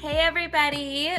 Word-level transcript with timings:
Hey, 0.00 0.16
everybody. 0.16 1.12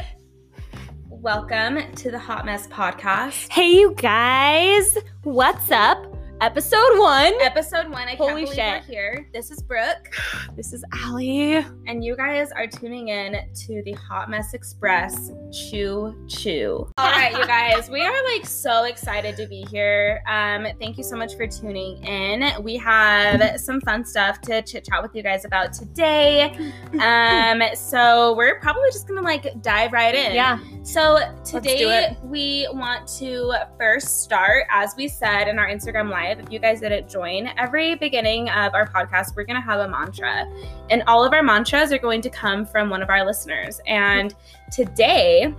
Welcome 1.07 1.93
to 1.97 2.09
the 2.09 2.17
Hot 2.17 2.47
Mess 2.47 2.65
Podcast. 2.65 3.51
Hey, 3.51 3.75
you 3.75 3.93
guys, 3.93 4.97
what's 5.21 5.69
up? 5.69 6.00
Episode 6.41 6.97
one. 6.97 7.33
Episode 7.41 7.87
one. 7.89 8.07
I 8.07 8.15
Holy 8.15 8.45
can't 8.45 8.45
believe 8.45 8.55
shit. 8.55 8.81
we're 8.87 8.91
here. 8.91 9.27
This 9.31 9.51
is 9.51 9.61
Brooke, 9.61 10.09
This 10.55 10.73
is 10.73 10.83
Allie. 10.91 11.57
and 11.85 12.03
you 12.03 12.15
guys 12.15 12.51
are 12.51 12.65
tuning 12.65 13.09
in 13.09 13.33
to 13.67 13.83
the 13.85 13.91
Hot 13.91 14.27
Mess 14.27 14.55
Express 14.55 15.29
Choo 15.53 16.15
Choo. 16.27 16.89
All 16.97 17.11
right, 17.11 17.31
you 17.31 17.45
guys, 17.45 17.91
we 17.91 18.01
are 18.03 18.23
like 18.33 18.47
so 18.47 18.85
excited 18.85 19.37
to 19.37 19.45
be 19.45 19.67
here. 19.69 20.23
Um, 20.27 20.65
thank 20.79 20.97
you 20.97 21.03
so 21.03 21.15
much 21.15 21.35
for 21.35 21.45
tuning 21.45 22.03
in. 22.03 22.51
We 22.63 22.75
have 22.77 23.59
some 23.59 23.79
fun 23.81 24.03
stuff 24.03 24.41
to 24.41 24.63
chit 24.63 24.85
chat 24.85 25.03
with 25.03 25.13
you 25.13 25.21
guys 25.21 25.45
about 25.45 25.73
today. 25.73 26.57
Um, 27.01 27.61
so 27.73 28.35
we're 28.35 28.59
probably 28.59 28.89
just 28.91 29.07
gonna 29.07 29.21
like 29.21 29.61
dive 29.61 29.91
right 29.93 30.13
in. 30.13 30.35
Yeah. 30.35 30.59
So 30.83 31.19
do 31.45 31.51
today 31.59 32.09
it. 32.11 32.17
we 32.23 32.67
want 32.73 33.07
to 33.19 33.53
first 33.79 34.21
start, 34.23 34.65
as 34.69 34.93
we 34.97 35.07
said 35.07 35.47
in 35.47 35.57
our 35.57 35.67
Instagram 35.67 36.09
live. 36.09 36.30
If 36.39 36.51
you 36.51 36.59
guys 36.59 36.79
didn't 36.81 37.09
join, 37.09 37.49
every 37.57 37.95
beginning 37.95 38.49
of 38.49 38.73
our 38.73 38.87
podcast, 38.87 39.35
we're 39.35 39.43
gonna 39.43 39.61
have 39.61 39.79
a 39.79 39.87
mantra, 39.87 40.45
and 40.89 41.03
all 41.07 41.23
of 41.23 41.33
our 41.33 41.43
mantras 41.43 41.91
are 41.91 41.97
going 41.97 42.21
to 42.21 42.29
come 42.29 42.65
from 42.65 42.89
one 42.89 43.01
of 43.01 43.09
our 43.09 43.25
listeners. 43.25 43.81
And 43.85 44.33
today, 44.71 45.53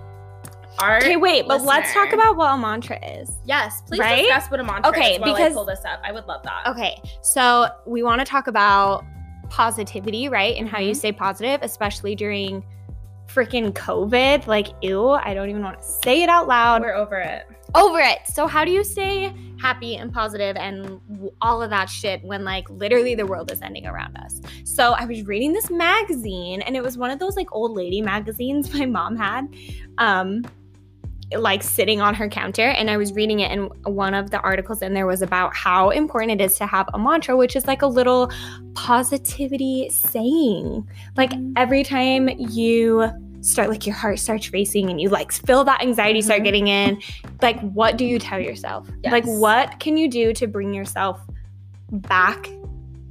our 0.81 0.97
Okay, 0.98 1.17
wait, 1.17 1.47
but 1.47 1.62
let's 1.62 1.93
talk 1.93 2.12
about 2.12 2.37
what 2.37 2.55
a 2.55 2.57
mantra 2.57 2.98
is. 3.05 3.39
yes, 3.45 3.83
please 3.87 4.01
Right? 4.01 4.23
discuss 4.25 4.51
what 4.51 4.61
a 4.61 4.65
mantra 4.65 4.91
Okay, 4.91 5.15
is 5.15 5.21
while 5.21 5.35
because- 5.35 5.53
I 5.53 5.55
pull 5.55 5.65
this 5.67 5.85
up. 5.85 6.01
I 6.03 6.12
would 6.12 6.27
love 6.27 6.43
that. 6.45 6.67
Okay, 6.69 7.01
so 7.20 7.69
we 7.87 8.03
want 8.03 8.20
to 8.20 8.25
talk 8.25 8.47
about 8.47 9.05
positivity, 9.51 10.31
right? 10.31 10.57
And 10.57 10.67
how 10.67 10.79
you 10.79 10.93
Mhm. 10.93 10.97
stay 10.97 11.12
positive, 11.12 11.61
especially 11.62 12.15
during 12.15 12.65
freaking 13.29 13.73
COVID. 13.73 14.47
Like, 14.47 14.69
ew, 14.81 15.11
I 15.11 15.34
don't 15.34 15.51
even 15.51 15.62
want 15.62 15.79
to 15.79 15.84
say 15.84 16.23
it 16.23 16.31
out 16.31 16.48
loud. 16.48 16.81
We're 16.81 16.95
over 16.95 17.17
it. 17.19 17.47
Over 17.75 17.98
it. 18.01 18.20
So 18.27 18.47
how 18.47 18.65
do 18.65 18.70
you 18.70 18.84
stay 18.84 19.33
happy 19.61 19.97
and 19.97 20.12
positive 20.12 20.56
and 20.56 21.01
all 21.41 21.62
of 21.62 21.70
that 21.70 21.89
shit 21.89 22.23
when 22.25 22.45
like 22.45 22.69
literally 22.69 23.14
the 23.14 23.27
world 23.27 23.51
is 23.51 23.62
ending 23.62 23.87
around 23.87 24.17
us? 24.17 24.41
So 24.64 24.92
I 24.92 25.05
was 25.05 25.23
reading 25.25 25.53
this 25.53 25.70
magazine 25.70 26.62
and 26.62 26.77
it 26.77 26.83
was 26.83 26.98
one 26.98 27.11
of 27.11 27.19
those 27.19 27.37
like 27.37 27.48
old 27.53 27.73
lady 27.73 28.01
magazines 28.03 28.73
my 28.79 28.87
mom 28.87 29.17
had. 29.17 29.47
Um 29.98 30.42
like 31.34 31.62
sitting 31.62 31.98
on 32.03 32.12
her 32.14 32.29
counter 32.29 32.69
and 32.69 32.91
I 32.91 32.98
was 32.98 33.14
reading 33.14 33.41
it 33.41 33.51
and 33.51 33.70
one 33.86 34.12
of 34.12 34.31
the 34.31 34.39
articles 34.41 34.83
in 34.83 34.92
there 34.92 35.07
was 35.07 35.23
about 35.23 35.57
how 35.57 35.89
important 35.89 36.33
it 36.33 36.45
is 36.45 36.57
to 36.59 36.67
have 36.67 36.86
a 36.92 36.98
mantra 36.98 37.34
which 37.34 37.57
is 37.57 37.67
like 37.67 37.81
a 37.81 37.86
little 37.86 38.31
positivity 38.75 39.89
saying. 39.89 40.86
Like 41.17 41.31
Mhm. 41.31 41.55
every 41.57 41.84
time 41.84 42.29
you 42.29 43.11
start 43.43 43.69
like 43.69 43.87
your 43.87 43.95
heart 43.95 44.19
starts 44.19 44.53
racing 44.53 44.89
and 44.89 45.01
you 45.01 45.09
like 45.09 45.31
feel 45.33 45.65
that 45.65 45.83
anxiety 45.83 46.23
start 46.23 46.41
Mhm. 46.41 46.45
getting 46.45 46.69
in 46.69 47.03
like 47.43 47.61
what 47.61 47.98
do 47.98 48.05
you 48.07 48.19
tell 48.19 48.41
yourself 48.41 48.89
like 49.05 49.25
what 49.25 49.79
can 49.81 49.97
you 49.97 50.09
do 50.09 50.33
to 50.33 50.47
bring 50.47 50.73
yourself 50.73 51.21
back 51.91 52.48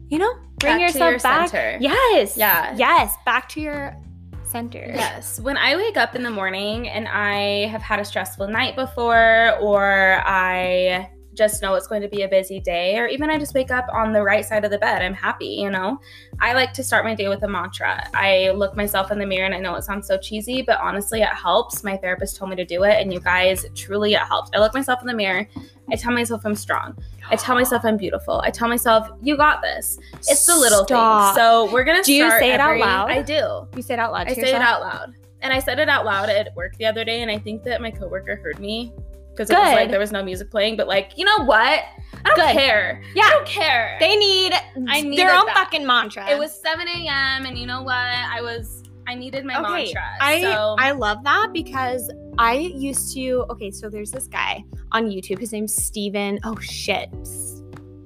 you 0.09 0.17
know 0.17 0.33
bring 0.59 0.77
Back 0.77 0.77
to 0.77 0.81
yourself 0.99 1.11
your 1.11 1.19
back 1.19 1.49
center. 1.49 1.77
yes 1.79 2.37
Yeah. 2.37 2.73
yes 2.75 3.15
back 3.25 3.47
to 3.49 3.61
your 3.61 3.95
center 4.43 4.91
Yes. 4.93 5.39
When 5.39 5.55
I 5.57 5.75
wake 5.77 5.95
up 5.95 6.13
in 6.15 6.23
the 6.23 6.29
morning 6.31 6.89
and 6.89 7.07
I 7.07 7.67
have 7.67 7.81
had 7.81 7.99
a 8.01 8.05
stressful 8.05 8.47
night 8.49 8.75
before, 8.75 9.57
or 9.61 10.21
I 10.25 11.09
just 11.41 11.61
know 11.61 11.73
it's 11.73 11.87
going 11.87 12.03
to 12.03 12.07
be 12.07 12.21
a 12.21 12.27
busy 12.27 12.59
day, 12.59 12.97
or 12.99 13.07
even 13.07 13.31
I 13.31 13.39
just 13.39 13.55
wake 13.55 13.71
up 13.71 13.87
on 13.91 14.13
the 14.13 14.21
right 14.21 14.45
side 14.45 14.63
of 14.63 14.69
the 14.69 14.77
bed, 14.77 15.01
I'm 15.01 15.13
happy, 15.13 15.47
you 15.47 15.71
know? 15.71 15.99
I 16.39 16.53
like 16.53 16.71
to 16.73 16.83
start 16.83 17.03
my 17.03 17.15
day 17.15 17.29
with 17.29 17.41
a 17.41 17.47
mantra. 17.47 18.07
I 18.13 18.51
look 18.51 18.75
myself 18.75 19.11
in 19.11 19.17
the 19.17 19.25
mirror 19.25 19.45
and 19.45 19.55
I 19.55 19.59
know 19.59 19.73
it 19.75 19.83
sounds 19.83 20.05
so 20.07 20.17
cheesy, 20.19 20.61
but 20.61 20.79
honestly, 20.79 21.21
it 21.21 21.29
helps. 21.29 21.83
My 21.83 21.97
therapist 21.97 22.37
told 22.37 22.51
me 22.51 22.55
to 22.57 22.65
do 22.65 22.83
it, 22.83 23.01
and 23.01 23.11
you 23.11 23.19
guys, 23.19 23.65
truly, 23.73 24.13
it 24.13 24.19
helps. 24.19 24.51
I 24.53 24.59
look 24.59 24.75
myself 24.75 25.01
in 25.01 25.07
the 25.07 25.15
mirror. 25.15 25.47
I 25.91 25.95
tell 25.95 26.13
myself 26.13 26.45
I'm 26.45 26.55
strong. 26.55 26.95
I 27.31 27.35
tell 27.35 27.55
myself 27.55 27.83
I'm 27.85 27.97
beautiful. 27.97 28.39
I 28.41 28.51
tell 28.51 28.69
myself, 28.69 29.09
you 29.21 29.35
got 29.35 29.63
this. 29.63 29.97
It's 30.29 30.45
the 30.45 30.55
little 30.55 30.85
Stop. 30.85 31.33
things. 31.33 31.43
So 31.43 31.71
we're 31.73 31.83
gonna 31.83 32.03
Do 32.03 32.13
you 32.13 32.27
start 32.27 32.39
say 32.39 32.51
it 32.53 32.59
out 32.59 32.77
loud? 32.77 33.09
I 33.09 33.23
do. 33.23 33.67
you 33.75 33.81
say 33.81 33.95
it 33.95 33.99
out 33.99 34.11
loud 34.11 34.27
I 34.27 34.33
to 34.35 34.41
say 34.41 34.53
it 34.53 34.61
out 34.61 34.81
loud. 34.81 35.15
And 35.41 35.51
I 35.51 35.57
said 35.57 35.79
it 35.79 35.89
out 35.89 36.05
loud 36.05 36.29
at 36.29 36.55
work 36.55 36.75
the 36.77 36.85
other 36.85 37.03
day, 37.03 37.23
and 37.23 37.31
I 37.31 37.39
think 37.39 37.63
that 37.63 37.81
my 37.81 37.89
coworker 37.89 38.35
heard 38.35 38.59
me 38.59 38.93
because 39.31 39.49
it 39.49 39.57
was 39.57 39.73
like 39.73 39.89
there 39.89 39.99
was 39.99 40.11
no 40.11 40.23
music 40.23 40.51
playing. 40.51 40.77
But 40.77 40.87
like, 40.87 41.17
you 41.17 41.25
know 41.25 41.43
what? 41.45 41.83
I 42.13 42.21
don't 42.25 42.35
Good. 42.35 42.51
care. 42.53 43.01
Yeah. 43.15 43.23
I 43.23 43.29
don't 43.31 43.47
care. 43.47 43.97
they 43.99 44.15
need 44.15 44.53
I 44.87 45.01
needed 45.01 45.17
their 45.17 45.33
own 45.35 45.45
that. 45.47 45.55
fucking 45.55 45.85
mantra 45.87 46.29
it 46.29 46.37
was 46.37 46.53
7 46.53 46.87
a.m. 46.87 47.45
and 47.45 47.57
you 47.57 47.65
know 47.65 47.81
what? 47.81 47.95
I 47.95 48.41
was 48.41 48.83
I 49.07 49.15
needed 49.15 49.43
my 49.45 49.55
okay 49.59 49.85
mantra. 49.85 50.03
i 50.21 50.41
so 50.41 50.75
i 50.77 50.91
love 50.91 51.23
that 51.23 51.49
because 51.51 52.09
i 52.37 52.53
used 52.53 53.13
to 53.15 53.43
okay 53.49 53.71
so 53.71 53.89
there's 53.89 54.11
this 54.11 54.27
guy 54.27 54.63
on 54.91 55.09
youtube 55.09 55.39
his 55.39 55.51
name's 55.51 55.75
steven 55.75 56.39
oh 56.45 56.57
shit 56.59 57.09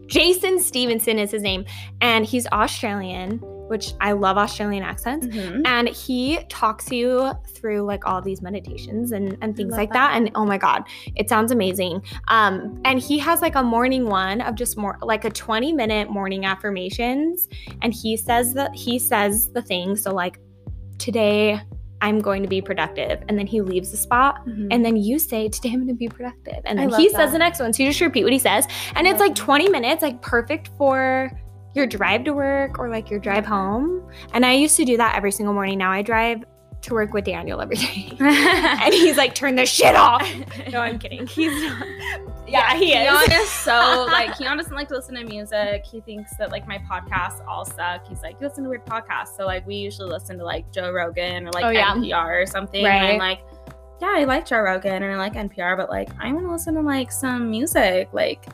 jason 0.07 0.59
stephenson 0.59 1.17
is 1.19 1.31
his 1.31 1.41
name 1.41 1.65
and 2.01 2.25
he's 2.25 2.45
australian 2.47 3.39
which 3.67 3.93
i 3.99 4.11
love 4.11 4.37
australian 4.37 4.83
accents 4.83 5.25
Mhm. 5.25 5.61
and 5.65 5.87
he 5.89 6.37
talks 6.49 6.91
you 6.91 7.31
through 7.55 7.81
like 7.81 8.05
all 8.05 8.21
these 8.21 8.41
meditations 8.41 9.11
and, 9.11 9.37
and 9.41 9.57
things 9.57 9.71
like 9.73 9.89
that. 9.93 10.11
that. 10.11 10.17
and 10.17 10.29
oh 10.35 10.45
my 10.45 10.57
god 10.59 10.83
it 11.15 11.27
sounds 11.29 11.51
amazing 11.51 12.03
um 12.27 12.79
and 12.85 12.99
he 12.99 13.17
has 13.17 13.41
like 13.41 13.55
a 13.55 13.63
morning 13.63 14.05
one 14.07 14.41
of 14.41 14.53
just 14.55 14.77
more 14.77 14.97
like 15.01 15.25
a 15.25 15.29
20 15.31 15.73
minute 15.73 16.09
morning 16.11 16.45
affirmations 16.45 17.47
and 17.81 17.91
he 17.93 18.15
says 18.15 18.53
that 18.53 18.75
he 18.75 18.99
says 18.99 19.49
the 19.53 19.61
thing 19.63 19.95
so 19.95 20.13
like 20.13 20.39
today 20.99 21.59
i'm 22.05 22.19
going 22.19 22.41
to 22.43 22.49
be 22.49 22.61
productive. 22.61 23.17
And 23.27 23.37
then 23.39 23.47
he 23.47 23.61
leaves 23.61 23.89
the 23.91 23.97
spot. 23.97 24.33
Mhm. 24.47 24.67
and 24.71 24.79
then 24.85 24.95
you 25.07 25.17
say 25.19 25.41
today 25.49 25.69
i'm 25.73 25.81
going 25.83 25.87
to 25.87 25.93
be 26.05 26.07
productive. 26.07 26.61
And 26.65 26.77
then 26.79 26.89
he 26.99 27.07
that. 27.09 27.17
says 27.17 27.31
the 27.31 27.37
next 27.45 27.59
one. 27.59 27.71
So 27.73 27.83
you 27.83 27.89
just 27.89 28.01
repeat 28.01 28.23
what 28.23 28.33
he 28.33 28.39
says. 28.39 28.67
And 28.95 29.07
it's 29.07 29.19
like 29.19 29.35
20 29.35 29.69
minutes 29.69 30.01
like 30.07 30.21
perfect 30.21 30.69
for 30.77 31.31
your 31.73 31.85
drive 31.87 32.23
to 32.23 32.33
work 32.33 32.79
or 32.79 32.89
like 32.89 33.09
your 33.09 33.19
drive 33.19 33.45
home. 33.45 33.87
And 34.33 34.45
i 34.45 34.53
used 34.53 34.77
to 34.77 34.85
do 34.85 34.95
that 34.97 35.15
every 35.15 35.31
single 35.31 35.53
morning. 35.53 35.77
Now 35.77 35.91
i 35.91 36.01
drive 36.01 36.39
to 36.81 36.93
work 36.93 37.13
with 37.13 37.25
daniel 37.25 37.61
every 37.61 37.75
day 37.75 38.11
and 38.19 38.93
he's 38.93 39.17
like 39.17 39.33
turn 39.33 39.55
this 39.55 39.69
shit 39.69 39.95
off 39.95 40.27
no 40.71 40.79
i'm 40.79 40.99
kidding 40.99 41.25
he's 41.27 41.51
not 41.63 41.87
yeah 42.47 42.75
he 42.75 42.93
is 42.93 43.09
Keon 43.09 43.41
is 43.41 43.49
so 43.49 44.07
like 44.11 44.37
Keon 44.37 44.57
doesn't 44.57 44.75
like 44.75 44.87
to 44.89 44.93
listen 44.95 45.15
to 45.15 45.23
music. 45.23 45.83
He 45.83 45.99
thinks 46.01 46.35
that 46.37 46.51
like 46.51 46.67
my 46.67 46.77
podcasts 46.77 47.43
all 47.47 47.65
suck. 47.65 48.07
He's 48.07 48.21
like, 48.21 48.39
you 48.39 48.47
listen 48.47 48.63
to 48.65 48.69
weird 48.69 48.85
podcasts. 48.85 49.35
So 49.35 49.45
like 49.47 49.65
we 49.65 49.75
usually 49.77 50.09
listen 50.09 50.37
to 50.37 50.43
like 50.45 50.71
Joe 50.71 50.91
Rogan 50.91 51.47
or 51.47 51.51
like 51.51 51.65
Oh, 51.65 51.69
yeah. 51.69 51.95
NPR 51.95 52.43
or 52.43 52.45
something. 52.45 52.85
Right. 52.85 52.97
And 52.97 53.07
I'm 53.13 53.17
like, 53.17 53.39
yeah, 53.99 54.13
I 54.15 54.25
like 54.25 54.45
Joe 54.45 54.59
Rogan 54.59 55.01
and 55.01 55.11
I 55.11 55.17
like 55.17 55.33
NPR, 55.33 55.75
but 55.75 55.89
like 55.89 56.09
I 56.19 56.31
want 56.31 56.45
to 56.45 56.51
listen 56.51 56.75
to 56.75 56.81
like 56.81 57.11
some 57.11 57.49
music. 57.49 58.09
Like 58.13 58.45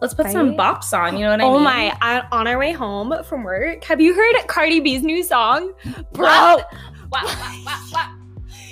let's 0.00 0.14
put 0.14 0.30
some 0.30 0.54
bops 0.54 0.96
on. 0.96 1.16
You 1.18 1.24
know 1.24 1.30
what 1.30 1.40
I 1.40 1.44
Oh 1.44 1.52
mean? 1.54 1.60
Oh 1.60 1.64
my! 1.64 1.96
I, 2.00 2.22
on 2.30 2.46
our 2.46 2.56
way 2.58 2.70
home 2.70 3.12
from 3.24 3.42
work, 3.42 3.82
have 3.84 4.00
you 4.00 4.14
heard 4.14 4.46
Cardi 4.46 4.78
B's 4.78 5.02
new 5.02 5.24
song, 5.24 5.72
bro? 6.12 6.58
Wow. 7.10 7.20
Wow, 7.24 7.34
wow, 7.36 7.62
wow, 7.66 7.78
wow. 7.92 8.16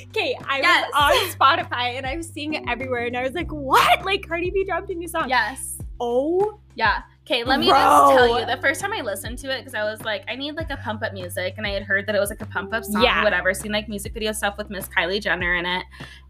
Okay, 0.09 0.35
I 0.49 0.61
Yes. 0.61 0.91
was 0.93 1.37
on 1.39 1.39
Spotify 1.59 1.97
and 1.97 2.07
I 2.07 2.17
was 2.17 2.29
seeing 2.29 2.55
it 2.55 2.63
everywhere, 2.69 3.07
and 3.07 3.17
I 3.17 3.23
was 3.23 3.35
like, 3.35 3.51
"What? 3.53 4.05
Like 4.05 4.27
Cardi 4.27 4.51
B 4.51 4.65
dropped 4.65 4.91
a 4.91 4.95
new 4.95 5.07
song?" 5.09 5.29
Yes. 5.29 5.79
Oh, 6.01 6.59
Yeah. 6.75 7.03
Okay, 7.27 7.45
let 7.45 7.61
me 7.61 7.69
Bro. 7.69 7.77
just 7.77 8.13
tell 8.15 8.39
you. 8.41 8.47
The 8.47 8.57
first 8.63 8.81
time 8.81 8.91
I 8.95 9.03
listened 9.03 9.37
to 9.41 9.51
it, 9.55 9.59
because 9.59 9.75
I 9.75 9.85
was 9.85 10.01
like, 10.01 10.25
I 10.29 10.35
need 10.35 10.55
like 10.55 10.71
a 10.71 10.79
pump 10.79 11.03
up 11.03 11.13
music, 11.13 11.55
and 11.59 11.67
I 11.67 11.71
had 11.71 11.83
heard 11.83 12.07
that 12.07 12.15
it 12.15 12.19
was 12.21 12.31
like 12.31 12.41
a 12.41 12.47
pump 12.47 12.73
up 12.73 12.85
song, 12.85 13.03
Yeah. 13.03 13.23
whatever. 13.23 13.53
Seen 13.53 13.71
like 13.73 13.87
music 13.87 14.15
video 14.15 14.33
stuff 14.33 14.57
with 14.57 14.71
Miss 14.71 14.89
Kylie 14.89 15.21
Jenner 15.21 15.55
in 15.57 15.67
it, 15.67 15.85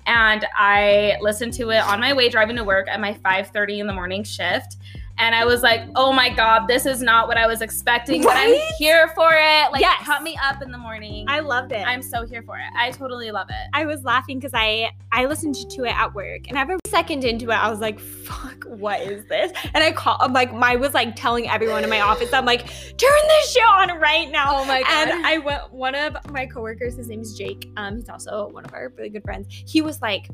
and 0.06 0.44
I 0.56 1.16
listened 1.20 1.52
to 1.54 1.70
it 1.70 1.78
on 1.84 2.00
my 2.00 2.14
way 2.14 2.28
driving 2.30 2.56
to 2.56 2.64
work 2.64 2.88
at 2.88 3.00
my 3.00 3.12
5:30 3.14 3.78
in 3.78 3.86
the 3.86 3.92
morning 3.92 4.25
shift. 4.25 4.76
And 5.19 5.34
I 5.34 5.45
was 5.45 5.62
like, 5.62 5.83
oh 5.97 6.12
my 6.12 6.31
God, 6.31 6.69
this 6.69 6.87
is 6.87 7.03
not 7.03 7.27
what 7.27 7.37
I 7.37 7.47
was 7.47 7.61
expecting, 7.61 8.23
but 8.23 8.37
I'm 8.37 8.55
here 8.79 9.09
for 9.17 9.31
it. 9.33 9.73
Like, 9.73 9.81
Yes. 9.81 10.03
cut 10.05 10.23
me 10.23 10.39
up 10.43 10.62
in 10.62 10.71
the 10.71 10.79
morning. 10.79 11.25
I 11.29 11.41
loved 11.41 11.73
it. 11.73 11.84
I'm 11.87 12.03
so 12.03 12.25
here 12.25 12.43
for 12.43 12.56
it. 12.56 12.65
I 12.76 12.91
totally 12.93 13.31
love 13.31 13.49
it. 13.50 13.69
I 13.75 13.85
was 13.85 14.05
laughing 14.05 14.38
because 14.38 14.53
I 14.55 14.91
I 15.11 15.25
listened 15.25 15.56
to 15.70 15.85
it 15.85 15.94
at 15.99 16.15
work, 16.15 16.49
and 16.49 16.56
every 16.56 16.76
second 16.87 17.25
into 17.25 17.47
it, 17.50 17.55
I 17.55 17.69
was 17.70 17.81
like, 17.81 17.99
"Fuck, 17.99 18.65
what 18.65 19.00
is 19.00 19.25
this?" 19.26 19.53
And 19.75 19.82
I 19.82 19.91
call, 19.93 20.17
I'm 20.20 20.32
like, 20.32 20.53
I 20.53 20.76
was 20.76 20.94
like 20.94 21.17
telling 21.17 21.49
everyone 21.49 21.82
in 21.82 21.91
my 21.91 22.00
office, 22.00 22.32
I'm 22.32 22.44
like, 22.44 22.67
"Turn 22.97 23.21
this 23.29 23.53
shit 23.53 23.62
on 23.64 23.99
right 23.99 24.31
now!" 24.31 24.59
Oh 24.61 24.64
my 24.67 24.82
God. 24.82 25.09
And 25.09 25.26
I 25.26 25.38
went. 25.38 25.73
One 25.73 25.94
of 25.94 26.17
my 26.31 26.47
coworkers, 26.47 26.97
his 26.97 27.09
name 27.09 27.21
is 27.23 27.37
Jake. 27.37 27.71
Um, 27.76 27.97
he's 27.97 28.09
also 28.09 28.49
one 28.49 28.64
of 28.64 28.73
our 28.73 28.93
really 28.97 29.09
good 29.11 29.25
friends. 29.25 29.47
He 29.67 29.81
was 29.82 30.00
like, 30.00 30.29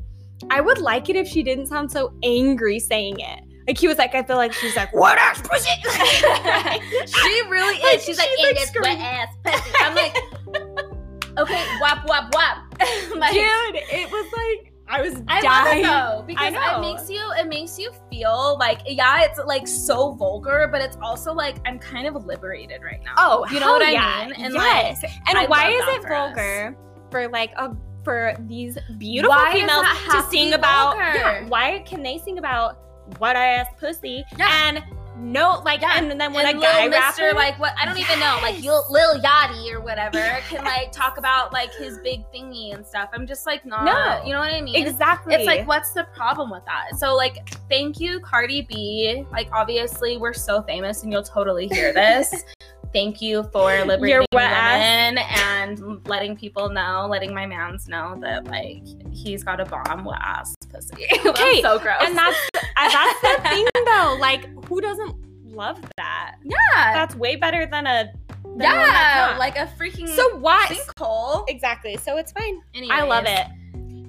"I 0.49 0.61
would 0.61 0.77
like 0.79 1.09
it 1.09 1.15
if 1.15 1.27
she 1.27 1.41
didn't 1.41 1.67
sound 1.67 1.91
so 1.91 2.13
angry 2.23 2.79
saying 2.79 3.19
it." 3.19 3.39
Like 3.67 3.77
he 3.77 3.87
was 3.87 3.97
like, 3.97 4.13
I 4.13 4.23
feel 4.23 4.37
like 4.37 4.53
she's 4.53 4.75
like, 4.75 4.93
"What 4.93 5.17
ass 5.17 5.41
pussy?" 5.41 5.69
she 7.07 7.41
really 7.49 7.81
Like, 7.81 7.95
is. 7.95 8.05
She's 8.05 8.17
like, 8.17 8.29
she's, 8.37 8.47
in 8.47 8.55
like, 8.55 8.57
this 8.57 8.71
wet 8.79 8.99
ass 8.99 9.35
pussy. 9.43 9.71
I'm 9.79 9.95
like, 9.95 10.15
okay, 11.39 11.65
wap 11.81 12.07
wap 12.07 12.33
wap. 12.35 12.75
like, 13.15 13.33
Dude, 13.33 13.75
it 13.91 14.11
was 14.11 14.31
like 14.33 14.71
I 14.87 15.01
was 15.01 15.21
I 15.27 15.41
dying. 15.41 15.83
love 15.83 16.19
it 16.19 16.21
though 16.21 16.27
because 16.27 16.53
know. 16.53 16.77
it 16.77 16.81
makes 16.81 17.09
you 17.09 17.31
it 17.39 17.47
makes 17.47 17.79
you 17.79 17.91
feel 18.11 18.55
like 18.59 18.81
yeah 18.85 19.23
it's 19.23 19.39
like 19.45 19.67
so 19.67 20.13
vulgar 20.13 20.69
but 20.71 20.79
it's 20.81 20.97
also 21.01 21.33
like 21.33 21.57
I'm 21.65 21.79
kind 21.79 22.07
of 22.07 22.25
liberated 22.25 22.83
right 22.83 23.01
now. 23.03 23.13
Oh, 23.17 23.47
you 23.47 23.59
know 23.59 23.65
hell 23.65 23.73
what 23.73 23.81
I 23.81 23.91
yeah. 23.91 24.27
mean? 24.27 24.45
And 24.45 24.53
yes. 24.53 25.01
like 25.01 25.11
and 25.27 25.37
I 25.37 25.45
why 25.47 25.69
is 25.69 25.83
it 25.87 26.01
for 26.03 26.13
us. 26.13 26.35
vulgar 26.35 26.77
for 27.09 27.27
like 27.29 27.51
a 27.57 27.75
for 28.03 28.35
these 28.41 28.77
beautiful 28.99 29.35
Why 29.35 29.45
does 29.45 29.61
females 29.61 29.81
that 29.81 29.95
have 30.11 30.21
to 30.21 30.25
to 30.25 30.29
sing 30.31 30.49
be 30.49 30.53
about 30.53 30.97
yeah, 30.97 31.47
why 31.47 31.79
can 31.79 32.03
they 32.03 32.19
sing 32.19 32.37
about 32.37 32.84
what 33.17 33.35
I 33.35 33.47
ass 33.55 33.67
pussy 33.79 34.23
Yeah. 34.37 34.49
and 34.67 34.83
no 35.17 35.61
like 35.63 35.81
Yeah. 35.81 35.93
and 35.97 36.19
then 36.19 36.33
when 36.33 36.45
and 36.45 36.57
a 36.57 36.61
guy 36.61 36.87
Mister, 36.89 37.23
rapper 37.27 37.35
like 37.35 37.57
what 37.57 37.73
I 37.79 37.85
don't 37.85 37.97
even 37.97 38.19
know, 38.19 38.37
like 38.41 38.55
Yes. 38.55 38.65
Lil, 38.65 38.85
Lil 38.89 39.21
Yachty 39.21 39.71
or 39.73 39.79
whatever, 39.79 40.19
can 40.49 40.65
like 40.65 40.91
talk 40.91 41.17
about 41.17 41.53
like 41.53 41.73
his 41.73 41.99
big 41.99 42.25
thingy 42.33 42.73
and 42.73 42.85
stuff. 42.85 43.09
I'm 43.13 43.25
just 43.25 43.45
like 43.45 43.65
not, 43.65 43.85
No. 43.85 44.23
you 44.27 44.33
know 44.33 44.39
what 44.39 44.51
I 44.51 44.59
mean? 44.61 44.75
exactly 44.75 45.33
It's 45.35 45.45
like, 45.45 45.65
what's 45.67 45.91
the 45.91 46.03
problem 46.15 46.49
with 46.51 46.65
that? 46.65 46.97
So, 46.99 47.15
like, 47.15 47.47
thank 47.69 47.99
you, 47.99 48.19
Cardi 48.19 48.63
B. 48.63 49.25
Like, 49.31 49.47
obviously, 49.53 50.17
we're 50.17 50.33
so 50.33 50.61
famous, 50.63 51.03
and 51.03 51.11
you'll 51.13 51.23
totally 51.23 51.67
hear 51.69 51.93
this. 51.93 52.33
thank 52.95 53.21
you 53.21 53.43
for 53.51 53.83
liberating 53.83 54.25
women 54.31 55.17
and 55.17 56.07
letting 56.07 56.37
people 56.37 56.69
know, 56.69 57.07
letting 57.09 57.33
my 57.33 57.45
mans 57.45 57.89
know 57.89 58.17
that 58.21 58.45
like 58.45 58.83
he's 59.11 59.43
got 59.43 59.59
a 59.59 59.65
bomb 59.65 60.05
wet 60.05 60.17
ass 60.21 60.55
pussy. 60.71 61.05
Okay, 61.25 61.61
so 61.61 61.77
gross. 61.77 61.97
and 62.01 62.17
that's 62.17 62.37
that's 62.75 63.21
the 63.21 63.41
thing 63.49 63.67
though 63.85 64.17
like 64.19 64.47
who 64.65 64.79
doesn't 64.79 65.13
love 65.43 65.79
that 65.97 66.35
yeah, 66.43 66.93
that's 66.93 67.15
way 67.15 67.35
better 67.35 67.65
than 67.65 67.85
a 67.85 68.13
than 68.43 68.61
yeah, 68.61 69.35
like 69.37 69.57
a 69.57 69.69
freaking 69.77 70.07
so 70.07 70.37
why 70.37 70.65
sinkhole. 70.69 71.43
exactly 71.49 71.97
so 71.97 72.15
it's 72.17 72.31
fine 72.31 72.61
I 72.89 73.03
love 73.03 73.25
it. 73.27 73.47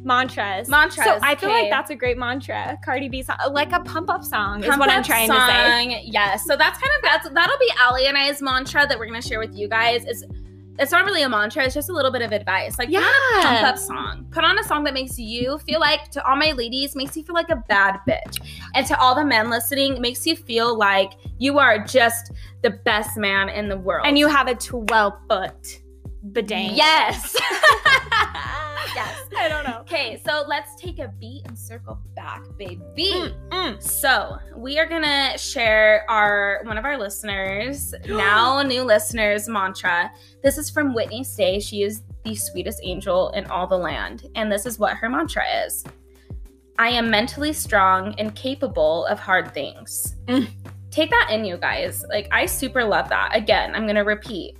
Mantras. 0.06 0.68
Mantras, 0.68 1.04
So 1.04 1.18
I 1.20 1.34
feel 1.34 1.50
okay. 1.50 1.62
like 1.62 1.70
that's 1.70 1.90
a 1.90 1.96
great 1.96 2.16
mantra. 2.16 2.78
Cardi 2.84 3.08
B 3.08 3.22
song, 3.22 3.36
like 3.50 3.72
a 3.72 3.80
pump 3.80 4.08
up 4.08 4.24
song 4.24 4.62
is 4.62 4.70
Pump 4.70 4.80
what 4.80 4.88
I'm 4.88 5.02
trying 5.02 5.28
to 5.28 5.34
say. 5.34 6.02
Yes. 6.04 6.46
So 6.46 6.56
that's 6.56 6.78
kind 6.78 6.92
of 6.96 7.02
that's 7.02 7.28
that'll 7.30 7.58
be 7.58 7.70
Allie 7.80 8.06
and 8.06 8.16
I's 8.16 8.40
mantra 8.40 8.86
that 8.86 8.98
we're 8.98 9.06
gonna 9.06 9.20
share 9.20 9.40
with 9.40 9.54
you 9.54 9.68
guys. 9.68 10.06
Is 10.06 10.24
it's 10.78 10.92
not 10.92 11.04
really 11.04 11.22
a 11.22 11.28
mantra, 11.28 11.64
it's 11.64 11.74
just 11.74 11.88
a 11.88 11.92
little 11.92 12.10
bit 12.10 12.22
of 12.22 12.32
advice. 12.32 12.78
Like 12.78 12.88
put 12.88 12.98
on 12.98 13.40
a 13.40 13.42
pump 13.42 13.66
up 13.66 13.78
song. 13.78 14.26
Put 14.30 14.44
on 14.44 14.58
a 14.58 14.64
song 14.64 14.84
that 14.84 14.94
makes 14.94 15.18
you 15.18 15.58
feel 15.58 15.80
like 15.80 16.10
to 16.12 16.24
all 16.24 16.36
my 16.36 16.52
ladies, 16.52 16.94
makes 16.94 17.16
you 17.16 17.24
feel 17.24 17.34
like 17.34 17.48
a 17.50 17.62
bad 17.68 17.98
bitch. 18.08 18.40
And 18.74 18.86
to 18.86 18.98
all 19.00 19.14
the 19.14 19.24
men 19.24 19.50
listening, 19.50 20.00
makes 20.00 20.26
you 20.26 20.36
feel 20.36 20.76
like 20.76 21.14
you 21.38 21.58
are 21.58 21.84
just 21.84 22.32
the 22.62 22.70
best 22.70 23.16
man 23.16 23.48
in 23.48 23.68
the 23.68 23.76
world. 23.76 24.06
And 24.06 24.18
you 24.18 24.28
have 24.28 24.48
a 24.48 24.54
12 24.54 25.14
foot 25.28 25.82
bidet. 26.32 26.72
Yes. 26.72 27.36
yes. 28.94 29.22
I 29.36 29.48
don't 29.48 29.64
know. 29.64 29.80
Okay, 29.80 30.20
so 30.26 30.44
let's 30.48 30.74
take 30.76 30.98
a 30.98 31.08
beat 31.20 31.42
and 31.46 31.58
circle 31.58 31.98
back, 32.14 32.42
baby. 32.56 32.80
Mm, 32.96 33.34
mm. 33.50 33.82
So 33.82 34.38
we 34.56 34.78
are 34.78 34.86
gonna 34.86 35.36
share 35.38 36.04
our 36.08 36.60
one 36.64 36.78
of 36.78 36.84
our 36.84 36.98
listeners, 36.98 37.94
now 38.06 38.62
new 38.62 38.82
listeners, 38.82 39.48
mantra. 39.48 40.10
This 40.42 40.58
is 40.58 40.70
from 40.70 40.94
Whitney 40.94 41.22
Stay. 41.22 41.60
She 41.60 41.82
is 41.82 42.02
the 42.24 42.34
sweetest 42.34 42.80
angel 42.82 43.30
in 43.30 43.46
all 43.46 43.66
the 43.66 43.78
land, 43.78 44.26
and 44.34 44.50
this 44.50 44.66
is 44.66 44.78
what 44.78 44.96
her 44.96 45.08
mantra 45.08 45.44
is. 45.64 45.84
I 46.78 46.88
am 46.90 47.10
mentally 47.10 47.52
strong 47.52 48.14
and 48.18 48.34
capable 48.34 49.06
of 49.06 49.18
hard 49.18 49.54
things. 49.54 50.16
Mm. 50.26 50.48
Take 50.90 51.10
that 51.10 51.28
in, 51.30 51.44
you 51.44 51.56
guys. 51.56 52.04
Like 52.08 52.28
I 52.32 52.46
super 52.46 52.84
love 52.84 53.08
that. 53.10 53.30
Again, 53.34 53.74
I'm 53.74 53.86
gonna 53.86 54.04
repeat. 54.04 54.56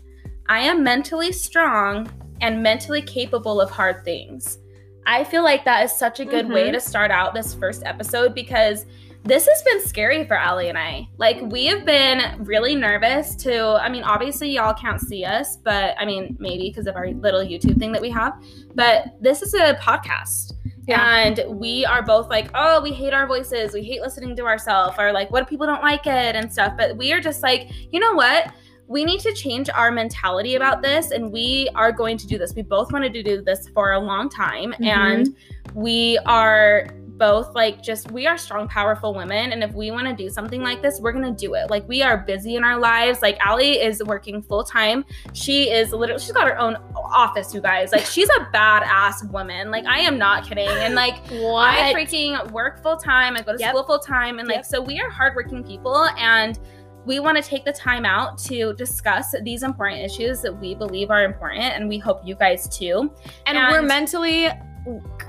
I 0.48 0.60
am 0.60 0.82
mentally 0.82 1.32
strong 1.32 2.08
and 2.40 2.62
mentally 2.62 3.02
capable 3.02 3.60
of 3.60 3.70
hard 3.70 4.04
things. 4.04 4.58
I 5.06 5.24
feel 5.24 5.44
like 5.44 5.64
that 5.64 5.84
is 5.84 5.92
such 5.92 6.20
a 6.20 6.24
good 6.24 6.48
way 6.48 6.68
Mhm. 6.68 6.72
to 6.72 6.80
start 6.80 7.10
out 7.10 7.34
this 7.34 7.54
first 7.54 7.84
episode 7.84 8.34
because 8.34 8.86
this 9.24 9.46
has 9.46 9.62
been 9.62 9.80
scary 9.84 10.24
for 10.24 10.34
Allie 10.36 10.68
and 10.68 10.78
I. 10.78 11.08
Like, 11.16 11.40
we 11.42 11.66
have 11.66 11.84
been 11.84 12.44
really 12.44 12.76
nervous 12.76 13.34
to, 13.36 13.80
I 13.82 13.88
mean, 13.88 14.04
obviously, 14.04 14.50
y'all 14.50 14.74
can't 14.74 15.00
see 15.00 15.24
us, 15.24 15.56
but 15.56 15.96
I 15.98 16.04
mean, 16.04 16.36
maybe 16.38 16.68
because 16.70 16.86
of 16.86 16.94
our 16.94 17.08
little 17.08 17.40
YouTube 17.40 17.78
thing 17.78 17.90
that 17.92 18.02
we 18.02 18.10
have, 18.10 18.34
but 18.74 19.06
this 19.20 19.42
is 19.42 19.52
a 19.54 19.74
podcast. 19.74 20.52
Yeah. 20.86 21.04
And 21.18 21.40
we 21.58 21.84
are 21.84 22.02
both 22.02 22.28
like, 22.30 22.48
oh, 22.54 22.80
we 22.80 22.92
hate 22.92 23.12
our 23.12 23.26
voices. 23.26 23.74
We 23.74 23.82
hate 23.82 24.00
listening 24.00 24.36
to 24.36 24.44
ourselves, 24.44 24.94
or 24.98 25.10
like, 25.12 25.30
what 25.32 25.42
if 25.42 25.48
people 25.48 25.66
don't 25.66 25.82
like 25.82 26.06
it 26.06 26.36
and 26.36 26.52
stuff. 26.52 26.74
But 26.78 26.96
we 26.96 27.12
are 27.12 27.20
just 27.20 27.42
like, 27.42 27.68
you 27.92 27.98
know 27.98 28.12
what? 28.14 28.52
We 28.88 29.04
need 29.04 29.20
to 29.20 29.32
change 29.32 29.68
our 29.70 29.90
mentality 29.90 30.54
about 30.54 30.80
this, 30.82 31.10
and 31.10 31.32
we 31.32 31.68
are 31.74 31.90
going 31.92 32.16
to 32.18 32.26
do 32.26 32.38
this. 32.38 32.54
We 32.54 32.62
both 32.62 32.92
wanted 32.92 33.12
to 33.14 33.22
do 33.22 33.42
this 33.42 33.68
for 33.70 33.92
a 33.92 33.98
long 34.00 34.28
time, 34.28 34.72
Mhm. 34.80 34.86
and 34.86 35.36
we 35.74 36.18
are 36.26 36.86
both 37.18 37.54
like 37.54 37.82
just 37.82 38.10
we 38.10 38.26
are 38.26 38.36
strong 38.36 38.68
powerful 38.68 39.14
women 39.14 39.50
and 39.52 39.64
if 39.64 39.72
we 39.72 39.90
want 39.90 40.06
to 40.06 40.12
do 40.12 40.28
something 40.28 40.62
like 40.62 40.82
this 40.82 41.00
we're 41.00 41.12
gonna 41.12 41.30
do 41.30 41.54
it 41.54 41.70
like 41.70 41.82
we 41.88 42.02
are 42.02 42.18
busy 42.18 42.56
in 42.56 42.62
our 42.62 42.76
lives 42.78 43.22
like 43.22 43.38
allie 43.40 43.80
is 43.80 44.04
working 44.04 44.42
full-time 44.42 45.02
she 45.32 45.70
is 45.70 45.92
literally 45.94 46.20
she's 46.20 46.32
got 46.32 46.46
her 46.46 46.58
own 46.58 46.76
office 46.94 47.54
you 47.54 47.60
guys 47.62 47.90
like 47.90 48.04
she's 48.04 48.28
a 48.28 48.40
badass 48.52 49.26
woman 49.30 49.70
like 49.70 49.86
i 49.86 49.98
am 50.00 50.18
not 50.18 50.46
kidding 50.46 50.68
and 50.68 50.94
like 50.94 51.16
What? 51.30 51.70
I 51.70 51.94
freaking 51.94 52.50
work 52.50 52.82
full 52.82 52.98
time. 52.98 53.34
I 53.34 53.40
go 53.40 53.52
to 53.54 53.58
Yep. 53.58 53.70
school 53.70 53.84
full 53.84 53.98
time, 53.98 54.38
and 54.38 54.46
like 54.46 54.56
Yep. 54.58 54.66
so 54.66 54.82
we 54.82 55.00
are 55.00 55.08
hardworking 55.08 55.64
people, 55.64 56.04
and 56.18 56.58
we 57.06 57.20
want 57.20 57.36
to 57.36 57.42
take 57.42 57.64
the 57.64 57.72
time 57.72 58.04
out 58.04 58.36
to 58.38 58.74
discuss 58.74 59.34
these 59.42 59.62
important 59.62 60.02
issues 60.02 60.42
that 60.42 60.52
we 60.60 60.74
believe 60.74 61.10
are 61.10 61.24
important, 61.24 61.62
and 61.74 61.88
we 61.88 61.98
hope 61.98 62.20
you 62.24 62.34
guys 62.34 62.68
too. 62.68 63.10
and, 63.46 63.56
we're 63.72 63.80
mentally, 63.80 64.50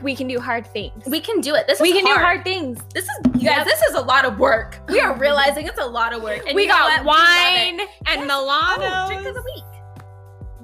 we 0.01 0.15
can 0.15 0.27
do 0.27 0.39
hard 0.39 0.65
things. 0.67 1.03
We 1.05 1.19
can 1.21 1.39
do 1.39 1.53
it. 1.55 1.67
This 1.67 1.77
is 1.77 1.81
we 1.81 1.93
can 1.93 2.05
hard. 2.05 2.17
do 2.17 2.23
hard 2.23 2.43
things. 2.43 2.79
This 2.93 3.05
is 3.05 3.41
you 3.41 3.47
guys. 3.47 3.65
This 3.65 3.81
is 3.83 3.95
a 3.95 4.01
lot 4.01 4.25
of 4.25 4.39
work. 4.39 4.79
We 4.89 4.99
are 4.99 5.15
realizing 5.17 5.67
it's 5.67 5.79
a 5.79 5.85
lot 5.85 6.13
of 6.13 6.21
work. 6.23 6.41
And 6.47 6.55
we 6.55 6.65
got? 6.67 7.01
We 7.01 7.07
wine 7.07 7.79
it. 7.79 7.89
and 8.07 8.19
Yes. 8.21 8.27
Milano. 8.27 8.83
Oh, 8.83 9.07
drink 9.07 9.27
of 9.27 9.35
the 9.35 9.41
week. 9.43 9.63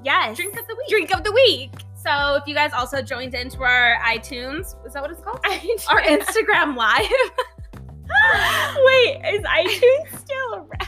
Yes. 0.04 0.36
Drink 0.36 0.58
of 0.58 0.66
the 0.66 0.74
week. 0.74 0.88
Drink 0.88 1.14
of 1.14 1.24
the 1.24 1.32
week. 1.32 1.70
So 1.96 2.34
if 2.34 2.46
you 2.46 2.54
guys 2.54 2.72
also 2.74 3.00
joined 3.00 3.34
into 3.34 3.62
our 3.62 3.96
iTunes, 4.04 4.74
is 4.86 4.92
that 4.92 5.00
what 5.02 5.10
it's 5.10 5.22
called? 5.22 5.40
Our 5.88 6.02
Instagram 6.02 6.76
live. 6.76 7.08
Wait, 8.84 9.22
is 9.34 9.42
iTunes 9.42 10.18
still 10.20 10.54
around? 10.56 10.83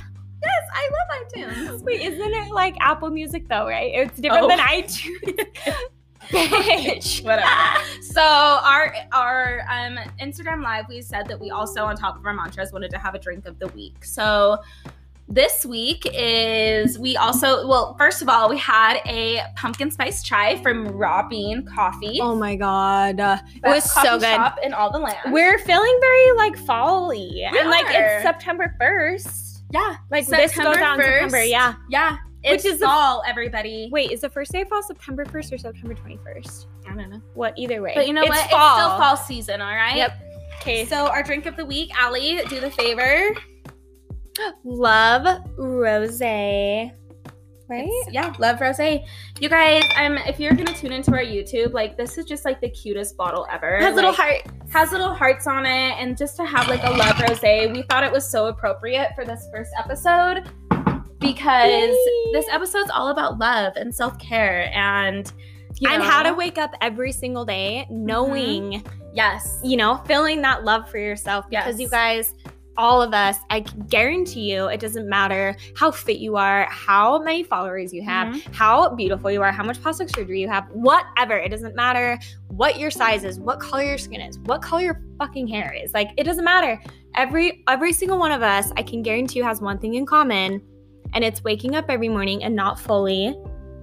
I 0.78 0.88
love 0.92 1.26
iTunes. 1.50 1.82
Wait, 1.82 2.00
isn't 2.02 2.34
it 2.34 2.52
like 2.52 2.76
Apple 2.80 3.10
Music 3.10 3.48
though, 3.48 3.66
right? 3.66 3.92
It's 3.94 4.18
different 4.18 4.44
Oh. 4.44 4.48
than 4.48 4.58
iTunes. 4.58 5.46
Bitch. 6.28 7.22
whatever. 7.24 7.48
so 8.02 8.20
our 8.22 8.92
our 9.12 9.60
um 9.70 9.96
Instagram 10.20 10.62
live, 10.62 10.86
we 10.88 11.00
said 11.02 11.26
that 11.28 11.38
we 11.38 11.50
also 11.50 11.84
on 11.84 11.96
top 11.96 12.16
of 12.18 12.26
our 12.26 12.34
mantras 12.34 12.72
wanted 12.72 12.90
to 12.90 12.98
have 12.98 13.14
a 13.14 13.18
drink 13.18 13.46
of 13.46 13.58
the 13.58 13.68
week. 13.68 14.04
So 14.04 14.58
this 15.28 15.64
week 15.66 16.06
is 16.14 16.98
we 16.98 17.16
also 17.16 17.66
well 17.66 17.94
first 17.96 18.22
of 18.22 18.28
all 18.28 18.48
we 18.48 18.58
had 18.58 18.98
a 19.06 19.40
pumpkin 19.56 19.90
spice 19.90 20.22
chai 20.22 20.56
from 20.62 20.86
Raw 20.88 21.28
Bean 21.28 21.64
Coffee. 21.64 22.18
Oh 22.20 22.34
my 22.34 22.56
god. 22.56 23.20
Uh, 23.20 23.38
it 23.54 23.62
was 23.68 23.90
so 23.92 24.18
good. 24.18 24.22
shop 24.22 24.58
in 24.64 24.72
all 24.72 24.90
the 24.90 24.98
land. 24.98 25.32
We're 25.32 25.58
feeling 25.60 25.96
very 26.00 26.32
like 26.36 26.56
fall-y. 26.58 27.14
We 27.14 27.44
and 27.58 27.70
like 27.70 27.86
it's 27.88 28.22
September 28.24 28.74
1st. 28.80 29.45
Yeah, 29.70 29.96
Like 30.10 30.26
this 30.26 30.30
goes 30.38 30.54
September 30.54 30.84
on 30.84 30.98
September, 30.98 31.36
1st. 31.38 31.50
yeah. 31.50 31.74
yeah. 31.90 32.16
It's 32.42 32.62
Which 32.64 32.72
is 32.74 32.78
the- 32.80 32.86
fall, 32.86 33.22
everybody. 33.26 33.88
Wait, 33.90 34.12
is 34.12 34.20
the 34.20 34.30
first 34.30 34.52
day 34.52 34.60
of 34.62 34.68
fall 34.68 34.82
September 34.82 35.24
1st 35.24 35.52
or 35.52 35.58
September 35.58 35.94
21st? 35.94 36.66
I 36.88 36.94
don't 36.94 37.10
know, 37.10 37.20
What 37.34 37.54
either 37.58 37.82
way. 37.82 37.92
but 37.94 38.06
you 38.06 38.12
know 38.12 38.22
it's 38.22 38.30
what? 38.30 38.50
Fall. 38.50 38.76
It's 38.76 38.84
still 38.86 38.98
fall 38.98 39.16
season, 39.16 39.60
all 39.60 39.74
right. 39.74 39.96
Yep. 39.96 40.12
Okay. 40.60 40.84
So 40.84 41.08
our 41.08 41.22
drink 41.22 41.46
of 41.46 41.56
the 41.56 41.64
week, 41.64 41.90
Allie, 42.00 42.40
do 42.48 42.60
the 42.60 42.70
favor. 42.70 43.34
Love 44.64 45.42
rose. 45.56 46.20
Right? 47.68 47.84
It's- 47.88 48.12
yeah, 48.12 48.32
love 48.38 48.60
rose. 48.60 48.78
You 48.78 49.48
guys, 49.48 49.82
um, 49.96 50.18
if 50.18 50.38
you're 50.38 50.52
gonna 50.54 50.72
tune 50.74 50.92
into 50.92 51.10
our 51.12 51.18
YouTube, 51.24 51.72
like 51.72 51.96
this 51.96 52.16
is 52.16 52.24
just 52.24 52.44
like 52.44 52.60
the 52.60 52.68
cutest 52.70 53.16
bottle 53.16 53.46
ever. 53.50 53.78
Has 53.78 53.94
little 53.94 54.12
heart. 54.12 54.42
has 54.72 54.92
little 54.92 55.12
hearts 55.14 55.46
on 55.46 55.66
it, 55.66 55.94
and 55.98 56.16
just 56.16 56.36
to 56.36 56.44
have 56.44 56.68
like 56.68 56.82
a 56.84 56.90
love 56.90 57.18
rose, 57.20 57.40
we 57.42 57.82
thought 57.88 58.04
it 58.04 58.12
was 58.12 58.28
so 58.28 58.46
appropriate 58.46 59.12
for 59.16 59.24
this 59.24 59.48
first 59.52 59.70
episode 59.78 60.44
because 61.18 61.70
Yay. 61.70 62.32
this 62.32 62.46
episode's 62.50 62.90
all 62.90 63.08
about 63.08 63.38
love 63.38 63.72
and 63.76 63.94
self 63.94 64.18
care 64.18 64.70
and 64.74 65.32
you 65.80 65.88
know, 65.88 65.94
and 65.94 66.02
how 66.02 66.22
to 66.22 66.32
wake 66.32 66.58
up 66.58 66.70
every 66.80 67.12
single 67.12 67.44
day 67.44 67.86
knowing, 67.90 68.82
yes, 69.12 69.58
you 69.62 69.76
know, 69.76 69.96
feeling 70.06 70.40
that 70.42 70.64
love 70.64 70.88
for 70.90 70.98
yourself. 70.98 71.46
Because 71.50 71.78
Yes. 71.78 71.80
you 71.80 71.88
guys, 71.90 72.34
all 72.78 73.00
of 73.00 73.14
us, 73.14 73.38
I 73.50 73.60
guarantee 73.60 74.52
you, 74.52 74.66
it 74.66 74.80
doesn't 74.80 75.08
matter 75.08 75.56
how 75.76 75.90
fit 75.90 76.18
you 76.18 76.36
are, 76.36 76.66
how 76.70 77.18
many 77.18 77.42
followers 77.42 77.92
you 77.92 78.02
have, 78.02 78.28
Mm-hmm. 78.34 78.52
how 78.52 78.94
beautiful 78.94 79.30
you 79.30 79.42
are, 79.42 79.52
how 79.52 79.64
much 79.64 79.80
plastic 79.80 80.08
surgery 80.08 80.40
you 80.40 80.48
have, 80.48 80.66
whatever. 80.72 81.36
It 81.36 81.50
doesn't 81.50 81.74
matter 81.74 82.18
what 82.48 82.78
your 82.78 82.90
size 82.90 83.24
is, 83.24 83.38
what 83.38 83.60
color 83.60 83.82
your 83.82 83.98
skin 83.98 84.20
is, 84.20 84.38
what 84.40 84.62
color 84.62 84.82
your 84.82 85.02
fucking 85.18 85.46
hair 85.46 85.72
is. 85.72 85.94
Like 85.94 86.10
it 86.16 86.24
doesn't 86.24 86.44
matter. 86.44 86.80
Every 87.14 87.62
every 87.68 87.92
single 87.92 88.18
one 88.18 88.32
of 88.32 88.42
us, 88.42 88.72
I 88.76 88.82
can 88.82 89.02
guarantee 89.02 89.38
you 89.38 89.44
has 89.44 89.60
one 89.60 89.78
thing 89.78 89.94
in 89.94 90.06
common, 90.06 90.60
and 91.14 91.24
it's 91.24 91.42
waking 91.44 91.74
up 91.76 91.86
every 91.88 92.08
morning 92.08 92.42
and 92.42 92.54
not 92.54 92.78
fully 92.80 93.34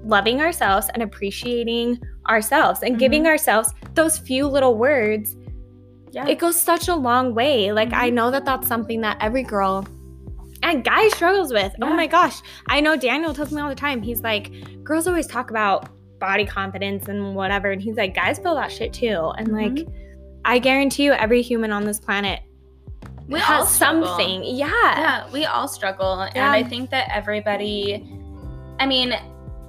loving 0.03 0.41
ourselves 0.41 0.89
and 0.93 1.01
appreciating 1.03 1.99
ourselves 2.27 2.81
and 2.83 2.99
giving 2.99 3.25
ourselves 3.25 3.69
those 3.93 4.17
few 4.17 4.47
little 4.47 4.77
words 4.77 5.35
yeah, 6.13 6.27
it 6.27 6.39
goes 6.39 6.55
such 6.59 6.87
a 6.87 6.95
long 6.95 7.33
way. 7.35 7.71
Like 7.73 7.91
I 7.93 8.09
know 8.09 8.31
that 8.31 8.45
that's 8.45 8.67
something 8.67 9.01
that 9.01 9.17
every 9.19 9.43
girl 9.43 9.85
and 10.61 10.83
guy 10.83 11.09
struggles 11.09 11.51
with. 11.51 11.73
Yeah. 11.77 11.85
Oh 11.89 11.93
my 11.93 12.07
gosh. 12.07 12.41
I 12.67 12.79
know 12.79 12.95
Daniel 12.95 13.33
tells 13.33 13.51
me 13.51 13.61
all 13.61 13.67
the 13.67 13.75
time. 13.75 14.01
He's 14.01 14.21
like, 14.21 14.51
girls 14.83 15.07
always 15.07 15.27
talk 15.27 15.49
about 15.49 15.89
body 16.19 16.45
confidence 16.45 17.09
and 17.09 17.35
whatever. 17.35 17.71
And 17.71 17.81
he's 17.81 17.97
like, 17.97 18.15
guys 18.15 18.39
feel 18.39 18.55
that 18.55 18.71
shit 18.71 18.93
too. 18.93 19.33
And 19.37 19.49
Mhm. 19.49 19.77
like, 19.77 19.87
I 20.45 20.59
guarantee 20.59 21.03
you, 21.03 21.11
every 21.13 21.41
human 21.41 21.71
on 21.73 21.83
this 21.83 21.99
planet 21.99 22.39
We 23.27 23.39
all 23.39 23.45
has 23.45 23.69
struggle. 23.69 24.05
something. 24.07 24.43
Yeah. 24.45 24.67
Yeah, 24.71 25.23
we 25.33 25.43
all 25.45 25.67
struggle. 25.67 26.21
And 26.21 26.45
I 26.45 26.63
think 26.63 26.91
that 26.91 27.09
everybody, 27.11 28.05
I 28.79 28.85
mean, 28.85 29.13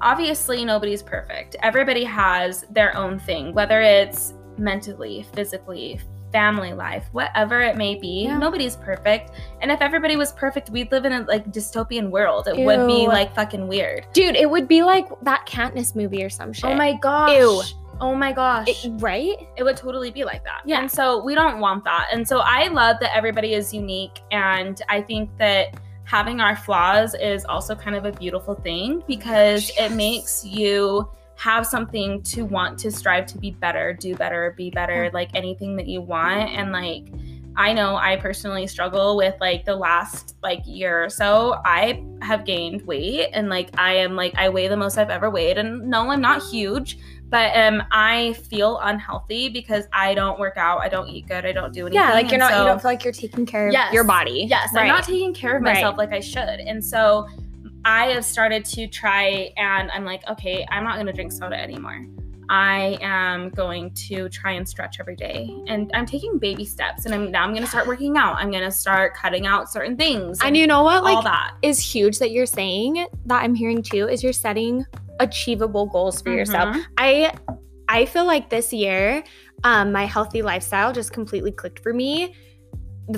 obviously 0.00 0.64
nobody's 0.64 1.02
perfect. 1.02 1.56
Everybody 1.62 2.04
has 2.04 2.64
their 2.70 2.96
own 2.96 3.18
thing, 3.18 3.52
whether 3.54 3.80
it's 3.80 4.32
mentally, 4.58 5.26
physically, 5.34 6.00
family 6.34 6.72
life, 6.72 7.06
whatever 7.12 7.60
it 7.60 7.76
may 7.76 7.94
be. 7.94 8.24
Yeah. 8.24 8.36
Nobody's 8.38 8.74
perfect. 8.74 9.30
And 9.62 9.70
if 9.70 9.80
everybody 9.80 10.16
was 10.16 10.32
perfect, 10.32 10.68
we'd 10.68 10.90
live 10.90 11.04
in 11.04 11.12
a 11.12 11.20
like 11.22 11.46
dystopian 11.52 12.10
world. 12.10 12.48
It 12.48 12.56
would 12.58 12.88
be 12.88 13.06
like 13.06 13.32
fucking 13.36 13.68
weird. 13.68 14.04
Dude, 14.12 14.34
it 14.34 14.50
would 14.50 14.66
be 14.66 14.82
like 14.82 15.06
that 15.22 15.46
Katniss 15.46 15.94
movie 15.94 16.24
or 16.24 16.28
some 16.28 16.52
shit. 16.52 16.64
Oh 16.64 16.74
my 16.74 16.94
gosh. 16.94 17.38
Ew. 17.38 17.62
Oh 18.00 18.16
my 18.16 18.32
gosh. 18.32 18.66
It- 18.84 18.90
right? 19.00 19.36
it 19.56 19.62
would 19.62 19.76
totally 19.76 20.10
be 20.10 20.24
like 20.24 20.42
that. 20.42 20.62
Yeah. 20.64 20.80
And 20.80 20.90
so 20.90 21.22
we 21.22 21.36
don't 21.36 21.60
want 21.60 21.84
that. 21.84 22.08
And 22.12 22.26
so 22.26 22.40
I 22.40 22.66
love 22.66 22.96
that 22.98 23.16
everybody 23.16 23.54
is 23.54 23.72
unique. 23.72 24.20
And 24.32 24.82
I 24.88 25.02
think 25.02 25.30
that 25.38 25.74
having 26.02 26.40
our 26.40 26.56
flaws 26.56 27.14
is 27.14 27.44
also 27.44 27.76
kind 27.76 27.94
of 27.94 28.04
a 28.06 28.12
beautiful 28.12 28.56
thing 28.56 29.04
because 29.06 29.70
Yes. 29.76 29.92
it 29.92 29.94
makes 29.94 30.44
you 30.44 31.08
have 31.44 31.66
something 31.66 32.22
to 32.22 32.46
want 32.46 32.78
to 32.78 32.90
strive 32.90 33.26
to 33.26 33.36
be 33.36 33.50
better, 33.50 33.92
do 33.92 34.16
better, 34.16 34.54
be 34.56 34.70
better, 34.70 35.10
like 35.12 35.28
anything 35.34 35.76
that 35.76 35.86
you 35.86 36.00
want. 36.00 36.48
And 36.48 36.72
like, 36.72 37.04
I 37.54 37.74
know 37.74 37.96
I 37.96 38.16
personally 38.16 38.66
struggle 38.66 39.14
with 39.18 39.34
like 39.42 39.66
the 39.66 39.76
last 39.76 40.36
like 40.42 40.60
year 40.64 41.04
or 41.04 41.10
so. 41.10 41.60
I 41.66 42.02
have 42.22 42.46
gained 42.46 42.80
weight 42.86 43.28
and 43.34 43.50
like 43.50 43.68
I 43.78 43.92
am 43.96 44.16
like 44.16 44.34
I 44.38 44.48
weigh 44.48 44.68
the 44.68 44.76
most 44.78 44.96
I've 44.96 45.10
ever 45.10 45.28
weighed. 45.28 45.58
And 45.58 45.82
no, 45.90 46.10
I'm 46.10 46.22
not 46.22 46.42
huge, 46.50 46.98
but 47.28 47.54
um 47.54 47.82
I 47.92 48.32
feel 48.48 48.78
unhealthy 48.78 49.50
because 49.50 49.84
I 49.92 50.14
don't 50.14 50.40
work 50.40 50.56
out, 50.56 50.80
I 50.80 50.88
don't 50.88 51.08
eat 51.10 51.28
good, 51.28 51.44
I 51.44 51.52
don't 51.52 51.74
do 51.74 51.82
anything. 51.86 52.00
Yeah, 52.02 52.14
like 52.14 52.24
you're 52.32 52.40
And 52.42 52.52
not, 52.54 52.58
you 52.58 52.64
don't 52.64 52.80
feel 52.80 52.90
like 52.90 53.04
you're 53.04 53.12
taking 53.12 53.44
care 53.44 53.66
of 53.68 53.72
Yes. 53.74 53.92
your 53.92 54.04
body. 54.04 54.46
Yes, 54.48 54.70
I'm 54.74 54.88
not 54.88 55.04
taking 55.04 55.34
care 55.34 55.58
of 55.58 55.62
Right. 55.62 55.74
myself 55.74 55.98
like 55.98 56.12
I 56.12 56.20
should. 56.20 56.58
And 56.70 56.82
so 56.82 57.28
I 57.84 58.06
have 58.06 58.24
started 58.24 58.64
to 58.66 58.86
try 58.86 59.52
and 59.56 59.90
I'm 59.90 60.04
like, 60.04 60.26
okay, 60.28 60.66
I'm 60.70 60.84
not 60.84 60.94
going 60.94 61.06
to 61.06 61.12
drink 61.12 61.32
soda 61.32 61.58
anymore. 61.58 62.06
I 62.48 62.98
am 63.00 63.50
going 63.50 63.90
to 64.08 64.28
try 64.28 64.52
and 64.52 64.68
stretch 64.68 65.00
every 65.00 65.16
day. 65.16 65.48
And 65.66 65.90
I'm 65.94 66.06
taking 66.06 66.38
baby 66.38 66.64
steps 66.64 67.06
and 67.06 67.14
I'm 67.14 67.30
now 67.30 67.42
I'm 67.42 67.50
going 67.52 67.62
to 67.62 67.68
start 67.68 67.86
working 67.86 68.16
out. 68.16 68.36
I'm 68.36 68.50
going 68.50 68.64
to 68.64 68.70
start 68.70 69.14
cutting 69.14 69.46
out 69.46 69.70
certain 69.70 69.96
things. 69.96 70.40
And 70.42 70.56
you 70.56 70.66
know 70.66 70.82
what? 70.82 71.04
Like 71.04 71.16
all 71.16 71.22
that. 71.22 71.54
is 71.62 71.78
huge 71.78 72.18
that 72.18 72.30
you're 72.30 72.46
saying 72.46 73.06
that 73.26 73.42
I'm 73.42 73.54
hearing 73.54 73.82
too 73.82 74.08
is 74.08 74.22
you're 74.22 74.32
setting 74.32 74.84
achievable 75.20 75.86
goals 75.86 76.20
for 76.20 76.30
yourself. 76.30 76.74
Mhm. 76.74 76.84
I 76.98 77.32
I 77.88 78.06
feel 78.06 78.24
like 78.24 78.48
this 78.48 78.72
year, 78.72 79.22
um, 79.62 79.92
my 79.92 80.06
healthy 80.06 80.42
lifestyle 80.42 80.92
just 80.92 81.12
completely 81.12 81.52
clicked 81.52 81.80
for 81.80 81.92
me 81.92 82.34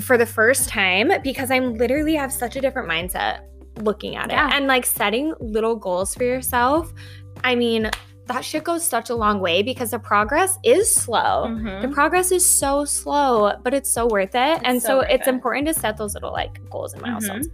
for 0.01 0.17
the 0.17 0.25
first 0.25 0.67
time 0.67 1.11
because 1.23 1.49
I'm 1.51 1.75
literally 1.75 2.15
have 2.15 2.33
such 2.33 2.57
a 2.57 2.61
different 2.61 2.89
mindset 2.89 3.39
looking 3.83 4.15
at 4.15 4.29
Yeah. 4.29 4.47
it 4.47 4.53
and 4.53 4.67
like 4.67 4.85
setting 4.85 5.33
little 5.39 5.75
goals 5.75 6.13
for 6.15 6.23
yourself. 6.23 6.93
I 7.43 7.55
mean, 7.55 7.89
that 8.27 8.43
shit 8.43 8.63
goes 8.65 8.85
such 8.85 9.09
a 9.09 9.15
long 9.15 9.39
way 9.39 9.63
because 9.63 9.91
the 9.91 9.99
progress 9.99 10.57
is 10.63 10.93
slow. 10.93 11.45
Mhm. 11.47 11.81
The 11.81 11.87
progress 11.87 12.31
is 12.31 12.47
so 12.47 12.83
slow, 12.83 13.53
but 13.63 13.73
it's 13.73 13.89
so 13.89 14.05
worth 14.07 14.35
it. 14.35 14.59
and 14.65 14.81
so 14.81 14.87
so, 14.87 14.99
it's 15.01 15.27
it. 15.27 15.33
important 15.33 15.67
to 15.67 15.73
set 15.73 15.95
those 15.97 16.13
little 16.13 16.31
like 16.33 16.59
goals 16.69 16.93
and 16.93 17.01
Mhm. 17.03 17.07
milestones. 17.11 17.47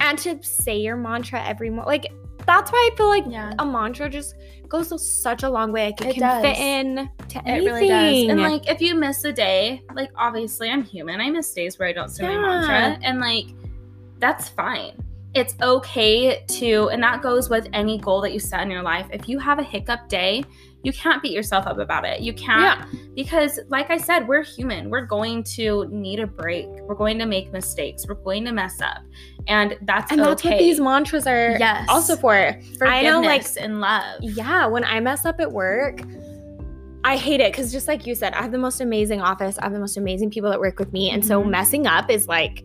And 0.00 0.18
to 0.18 0.42
say 0.42 0.78
your 0.78 0.96
mantra 0.96 1.42
every 1.46 1.70
morning. 1.70 1.86
Like 1.86 2.12
that's 2.46 2.72
why 2.72 2.90
I 2.90 2.96
feel 2.96 3.08
like 3.08 3.24
Yeah. 3.28 3.52
a 3.58 3.64
mantra 3.66 4.08
just 4.08 4.34
goes 4.68 4.88
such 5.06 5.42
a 5.42 5.50
long 5.50 5.70
way. 5.72 5.86
Like 5.86 6.00
it, 6.00 6.06
It 6.08 6.14
can 6.20 6.42
fit 6.42 6.56
in 6.58 6.96
to 7.28 7.38
It 7.38 7.42
anything. 7.46 7.74
really 7.74 7.88
does. 8.26 8.30
And 8.30 8.40
like 8.42 8.68
if 8.68 8.80
you 8.80 8.94
miss 8.94 9.22
a 9.24 9.32
day, 9.32 9.82
like 9.94 10.10
obviously 10.16 10.70
I'm 10.70 10.82
human. 10.82 11.20
I 11.20 11.30
miss 11.30 11.52
days 11.52 11.78
where 11.78 11.88
I 11.88 11.92
don't 11.92 12.08
say 12.08 12.24
Yeah. 12.24 12.40
my 12.40 12.66
mantra. 12.66 12.98
And 13.06 13.20
like 13.20 13.46
that's 14.18 14.48
fine. 14.48 14.92
It's 15.34 15.54
okay 15.62 16.44
to 16.48 16.88
and 16.88 17.00
that 17.02 17.22
goes 17.22 17.48
with 17.48 17.68
any 17.72 17.98
goal 17.98 18.20
that 18.22 18.32
you 18.32 18.40
set 18.40 18.62
in 18.62 18.70
your 18.70 18.82
life. 18.82 19.06
If 19.12 19.28
you 19.28 19.38
have 19.38 19.58
a 19.60 19.62
hiccup 19.62 20.08
day, 20.08 20.42
you 20.82 20.92
can't 20.92 21.22
beat 21.22 21.32
yourself 21.32 21.66
up 21.66 21.78
about 21.78 22.04
it. 22.04 22.20
You 22.20 22.32
can't 22.32 22.84
because 23.14 23.60
like 23.68 23.90
I 23.90 23.96
said, 23.98 24.26
we're 24.26 24.42
human. 24.42 24.90
We're 24.90 25.04
going 25.06 25.44
to 25.54 25.86
need 25.90 26.18
a 26.18 26.26
break. 26.26 26.66
We're 26.68 26.94
going 26.96 27.18
to 27.20 27.26
make 27.26 27.52
mistakes. 27.52 28.06
We're 28.08 28.14
going 28.14 28.44
to 28.46 28.52
mess 28.52 28.80
up. 28.80 28.98
And 29.46 29.76
that's 29.82 30.10
and 30.10 30.20
that's 30.20 30.42
what 30.42 30.58
these 30.58 30.80
mantras 30.80 31.26
are 31.28 31.56
Yes. 31.60 31.86
also 31.88 32.16
for. 32.16 32.34
I 32.34 33.02
know, 33.02 33.20
like- 33.20 33.42
Forgiveness 33.42 33.56
and 33.56 33.80
love. 33.80 34.16
Yeah, 34.22 34.66
when 34.66 34.82
I 34.84 34.98
mess 35.00 35.24
up 35.26 35.38
at 35.38 35.52
work, 35.52 36.00
I 37.04 37.16
hate 37.16 37.40
it 37.40 37.52
because 37.52 37.70
just 37.72 37.86
like 37.88 38.06
you 38.06 38.14
said, 38.14 38.32
I 38.34 38.42
have 38.42 38.52
the 38.52 38.58
most 38.58 38.80
amazing 38.80 39.20
office. 39.22 39.58
I 39.58 39.64
have 39.64 39.72
the 39.72 39.80
most 39.80 39.96
amazing 39.96 40.30
people 40.30 40.50
that 40.50 40.58
work 40.60 40.78
with 40.78 40.92
me. 40.92 41.10
And 41.10 41.24
so 41.24 41.40
Mhm. 41.42 41.50
messing 41.50 41.86
up 41.86 42.10
is 42.10 42.26
like 42.26 42.64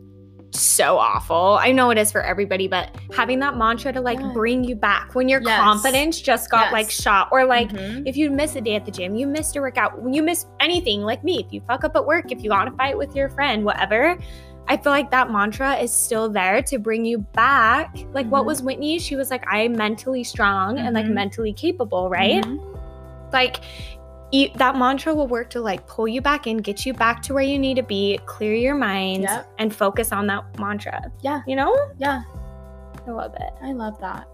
so 0.59 0.97
awful. 0.97 1.57
I 1.61 1.71
know 1.71 1.89
it 1.91 1.97
is 1.97 2.11
for 2.11 2.21
everybody, 2.21 2.67
but 2.67 2.95
having 3.15 3.39
that 3.39 3.57
mantra 3.57 3.93
to 3.93 4.01
like 4.01 4.19
Yeah. 4.19 4.31
bring 4.33 4.63
you 4.63 4.75
back 4.75 5.13
when 5.13 5.29
your 5.29 5.41
Yes. 5.41 5.59
confidence 5.59 6.19
just 6.21 6.49
got 6.49 6.65
Yes. 6.65 6.73
like 6.73 6.89
shot 6.91 7.29
or 7.31 7.45
like 7.45 7.69
Mhm. 7.69 8.03
if 8.05 8.17
you 8.17 8.31
miss 8.31 8.55
a 8.55 8.61
day 8.61 8.75
at 8.75 8.85
the 8.85 8.91
gym, 8.91 9.15
you 9.15 9.27
missed 9.27 9.55
a 9.55 9.61
workout, 9.61 10.01
when 10.01 10.13
you 10.13 10.23
miss 10.23 10.45
anything 10.59 11.01
like 11.01 11.23
me, 11.23 11.43
if 11.45 11.53
you 11.53 11.61
fuck 11.67 11.83
up 11.83 11.95
at 11.95 12.05
work, 12.05 12.31
if 12.31 12.43
you 12.43 12.49
got 12.49 12.67
a 12.67 12.71
fight 12.71 12.97
with 12.97 13.15
your 13.15 13.29
friend, 13.29 13.63
whatever, 13.65 14.17
I 14.67 14.77
feel 14.77 14.91
like 14.91 15.11
that 15.11 15.31
mantra 15.31 15.75
is 15.75 15.93
still 15.93 16.27
there 16.27 16.61
to 16.63 16.79
bring 16.79 17.05
you 17.05 17.19
back. 17.19 17.95
Like 18.13 18.27
what 18.27 18.43
Mhm. 18.43 18.47
was 18.47 18.63
Whitney? 18.63 18.97
She 18.97 19.15
was 19.15 19.29
like, 19.29 19.43
I'm 19.47 19.73
mentally 19.73 20.23
strong 20.23 20.79
and 20.79 20.95
like 20.95 21.05
Mhm. 21.05 21.13
mentally 21.13 21.53
capable, 21.53 22.09
right? 22.09 22.43
Mhm. 22.43 22.59
Like 23.31 23.57
you, 24.31 24.49
that 24.55 24.75
mantra 24.77 25.13
will 25.13 25.27
work 25.27 25.49
to 25.51 25.61
like 25.61 25.87
pull 25.87 26.07
you 26.07 26.21
back 26.21 26.47
in, 26.47 26.57
get 26.57 26.85
you 26.85 26.93
back 26.93 27.21
to 27.23 27.33
where 27.33 27.43
you 27.43 27.57
need 27.59 27.75
to 27.75 27.83
be, 27.83 28.19
clear 28.25 28.53
your 28.53 28.75
mind, 28.75 29.23
Yep. 29.23 29.47
and 29.59 29.73
focus 29.75 30.11
on 30.11 30.27
that 30.27 30.43
mantra. 30.59 31.11
Yeah. 31.21 31.41
You 31.47 31.55
know? 31.55 31.75
Yeah. 31.97 32.23
I 33.07 33.11
love 33.11 33.33
it. 33.35 33.53
I 33.61 33.71
love 33.71 33.99
that. 34.01 34.27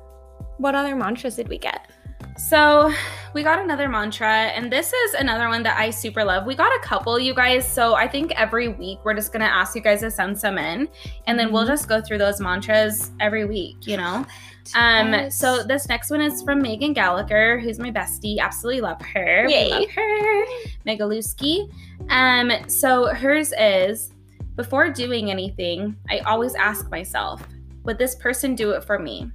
What 0.58 0.76
other 0.76 0.96
mantras 0.96 1.36
did 1.36 1.50
we 1.50 1.58
get? 1.58 1.90
So 2.38 2.92
we 3.34 3.44
got 3.44 3.60
another 3.60 3.90
mantra, 3.90 4.28
and 4.28 4.72
this 4.72 4.94
is 4.94 5.14
another 5.16 5.50
one 5.50 5.64
that 5.64 5.78
I 5.78 5.90
super 5.90 6.24
love. 6.24 6.46
We 6.46 6.56
got 6.56 6.72
a 6.76 6.80
couple, 6.80 7.20
you 7.20 7.34
guys. 7.36 7.68
So 7.70 7.94
I 7.96 8.08
think 8.08 8.32
every 8.40 8.70
week 8.70 9.00
we're 9.04 9.14
just 9.14 9.34
gonna 9.34 9.46
ask 9.46 9.76
you 9.76 9.82
guys 9.82 10.00
to 10.00 10.10
send 10.10 10.40
some 10.40 10.58
in, 10.58 10.88
and 11.28 11.38
then 11.38 11.52
we'll 11.52 11.64
Mhm. 11.66 11.68
just 11.68 11.90
go 11.90 12.00
through 12.02 12.20
those 12.20 12.40
mantras 12.40 13.12
every 13.20 13.46
week, 13.46 13.86
you 13.86 13.98
know. 13.98 14.26
Um, 14.76 15.12
Yes. 15.14 15.38
so 15.38 15.64
this 15.64 15.88
next 15.90 16.10
one 16.12 16.22
is 16.22 16.42
from 16.44 16.62
Megan 16.62 16.94
Gallagher, 16.94 17.60
who's 17.60 17.80
my 17.80 17.92
bestie. 17.92 18.40
Absolutely 18.40 18.82
love 18.82 19.02
her. 19.02 19.46
We 19.48 19.54
Yay. 19.54 19.70
love 19.70 19.90
her. 19.90 20.46
Megaluski. 20.86 21.70
Um, 22.10 22.52
so 22.68 23.14
hers 23.14 23.54
is 23.60 24.12
before 24.56 24.90
doing 24.90 25.32
anything, 25.32 25.96
I 26.10 26.20
always 26.20 26.56
ask 26.56 26.90
myself, 26.92 27.42
would 27.84 27.98
this 27.98 28.16
person 28.16 28.56
do 28.56 28.72
it 28.72 28.84
for 28.84 29.00
me? 29.00 29.32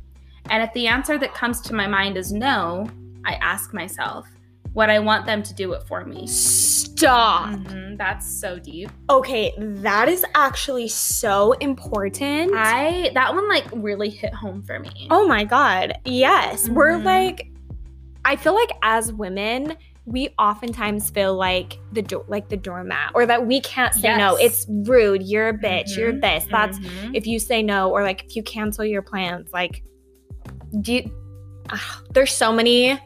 And 0.51 0.63
if 0.63 0.73
the 0.75 0.87
answer 0.87 1.19
that 1.19 1.35
comes 1.35 1.61
to 1.63 1.75
my 1.75 1.87
mind 1.87 2.17
is 2.17 2.33
no, 2.33 2.87
I 3.25 3.35
ask 3.35 3.75
myself, 3.75 4.29
would 4.77 4.91
I 4.91 4.99
want 5.01 5.27
them 5.27 5.43
to 5.43 5.55
do 5.55 5.73
it 5.73 5.83
for 5.89 6.05
me? 6.05 6.27
Stop. 6.27 7.49
Mhm, 7.51 7.99
that's 7.99 8.41
so 8.41 8.59
deep. 8.59 8.91
Okay, 9.11 9.53
that 9.59 10.09
is 10.09 10.25
actually 10.35 10.89
so 10.89 11.53
important. 11.53 12.53
I 12.55 13.11
that 13.15 13.35
one 13.35 13.49
like 13.49 13.65
really 13.73 14.11
hit 14.11 14.33
home 14.35 14.63
for 14.63 14.79
me. 14.79 15.09
oh 15.11 15.27
my 15.27 15.45
god. 15.45 15.99
Yes. 16.05 16.69
We're 16.69 16.93
Mhm. 16.99 17.05
like 17.05 17.51
I 18.25 18.37
feel 18.37 18.55
like 18.55 18.71
as 18.83 19.13
women, 19.13 19.77
we 20.05 20.29
oftentimes 20.39 21.11
feel 21.11 21.35
like 21.37 21.79
the 21.93 22.03
do- 22.03 22.25
like 22.29 22.49
the 22.49 22.57
doormat 22.57 23.13
or 23.15 23.25
that 23.27 23.47
we 23.47 23.61
can't 23.61 23.95
say 23.95 24.17
no. 24.17 24.37
It's 24.37 24.67
rude. 24.69 25.23
You're 25.23 25.49
a 25.49 25.53
bitch. 25.59 25.97
You're 25.97 26.13
Mhm. 26.13 26.21
this. 26.23 26.47
That's 26.51 26.79
Mhm. 26.79 27.11
if 27.15 27.27
you 27.27 27.39
say 27.39 27.63
no 27.63 27.91
or 27.91 28.03
like 28.03 28.25
if 28.25 28.37
you 28.37 28.43
cancel 28.43 28.85
your 28.85 29.03
plans 29.03 29.49
like 29.53 29.83
do 30.81 30.95
you, 30.95 31.11
ah, 31.71 32.01
there's 32.13 32.33
so 32.33 32.53
many 32.53 32.99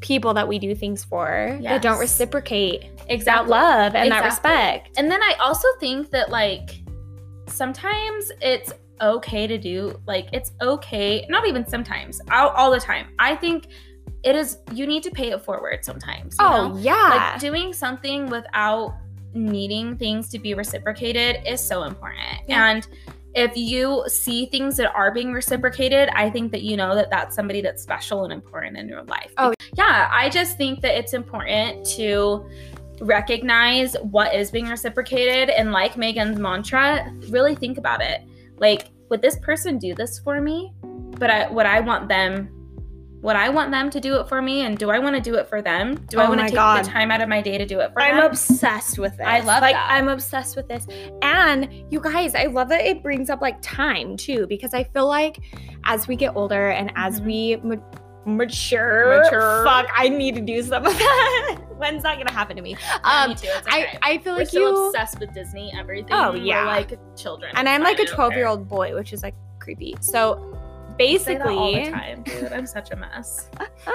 people 0.00 0.34
that 0.34 0.46
we 0.46 0.58
do 0.58 0.74
things 0.74 1.04
for 1.04 1.58
that 1.62 1.82
don't 1.82 1.94
Yes. 1.94 2.00
reciprocate 2.00 2.84
that 3.24 3.48
love 3.48 3.94
and 3.94 4.10
that 4.12 4.24
respect. 4.24 4.90
And 4.96 5.10
then 5.10 5.22
I 5.22 5.34
also 5.40 5.66
think 5.80 6.10
that 6.10 6.30
like 6.30 6.82
sometimes 7.46 8.30
it's 8.40 8.72
okay 9.00 9.46
to 9.46 9.58
do 9.58 9.98
like 10.06 10.28
it's 10.32 10.52
okay, 10.60 11.26
not 11.28 11.46
even 11.46 11.66
sometimes, 11.66 12.20
all, 12.30 12.50
all 12.50 12.70
the 12.70 12.80
time. 12.80 13.06
I 13.18 13.34
think 13.36 13.68
it 14.24 14.34
is 14.34 14.58
you 14.72 14.86
need 14.86 15.02
to 15.04 15.10
pay 15.10 15.30
it 15.30 15.42
forward 15.42 15.84
sometimes. 15.84 16.36
you 16.38 16.44
oh, 16.46 16.68
know? 16.68 16.74
Oh 16.74 16.78
yeah. 16.78 17.32
like 17.32 17.40
doing 17.40 17.72
something 17.72 18.26
without 18.28 18.96
needing 19.34 19.96
things 19.96 20.28
to 20.30 20.38
be 20.38 20.54
reciprocated 20.54 21.46
is 21.46 21.60
so 21.62 21.84
important 21.84 22.40
Yeah. 22.48 22.70
and 22.70 22.88
if 23.38 23.56
you 23.56 24.04
see 24.08 24.46
things 24.46 24.76
that 24.76 24.92
are 24.94 25.12
being 25.12 25.32
reciprocated 25.32 26.08
i 26.14 26.28
think 26.28 26.50
that 26.52 26.62
you 26.62 26.76
know 26.76 26.94
that 26.94 27.08
that's 27.10 27.34
somebody 27.34 27.60
that's 27.60 27.82
special 27.82 28.24
and 28.24 28.32
important 28.32 28.76
in 28.76 28.88
your 28.88 29.02
life. 29.04 29.32
Oh. 29.38 29.52
yeah 29.76 30.08
i 30.12 30.28
just 30.28 30.56
think 30.56 30.80
that 30.80 30.98
it's 30.98 31.14
important 31.14 31.84
to 31.96 32.48
recognize 33.00 33.94
what 34.02 34.34
is 34.34 34.50
being 34.50 34.68
reciprocated. 34.68 35.50
And 35.50 35.72
like 35.72 35.96
megan's 35.96 36.38
mantra 36.38 37.12
really 37.28 37.54
think 37.54 37.78
about 37.78 38.02
it. 38.02 38.22
Like 38.56 38.90
would 39.08 39.22
this 39.22 39.38
person 39.38 39.78
do 39.78 39.94
this 39.94 40.18
for 40.18 40.40
me? 40.40 40.72
But 41.18 41.30
I, 41.30 41.50
would 41.50 41.66
i 41.66 41.80
want 41.80 42.08
them 42.08 42.57
Would 43.20 43.34
I 43.36 43.48
want 43.48 43.70
them 43.72 43.90
to 43.90 43.98
do 44.00 44.20
it 44.20 44.28
for 44.28 44.40
me? 44.40 44.60
And 44.60 44.78
do 44.78 44.90
I 44.90 44.98
want 45.00 45.16
to 45.16 45.20
do 45.20 45.34
it 45.36 45.48
for 45.48 45.60
them? 45.60 45.96
Do 46.08 46.20
I 46.20 46.26
Oh 46.26 46.28
want 46.28 46.40
to 46.40 46.46
take 46.46 46.54
God. 46.54 46.84
the 46.84 46.88
time 46.88 47.10
out 47.10 47.20
of 47.20 47.28
my 47.28 47.40
day 47.42 47.58
to 47.58 47.66
do 47.66 47.80
it 47.80 47.92
for 47.92 48.00
them? 48.00 48.16
I'm 48.18 48.24
obsessed 48.24 48.98
with 48.98 49.16
this. 49.16 49.26
I 49.26 49.40
love 49.40 49.60
like 49.60 49.74
that. 49.74 49.90
I'm 49.90 50.08
obsessed 50.08 50.54
with 50.56 50.68
this. 50.68 50.86
And 51.22 51.68
you 51.90 52.00
guys, 52.00 52.34
I 52.36 52.44
love 52.44 52.68
that 52.68 52.84
it 52.86 53.02
brings 53.02 53.28
up 53.28 53.40
like 53.40 53.56
time 53.60 54.16
too 54.16 54.46
because 54.48 54.72
I 54.72 54.84
feel 54.84 55.08
like 55.08 55.38
as 55.84 56.06
we 56.06 56.14
get 56.14 56.36
older 56.36 56.68
and 56.70 56.92
as 56.94 57.20
Mhm. 57.20 57.24
we 57.26 57.56
ma- 57.64 57.76
mature, 58.24 59.22
Mature. 59.24 59.64
fuck, 59.64 59.88
I 59.96 60.08
need 60.08 60.34
to 60.36 60.40
do 60.40 60.62
some 60.62 60.84
of 60.86 60.92
that. 60.96 61.58
When's 61.78 62.02
that 62.02 62.18
gonna 62.18 62.30
happen 62.32 62.56
to 62.56 62.62
me? 62.62 62.76
Yeah, 62.78 62.98
Um 63.04 63.30
me 63.30 63.34
too. 63.36 63.48
It's 63.50 63.66
I 63.68 63.82
okay. 63.84 63.98
I 64.02 64.18
feel 64.18 64.34
We're 64.34 64.38
like 64.40 64.48
so 64.48 64.58
you 64.60 64.86
obsessed 64.86 65.18
with 65.20 65.32
Disney, 65.34 65.72
everything. 65.76 66.12
Oh, 66.12 66.32
We're 66.32 66.36
yeah. 66.42 66.64
like 66.66 66.98
children. 67.16 67.52
and 67.56 67.68
I'm 67.68 67.82
like 67.82 67.94
a 67.94 67.98
fine, 67.98 68.06
I 68.06 68.08
don't 68.08 68.14
12 68.16 68.32
year 68.34 68.46
old 68.46 68.68
boy, 68.68 68.94
which 68.94 69.12
is 69.12 69.22
like 69.22 69.34
creepy. 69.60 69.96
So 70.00 70.57
That 70.98 71.42
all 71.46 71.70
the 71.70 71.74
basically, 71.76 71.90
time, 71.90 72.22
dude. 72.24 72.52
I'm 72.52 72.66
such 72.66 72.90
a 72.90 72.96
mess. 72.96 73.48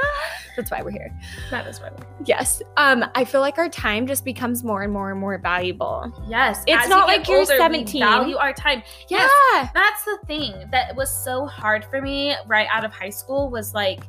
that's 0.56 0.72
why 0.72 0.82
we're 0.82 0.92
here. 0.92 1.12
That 1.52 1.68
is 1.68 1.80
why. 1.80 1.90
we're- 1.90 1.98
here. 2.18 2.26
Yes. 2.26 2.62
Um, 2.78 3.04
I 3.16 3.26
feel 3.26 3.42
like 3.42 3.58
our 3.58 3.70
time 3.70 4.08
just 4.08 4.24
becomes 4.24 4.64
more 4.64 4.84
and 4.84 4.94
more 4.94 5.12
and 5.12 5.20
more 5.20 5.38
valuable. 5.38 6.12
Yes, 6.28 6.64
It's 6.68 6.84
as 6.84 6.90
not 6.90 7.08
we 7.08 7.14
like 7.18 7.28
you're 7.28 7.40
older, 7.40 7.54
we 7.54 7.58
17. 7.58 8.02
value 8.02 8.38
our 8.38 8.54
time. 8.54 8.82
Yes, 9.10 9.30
Yeah. 9.54 9.70
that's 9.74 10.06
the 10.06 10.18
thing 10.28 10.54
that 10.72 10.96
was 10.96 11.10
so 11.16 11.46
hard 11.46 11.84
for 11.86 12.02
me 12.02 12.36
right 12.48 12.68
out 12.72 12.86
of 12.86 12.94
high 12.94 13.10
school 13.10 13.50
was 13.50 13.74
like 13.74 14.04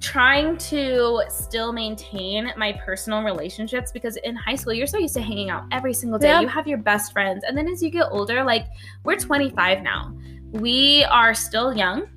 trying 0.00 0.56
to 0.56 1.22
still 1.28 1.72
maintain 1.74 2.50
my 2.56 2.72
personal 2.72 3.22
relationships 3.22 3.92
because 3.92 4.16
in 4.16 4.34
high 4.34 4.54
school 4.54 4.72
you're 4.72 4.86
so 4.86 4.96
used 4.96 5.12
to 5.12 5.20
hanging 5.20 5.50
out 5.50 5.64
every 5.72 5.92
single 5.92 6.18
day 6.18 6.28
Yep. 6.28 6.40
you 6.42 6.48
have 6.48 6.66
your 6.66 6.78
best 6.78 7.12
friends 7.12 7.44
and 7.46 7.54
then 7.56 7.68
as 7.68 7.82
you 7.82 7.90
get 7.90 8.06
older 8.10 8.42
like 8.42 8.64
we're 9.04 9.16
25 9.18 9.82
now 9.82 10.16
we 10.52 11.04
are 11.04 11.34
still 11.34 11.74
young 11.76 12.08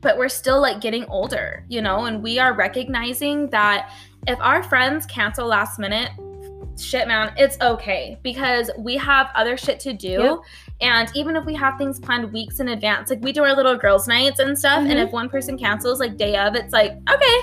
but 0.00 0.16
we're 0.16 0.28
still 0.28 0.60
like 0.60 0.80
getting 0.80 1.04
older 1.06 1.64
you 1.68 1.82
know 1.82 2.04
and 2.04 2.22
we 2.22 2.38
are 2.38 2.54
recognizing 2.54 3.48
that 3.50 3.92
if 4.26 4.38
our 4.40 4.62
friends 4.62 5.04
cancel 5.06 5.46
last 5.46 5.78
minute 5.78 6.10
shit 6.78 7.08
man 7.08 7.32
it's 7.36 7.58
okay 7.60 8.16
because 8.22 8.70
we 8.78 8.96
have 8.96 9.30
other 9.34 9.56
shit 9.56 9.80
to 9.80 9.92
do 9.92 10.08
Yep. 10.10 10.38
and 10.80 11.10
even 11.16 11.34
if 11.34 11.44
we 11.44 11.54
have 11.54 11.76
things 11.76 11.98
planned 11.98 12.32
weeks 12.32 12.60
in 12.60 12.68
advance, 12.68 13.10
like 13.10 13.20
we 13.20 13.32
do 13.32 13.42
our 13.42 13.56
little 13.56 13.76
girls' 13.76 14.06
nights 14.06 14.38
and 14.38 14.56
stuff, 14.56 14.78
and 14.78 14.90
Mhm. 14.92 15.06
if 15.06 15.10
one 15.10 15.28
person 15.28 15.58
cancels 15.58 15.98
like 15.98 16.16
day 16.16 16.36
of, 16.36 16.54
it's 16.54 16.72
like, 16.72 16.92
okay, 17.12 17.38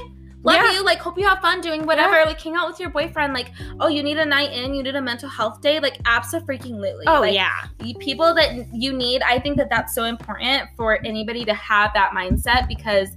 love 0.46 0.56
Yeah. 0.56 0.72
you. 0.74 0.84
Like, 0.86 1.00
hope 1.00 1.18
you 1.18 1.28
have 1.28 1.40
fun 1.40 1.60
doing 1.62 1.86
whatever. 1.86 2.24
Like, 2.26 2.40
hang 2.40 2.56
out 2.56 2.68
with 2.70 2.80
your 2.80 2.90
boyfriend. 2.90 3.34
Like, 3.34 3.52
oh, 3.80 3.88
you 3.88 4.02
need 4.04 4.18
a 4.18 4.26
night 4.26 4.52
in, 4.54 4.74
you 4.74 4.84
need 4.84 4.96
a 4.96 5.02
mental 5.02 5.28
health 5.30 5.60
day. 5.62 5.80
Like, 5.80 5.98
absolutely. 6.06 7.06
Oh 7.08 7.22
like, 7.22 7.34
yeah. 7.34 7.66
people 8.00 8.34
that 8.36 8.52
you 8.74 8.94
need 8.94 9.22
i 9.24 9.40
think 9.40 9.58
that 9.58 9.70
that's 9.70 9.94
so 9.96 10.04
important 10.06 10.64
for 10.76 11.00
anybody 11.06 11.44
to 11.46 11.54
have 11.54 11.92
that 11.94 12.12
mindset 12.12 12.68
because 12.68 13.10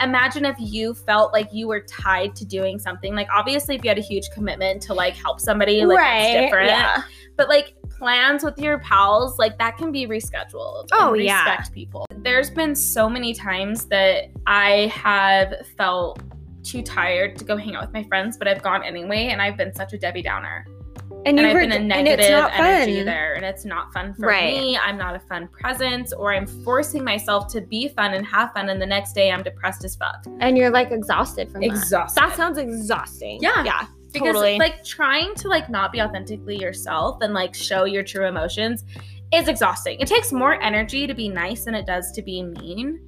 imagine 0.00 0.44
if 0.44 0.56
you 0.58 0.92
felt 0.94 1.32
like 1.32 1.48
you 1.52 1.68
were 1.68 1.80
tied 1.80 2.34
to 2.36 2.44
doing 2.44 2.78
something 2.78 3.14
like 3.14 3.28
obviously 3.32 3.74
if 3.76 3.84
you 3.84 3.88
had 3.88 3.98
a 3.98 4.02
huge 4.02 4.28
commitment 4.34 4.82
to 4.82 4.92
like 4.94 5.14
help 5.14 5.40
somebody 5.40 5.84
like 5.84 5.98
that's 5.98 6.32
different 6.44 6.68
Yeah. 6.68 7.02
but 7.36 7.48
like 7.48 7.74
plans 7.90 8.42
with 8.42 8.58
your 8.58 8.78
pals 8.80 9.38
like 9.38 9.56
that 9.58 9.76
can 9.76 9.92
be 9.92 10.06
rescheduled 10.06 10.88
Oh, 10.92 11.14
and 11.14 11.22
yeah. 11.22 11.44
respect 11.44 11.72
people 11.72 12.06
there's 12.18 12.50
been 12.50 12.74
so 12.74 13.08
many 13.08 13.32
times 13.34 13.86
that 13.86 14.30
i 14.46 14.92
have 14.94 15.54
felt 15.76 16.20
too 16.64 16.82
tired 16.82 17.36
to 17.36 17.44
go 17.44 17.56
hang 17.56 17.74
out 17.76 17.82
with 17.82 17.92
my 17.92 18.02
friends 18.04 18.36
but 18.36 18.48
i've 18.48 18.62
gone 18.62 18.82
anyway 18.82 19.28
and 19.28 19.40
i've 19.42 19.56
been 19.56 19.72
such 19.74 19.92
a 19.92 19.98
debbie 19.98 20.22
downer 20.22 20.66
And, 21.26 21.38
and 21.38 21.46
I've 21.46 21.56
been 21.56 21.72
a 21.72 21.78
negative 21.78 22.26
energy 22.52 22.96
fun. 22.96 23.06
there, 23.06 23.32
and 23.34 23.44
it's 23.46 23.64
not 23.64 23.92
fun 23.94 24.12
for 24.14 24.26
Right. 24.26 24.54
me. 24.56 24.76
I'm 24.76 24.98
not 24.98 25.14
a 25.16 25.20
fun 25.20 25.48
presence, 25.48 26.12
or 26.12 26.34
I'm 26.34 26.46
forcing 26.46 27.02
myself 27.02 27.48
to 27.54 27.62
be 27.62 27.88
fun 27.88 28.12
and 28.12 28.26
have 28.26 28.52
fun, 28.52 28.68
and 28.68 28.80
the 28.80 28.86
next 28.86 29.14
day 29.14 29.30
I'm 29.32 29.42
depressed 29.42 29.84
as 29.84 29.96
fuck. 29.96 30.22
And 30.40 30.56
you're 30.58 30.68
like 30.70 30.90
exhausted 30.90 31.50
from 31.50 31.62
that. 31.62 31.66
Exhausted. 31.68 32.20
That 32.20 32.36
sounds 32.36 32.58
exhausting. 32.58 33.38
Yeah. 33.42 33.64
Yeah. 33.64 33.86
Because 34.12 34.28
totally. 34.34 34.58
like 34.58 34.84
trying 34.84 35.34
to 35.36 35.48
like 35.48 35.70
not 35.70 35.92
be 35.92 36.02
authentically 36.02 36.56
yourself 36.60 37.18
and 37.22 37.32
like 37.32 37.54
show 37.54 37.84
your 37.84 38.02
true 38.02 38.26
emotions 38.26 38.84
is 39.32 39.48
exhausting. 39.48 39.98
It 40.00 40.08
takes 40.08 40.30
more 40.30 40.60
energy 40.62 41.06
to 41.06 41.14
be 41.14 41.28
nice 41.30 41.64
than 41.64 41.74
it 41.74 41.86
does 41.86 42.12
to 42.12 42.22
be 42.22 42.42
mean. 42.42 43.00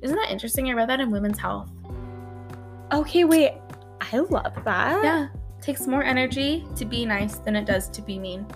Isn't 0.00 0.16
that 0.16 0.30
interesting? 0.30 0.68
I 0.70 0.74
read 0.74 0.88
that 0.90 1.00
in 1.00 1.10
Women's 1.10 1.38
Health. 1.40 1.70
Okay, 2.92 3.24
wait. 3.24 3.52
I 4.00 4.18
love 4.18 4.52
that. 4.64 5.04
Yeah. 5.04 5.28
It 5.58 5.62
takes 5.62 5.86
more 5.86 6.02
energy 6.02 6.66
to 6.76 6.84
be 6.84 7.04
nice 7.04 7.38
than 7.38 7.56
it 7.56 7.64
does 7.66 7.88
to 7.90 8.02
be 8.02 8.18
mean. 8.18 8.46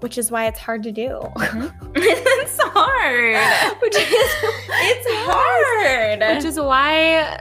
Which 0.00 0.16
is 0.16 0.30
why 0.30 0.46
it's 0.46 0.58
hard 0.58 0.82
to 0.84 0.92
do. 0.92 1.20
Mm-hmm. 1.36 1.92
it's 1.94 2.58
hard. 2.62 3.76
Which 3.82 3.94
is 3.94 4.08
It's 4.12 5.06
hard. 5.26 6.36
Which 6.36 6.44
is 6.44 6.58
why 6.58 7.38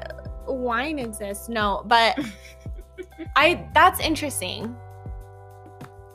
wine 0.47 0.99
exists. 0.99 1.47
No, 1.47 1.83
but 1.85 2.19
I 3.35 3.67
that's 3.73 3.99
interesting. 3.99 4.75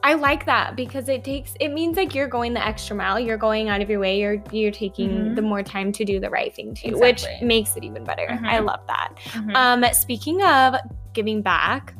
I 0.06 0.12
like 0.12 0.44
that 0.44 0.76
because 0.76 1.08
it 1.08 1.24
takes 1.24 1.54
it 1.60 1.72
means 1.72 1.96
like 1.96 2.14
you're 2.14 2.28
going 2.28 2.52
the 2.52 2.64
extra 2.64 2.94
mile. 2.94 3.18
You're 3.18 3.38
going 3.38 3.70
out 3.70 3.80
of 3.80 3.88
your 3.88 4.00
way. 4.00 4.20
You're 4.20 4.42
you're 4.52 4.70
taking 4.70 5.08
Mhm. 5.10 5.34
the 5.36 5.40
more 5.42 5.62
time 5.62 5.92
to 5.92 6.04
do 6.04 6.20
the 6.20 6.28
right 6.28 6.54
thing 6.54 6.74
too, 6.74 6.98
which 6.98 7.24
makes 7.40 7.74
it 7.74 7.84
even 7.84 8.04
better. 8.04 8.28
I 8.44 8.58
Mhm. 8.58 8.66
love 8.66 8.80
that. 8.86 9.14
Mhm. 9.32 9.56
Um, 9.56 9.84
speaking 9.94 10.42
of 10.42 10.74
giving 11.14 11.40
back, 11.40 11.94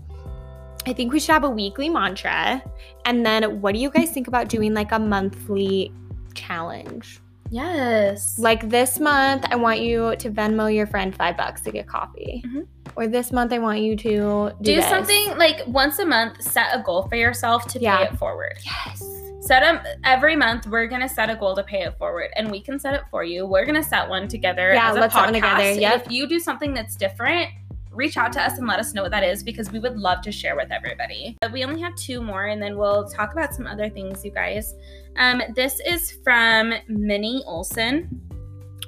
I 0.86 0.92
think 0.92 1.14
we 1.14 1.18
should 1.18 1.32
have 1.32 1.44
a 1.44 1.50
weekly 1.50 1.88
mantra. 1.88 2.62
And 3.06 3.24
then 3.24 3.62
what 3.62 3.72
do 3.74 3.80
you 3.80 3.88
guys 3.88 4.10
think 4.10 4.28
about 4.28 4.48
doing 4.50 4.74
like 4.74 4.92
a 4.92 4.98
monthly 4.98 5.90
challenge? 6.34 7.20
Yes. 7.50 8.38
Like 8.38 8.68
this 8.68 8.98
month, 8.98 9.44
I 9.50 9.56
want 9.56 9.80
you 9.80 10.14
to 10.16 10.30
Venmo 10.30 10.74
your 10.74 10.86
friend 10.86 11.14
five 11.14 11.36
bucks 11.36 11.60
to 11.62 11.70
get 11.70 11.86
coffee. 11.86 12.42
Mhm. 12.46 12.66
Or 12.96 13.06
this 13.08 13.32
month, 13.32 13.52
I 13.52 13.58
want 13.58 13.80
you 13.80 13.96
to 13.96 14.52
do, 14.62 14.76
do 14.76 14.82
something 14.82 15.36
like 15.36 15.62
once 15.66 15.98
a 15.98 16.06
month, 16.06 16.40
set 16.42 16.68
a 16.72 16.80
goal 16.82 17.02
for 17.08 17.16
yourself 17.16 17.66
to 17.68 17.80
Yeah. 17.80 17.96
pay 17.98 18.04
it 18.04 18.18
forward. 18.18 18.54
Yes. 18.62 19.02
Set 19.40 19.62
a 19.62 19.82
every 20.04 20.36
month 20.36 20.66
we're 20.66 20.86
gonna 20.86 21.08
set 21.08 21.28
a 21.28 21.34
goal 21.34 21.54
to 21.54 21.62
pay 21.62 21.82
it 21.82 21.98
forward 21.98 22.30
and 22.36 22.50
we 22.50 22.60
can 22.60 22.78
set 22.78 22.94
it 22.94 23.02
for 23.10 23.24
you. 23.24 23.44
We're 23.46 23.66
gonna 23.66 23.82
set 23.82 24.08
one 24.08 24.26
together. 24.28 24.72
Yeah, 24.72 24.90
as 24.90 24.96
a 24.96 25.00
let's 25.00 25.12
set 25.14 25.24
one 25.24 25.34
together, 25.34 25.70
yep. 25.72 26.06
If 26.06 26.12
you 26.12 26.26
do 26.26 26.38
something 26.38 26.72
that's 26.72 26.96
different, 26.96 27.50
reach 27.90 28.16
out 28.16 28.32
to 28.32 28.42
us 28.42 28.58
and 28.58 28.66
let 28.66 28.78
us 28.80 28.94
know 28.94 29.02
what 29.02 29.10
that 29.10 29.22
is 29.22 29.42
because 29.42 29.70
we 29.70 29.78
would 29.80 29.96
love 29.98 30.22
to 30.22 30.32
share 30.32 30.56
with 30.56 30.72
everybody. 30.72 31.36
But 31.42 31.52
We 31.52 31.62
only 31.62 31.80
have 31.82 31.94
two 31.94 32.22
more 32.22 32.46
and 32.46 32.62
then 32.62 32.78
we'll 32.78 33.06
talk 33.08 33.32
about 33.32 33.52
some 33.54 33.66
other 33.66 33.88
things, 33.90 34.24
you 34.24 34.30
guys. 34.30 34.74
Um, 35.16 35.42
this 35.54 35.80
is 35.86 36.10
from 36.24 36.72
Minnie 36.88 37.42
Olson. 37.46 38.20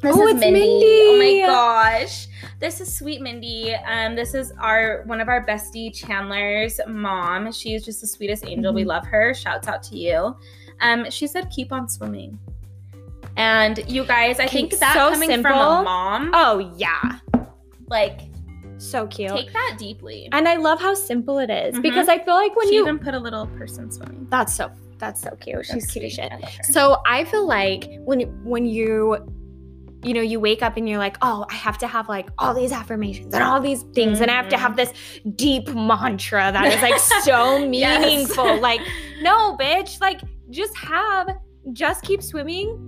This 0.03 0.15
Oh, 0.17 0.27
is 0.27 0.33
it's 0.35 0.41
Mindy. 0.41 0.61
Mindy. 0.61 1.43
Oh 1.45 1.47
my 1.49 1.53
gosh. 1.53 2.29
This 2.61 2.81
is 2.81 2.95
sweet 2.95 3.21
Mindy. 3.23 3.75
Um, 3.75 4.15
this 4.15 4.35
is 4.35 4.53
our 4.61 5.03
one 5.07 5.21
of 5.21 5.29
our 5.29 5.45
bestie 5.47 5.93
Chandler's 5.95 6.81
mom. 6.87 7.51
She 7.53 7.75
is 7.75 7.85
just 7.85 8.03
the 8.03 8.07
sweetest 8.07 8.45
angel. 8.47 8.73
We 8.75 8.83
Mhm. 8.85 8.89
love 8.89 9.07
her. 9.07 9.33
Shouts 9.35 9.69
out 9.69 9.83
to 9.85 9.97
you. 9.97 10.37
Um, 10.83 11.11
she 11.11 11.27
said 11.27 11.49
keep 11.51 11.73
on 11.73 11.89
swimming. 11.89 12.39
And 13.39 13.83
you 13.89 14.05
guys, 14.05 14.39
I 14.41 14.47
think 14.47 14.79
that 14.79 14.95
so 14.95 15.11
coming 15.13 15.29
from 15.31 15.43
simple. 15.43 15.53
a 15.61 15.83
mom, 15.83 16.31
Oh, 16.35 16.73
yeah. 16.77 17.19
like 17.89 18.21
So 18.79 19.07
cute. 19.07 19.31
take 19.31 19.53
that 19.53 19.77
deeply. 19.79 20.29
and 20.33 20.47
I 20.49 20.57
love 20.57 20.81
how 20.81 20.93
simple 20.95 21.39
it 21.39 21.51
is 21.51 21.75
Mhm. 21.77 21.83
because 21.83 22.09
I 22.09 22.19
feel 22.19 22.35
like 22.35 22.55
when 22.57 22.69
she 22.69 22.75
you. 22.77 22.83
even 22.83 22.99
put 22.99 23.15
a 23.15 23.19
little 23.19 23.47
person 23.59 23.91
swimming. 23.91 24.27
that's 24.31 24.55
so. 24.55 24.71
That's 24.99 25.21
so 25.21 25.31
cute. 25.41 25.67
She's 25.67 25.75
That's 25.75 25.93
cute 25.93 26.05
as 26.05 26.13
shit. 26.13 26.33
I. 26.33 26.63
So 26.63 26.99
I 27.07 27.25
feel 27.25 27.47
like 27.47 27.89
when 28.01 28.21
when 28.45 28.67
you 28.67 29.17
you 30.03 30.15
know 30.15 30.21
you 30.21 30.41
wake 30.41 30.63
up 30.63 30.77
and 30.77 30.89
you're 30.89 30.99
like, 30.99 31.17
"Oh, 31.23 31.47
I 31.51 31.55
have 31.55 31.79
to 31.79 31.87
have 31.87 32.09
like 32.09 32.29
all 32.39 32.55
these 32.55 32.73
affirmations 32.73 33.35
and 33.35 33.43
all 33.43 33.61
these 33.61 33.83
things 33.95 34.21
and 34.21 34.31
I 34.31 34.35
have 34.35 34.49
to 34.51 34.57
have 34.57 34.73
mm-hmm. 34.73 34.93
this 34.93 35.21
deep 35.37 35.69
mantra 35.69 36.51
that 36.53 36.73
is 36.73 36.83
like 36.83 36.99
so 36.99 37.59
Yes. 37.73 38.01
meaningful." 38.01 38.61
Like, 38.61 38.81
no, 39.21 39.57
bitch, 39.57 40.01
like 40.01 40.21
just 40.51 40.77
have 40.77 41.29
just 41.73 42.03
keep 42.03 42.23
swimming. 42.23 42.86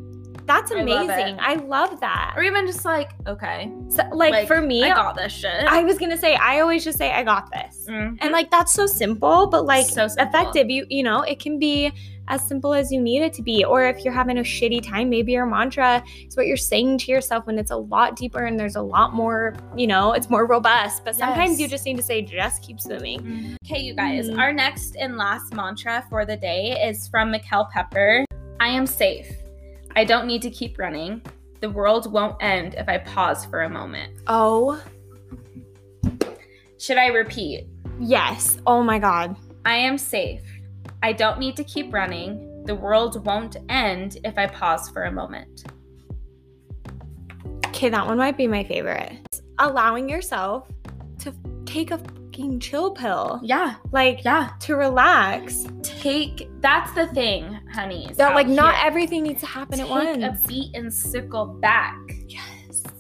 That's 0.49 0.73
I 0.73 0.83
love 0.83 1.09
amazing. 1.09 1.37
I 1.39 1.55
love, 1.55 2.01
that. 2.01 2.35
Or 2.37 2.43
even 2.43 2.67
just 2.67 2.85
like, 2.85 3.11
okay, 3.27 3.71
So, 3.89 4.03
like, 4.13 4.49
for 4.49 4.61
me, 4.61 4.83
I 4.83 4.89
got 4.95 5.15
this 5.15 5.33
shit. 5.33 5.65
I 5.67 5.85
was 5.85 5.99
to 5.99 6.17
say 6.17 6.35
I 6.37 6.61
always 6.61 6.83
just 6.85 6.97
say 6.99 7.13
I 7.13 7.23
got 7.23 7.53
this. 7.53 7.87
Mm. 7.89 8.17
And 8.21 8.33
like 8.33 8.51
that's 8.51 8.73
so 8.73 8.87
simple, 8.87 9.47
but 9.47 9.65
like 9.67 9.87
So 9.87 10.09
simple. 10.09 10.27
effective. 10.27 10.71
You 10.71 10.87
you 10.89 11.03
know, 11.03 11.21
it 11.23 11.39
can 11.39 11.59
be 11.59 11.93
as 12.29 12.47
simple 12.47 12.75
as 12.75 12.91
you 12.93 13.01
need 13.01 13.23
it 13.23 13.33
to 13.35 13.43
be. 13.43 13.65
Or 13.65 13.85
if 13.85 14.05
you're 14.05 14.13
having 14.13 14.39
a 14.39 14.43
shitty 14.43 14.83
time, 14.87 15.09
maybe 15.11 15.33
your 15.33 15.47
mantra 15.47 16.03
is 16.27 16.37
what 16.37 16.47
you're 16.47 16.57
saying 16.59 16.99
to 16.99 17.11
yourself 17.13 17.47
when 17.47 17.59
it's 17.59 17.71
a 17.71 17.77
lot 17.77 18.17
deeper 18.17 18.45
and 18.45 18.59
there's 18.61 18.77
a 18.77 18.83
lot 18.83 19.15
more, 19.15 19.55
you 19.77 19.87
know, 19.87 20.13
it's 20.13 20.29
more 20.31 20.47
robust. 20.47 21.05
But 21.05 21.15
sometimes 21.17 21.53
Yes. 21.53 21.61
you 21.61 21.69
just 21.69 21.85
need 21.87 21.97
to 21.97 22.03
say, 22.03 22.21
just 22.23 22.63
keep 22.63 22.81
swimming. 22.81 23.57
Okay, 23.67 23.81
you 23.81 23.95
guys, 23.95 24.29
Mhm. 24.29 24.39
our 24.39 24.53
next 24.53 24.95
and 24.97 25.17
last 25.17 25.55
mantra 25.55 26.05
for 26.11 26.25
the 26.27 26.37
day 26.37 26.73
is 26.89 27.09
from 27.09 27.33
Mikkel 27.33 27.71
Pepper 27.71 28.25
I 28.61 28.69
am 28.69 28.87
safe. 28.87 29.31
I 29.99 30.05
don't 30.05 30.29
need 30.29 30.43
to 30.43 30.51
keep 30.51 30.79
running. 30.79 31.23
The 31.61 31.69
world 31.69 32.13
won't 32.13 32.37
end 32.41 32.75
if 32.75 32.89
I 32.89 32.99
pause 32.99 33.45
for 33.45 33.63
a 33.63 33.69
moment. 33.69 34.13
Oh 34.29 34.81
Should 36.79 36.99
I 36.99 37.09
repeat? 37.09 37.67
yes. 37.99 38.59
Oh 38.65 38.81
my 38.85 39.01
god. 39.01 39.35
I 39.65 39.75
am 39.75 39.99
safe. 39.99 40.45
I 41.03 41.13
don't 41.13 41.41
need 41.41 41.57
to 41.57 41.65
keep 41.65 41.93
running. 41.93 42.63
The 42.65 42.77
world 42.77 43.27
won't 43.27 43.57
end 43.69 44.19
if 44.23 44.39
I 44.39 44.47
pause 44.47 44.89
for 44.89 45.07
a 45.07 45.11
moment. 45.11 45.65
Okay, 47.67 47.89
that 47.89 48.07
one 48.07 48.19
might 48.19 48.37
be 48.37 48.47
my 48.47 48.63
favorite. 48.63 49.19
Allowing 49.59 50.09
yourself 50.09 50.69
to 51.19 51.35
take 51.67 51.91
a 51.91 51.99
fucking 52.39 52.61
chill 52.61 52.91
pill. 52.93 53.41
Yeah. 53.43 53.75
Like, 53.93 54.25
Yeah. 54.25 54.51
to 54.61 54.77
relax. 54.77 55.67
Take 55.83 56.49
that's 56.61 56.93
the 56.93 57.07
thing, 57.09 57.59
honey. 57.73 58.11
That, 58.17 58.35
like, 58.35 58.47
not 58.49 58.75
everything 58.85 59.23
needs 59.25 59.41
to 59.41 59.47
happen 59.47 59.79
Take 59.79 59.91
at 59.91 60.17
a 60.17 60.31
once. 60.31 60.47
beat 60.47 60.75
and 60.77 60.93
circle 60.93 61.47
back. 61.47 61.97
Yes. 62.27 62.43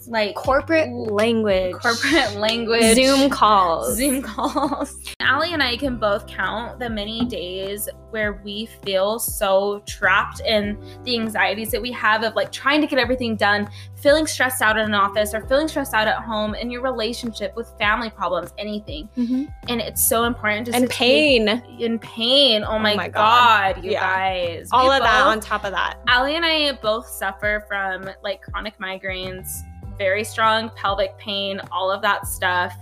Like 0.08 0.34
Corporate 0.36 0.90
language. 0.90 1.74
corporate 1.74 2.34
language. 2.38 2.94
Zoom 2.94 3.28
calls. 3.30 3.96
Zoom 3.96 4.22
calls. 4.22 4.96
Allie 5.20 5.52
and 5.52 5.62
I 5.62 5.76
can 5.76 5.96
both 5.98 6.26
count 6.26 6.78
the 6.78 6.88
many 6.88 7.24
days 7.26 7.88
where 8.10 8.40
we 8.42 8.66
feel 8.84 9.18
so 9.18 9.82
trapped 9.86 10.40
in 10.40 10.78
the 11.04 11.14
anxieties 11.18 11.70
that 11.72 11.82
we 11.82 11.92
have 11.92 12.22
of 12.24 12.34
like 12.34 12.50
trying 12.50 12.80
to 12.80 12.86
get 12.86 12.98
everything 12.98 13.36
done, 13.36 13.68
feeling 13.96 14.26
stressed 14.26 14.62
out 14.62 14.78
in 14.78 14.84
an 14.86 14.94
office 14.94 15.34
or 15.34 15.46
feeling 15.46 15.68
stressed 15.68 15.92
out 15.92 16.08
at 16.08 16.20
home 16.22 16.54
in 16.54 16.70
your 16.70 16.80
relationship 16.80 17.54
with 17.54 17.70
family 17.78 18.08
problems, 18.08 18.54
anything. 18.56 19.08
Mhm. 19.18 19.52
And 19.68 19.80
it's 19.82 20.08
so 20.08 20.24
important 20.24 20.68
And 20.68 20.76
to 20.84 20.88
take- 20.88 20.96
pain. 21.46 21.62
in 21.78 21.98
pain. 21.98 22.64
Oh 22.64 22.78
my, 22.78 22.94
my 22.94 23.08
God. 23.08 23.74
god, 23.76 23.84
you 23.84 23.90
Yeah. 23.92 24.00
guys. 24.00 24.70
All 24.72 24.88
We 24.88 24.96
of 24.96 25.02
that 25.02 25.26
on 25.26 25.40
top 25.40 25.64
of 25.64 25.72
that. 25.72 25.98
Allie 26.08 26.36
and 26.36 26.46
I 26.46 26.72
both 26.80 27.06
suffer 27.06 27.64
from 27.68 28.08
like 28.24 28.40
chronic 28.40 28.78
migraines, 28.78 29.50
very 29.98 30.24
strong 30.24 30.70
pelvic 30.76 31.18
pain, 31.18 31.60
all 31.72 31.90
of 31.90 32.00
that 32.02 32.26
stuff. 32.26 32.74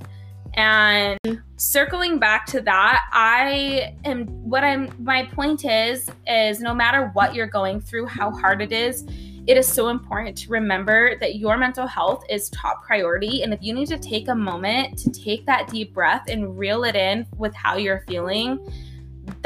And 0.54 1.18
circling 1.56 2.18
back 2.18 2.46
to 2.46 2.60
that, 2.62 3.06
I 3.12 3.94
am 4.04 4.26
what 4.26 4.64
I'm 4.64 4.90
my 4.98 5.24
point 5.26 5.64
is 5.64 6.08
is 6.26 6.60
no 6.60 6.74
matter 6.74 7.10
what 7.12 7.34
you're 7.34 7.46
going 7.46 7.80
through, 7.80 8.06
how 8.06 8.30
hard 8.30 8.62
it 8.62 8.72
is, 8.72 9.04
it 9.46 9.56
is 9.56 9.68
so 9.68 9.88
important 9.88 10.36
to 10.38 10.50
remember 10.50 11.16
that 11.20 11.36
your 11.36 11.56
mental 11.56 11.86
health 11.86 12.24
is 12.28 12.50
top 12.50 12.82
priority 12.82 13.42
and 13.42 13.54
if 13.54 13.62
you 13.62 13.72
need 13.72 13.86
to 13.88 13.98
take 13.98 14.26
a 14.28 14.34
moment 14.34 14.98
to 14.98 15.10
take 15.10 15.46
that 15.46 15.68
deep 15.68 15.94
breath 15.94 16.24
and 16.28 16.58
reel 16.58 16.82
it 16.82 16.96
in 16.96 17.26
with 17.36 17.54
how 17.54 17.76
you're 17.76 18.02
feeling, 18.08 18.58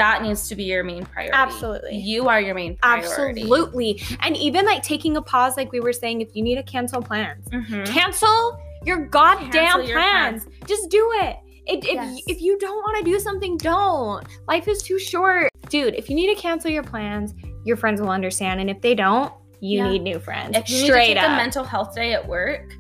that 0.01 0.23
needs 0.23 0.49
to 0.49 0.55
be 0.57 0.65
your 0.65 0.83
main 0.83 1.05
priority. 1.05 1.33
Absolutely. 1.35 1.97
You 1.99 2.29
are 2.29 2.41
your 2.41 2.55
main 2.55 2.77
priority. 2.77 3.43
Absolutely. 3.43 4.03
And 4.21 4.37
even 4.37 4.65
like 4.65 4.83
taking 4.83 5.17
a 5.17 5.23
pause, 5.23 5.57
like 5.57 5.71
we 5.73 5.81
were 5.81 5.93
saying, 5.93 6.21
if 6.23 6.35
you 6.35 6.43
need 6.43 6.57
to 6.57 6.63
cancel 6.63 7.03
plans, 7.03 7.47
Mhm. 7.49 7.87
cancel 7.87 8.59
your 8.85 9.07
goddamn 9.07 9.51
Cancel 9.51 9.83
your 9.83 9.99
plans. 9.99 10.47
Just 10.67 10.91
do 10.91 11.11
it. 11.17 11.37
If, 11.67 11.85
if, 11.85 11.95
Yes. 11.95 12.21
if 12.27 12.41
you 12.41 12.59
don't 12.59 12.77
want 12.79 12.97
to 12.99 13.05
do 13.05 13.21
something, 13.21 13.57
don't. 13.59 14.27
Life 14.49 14.67
is 14.69 14.83
too 14.83 14.99
short. 14.99 15.49
Dude, 15.69 15.95
if 15.95 16.09
you 16.09 16.17
need 16.17 16.35
to 16.35 16.41
cancel 16.41 16.71
your 16.71 16.83
plans, 16.83 17.35
your 17.65 17.77
friends 17.77 18.01
will 18.01 18.09
understand. 18.11 18.61
And 18.61 18.71
if 18.71 18.81
they 18.81 18.95
don't, 18.95 19.33
you 19.61 19.79
Yeah. 19.79 19.91
need 19.91 20.03
new 20.03 20.19
friends. 20.19 20.57
Straight 20.57 20.57
up. 20.57 20.65
If 20.65 20.71
you 20.71 20.77
Straight 20.87 21.09
need 21.09 21.15
to 21.15 21.21
take 21.21 21.29
up. 21.29 21.33
a 21.33 21.37
mental 21.37 21.65
health 21.65 21.95
day 21.95 22.15
at 22.15 22.27
work, 22.27 22.73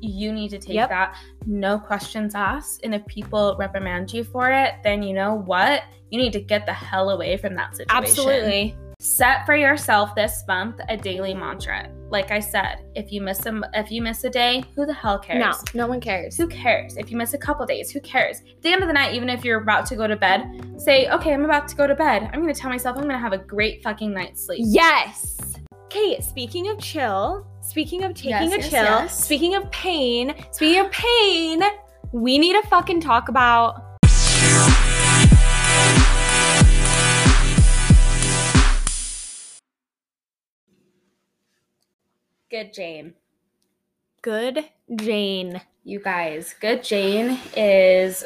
you 0.00 0.30
need 0.32 0.50
to 0.50 0.58
take 0.58 0.76
Yep. 0.76 0.88
that. 0.90 1.16
No 1.44 1.76
questions 1.78 2.36
asked. 2.36 2.82
And 2.84 2.94
if 2.94 3.04
people 3.06 3.56
reprimand 3.58 4.12
you 4.14 4.22
for 4.22 4.48
it, 4.52 4.74
then 4.84 5.02
you 5.02 5.12
know 5.12 5.34
what? 5.34 5.82
You 6.10 6.18
need 6.18 6.32
to 6.32 6.40
get 6.40 6.66
the 6.66 6.72
hell 6.72 7.10
away 7.10 7.36
from 7.36 7.54
that 7.56 7.76
situation. 7.76 8.04
Absolutely. 8.04 8.76
Set 9.00 9.46
for 9.46 9.54
yourself 9.54 10.14
this 10.16 10.42
month 10.48 10.80
a 10.88 10.96
daily 10.96 11.32
mantra. 11.32 11.88
Like 12.10 12.32
I 12.32 12.40
said, 12.40 12.84
if 12.96 13.12
you 13.12 13.20
miss 13.20 13.46
a 13.46 13.60
if 13.74 13.92
you 13.92 14.02
miss 14.02 14.24
a 14.24 14.30
day, 14.30 14.64
who 14.74 14.86
the 14.86 14.94
hell 14.94 15.20
cares? 15.20 15.38
No, 15.72 15.82
no 15.82 15.86
one 15.86 16.00
cares. 16.00 16.36
Who 16.36 16.48
cares? 16.48 16.96
If 16.96 17.08
you 17.10 17.16
miss 17.16 17.32
a 17.32 17.38
couple 17.38 17.64
days, 17.64 17.92
who 17.92 18.00
cares? 18.00 18.38
At 18.40 18.62
the 18.62 18.72
end 18.72 18.82
of 18.82 18.88
the 18.88 18.94
night, 18.94 19.14
even 19.14 19.28
if 19.28 19.44
you're 19.44 19.60
about 19.60 19.86
to 19.86 19.96
go 19.96 20.08
to 20.08 20.16
bed, 20.16 20.74
say, 20.78 21.08
okay, 21.10 21.32
I'm 21.32 21.44
about 21.44 21.68
to 21.68 21.76
go 21.76 21.86
to 21.86 21.94
bed. 21.94 22.28
I'm 22.32 22.40
gonna 22.40 22.54
tell 22.54 22.70
myself 22.70 22.96
I'm 22.96 23.02
gonna 23.02 23.18
have 23.18 23.32
a 23.34 23.38
great 23.38 23.84
fucking 23.84 24.12
night's 24.12 24.46
sleep. 24.46 24.64
Yes. 24.66 25.36
Okay, 25.84 26.20
speaking 26.20 26.68
of 26.68 26.80
chill, 26.80 27.46
speaking 27.60 28.02
of 28.02 28.14
taking 28.14 28.30
Yes, 28.30 28.52
a 28.52 28.56
yes, 28.58 28.70
chill, 28.70 28.82
yes. 28.82 29.24
speaking 29.24 29.54
of 29.54 29.70
pain, 29.70 30.34
speaking 30.50 30.84
of 30.84 30.90
pain, 30.90 31.62
we 32.12 32.36
need 32.36 32.60
to 32.60 32.66
fucking 32.68 33.00
talk 33.00 33.28
about 33.28 33.87
Good 42.50 42.72
Jane. 42.72 43.14
Good 44.22 44.64
Jane. 44.96 45.60
You 45.84 46.00
guys, 46.00 46.54
Good 46.60 46.82
Jane 46.82 47.38
is 47.56 48.24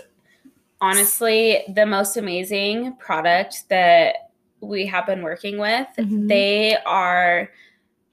honestly 0.81 1.65
the 1.75 1.87
most 1.87 2.17
amazing 2.17 2.97
product 2.97 3.69
that 3.69 4.31
we 4.61 4.87
have 4.87 5.07
been 5.07 5.23
working 5.23 5.59
with. 5.59 5.89
Mhm. 5.97 6.29
They 6.29 6.77
are 6.87 7.51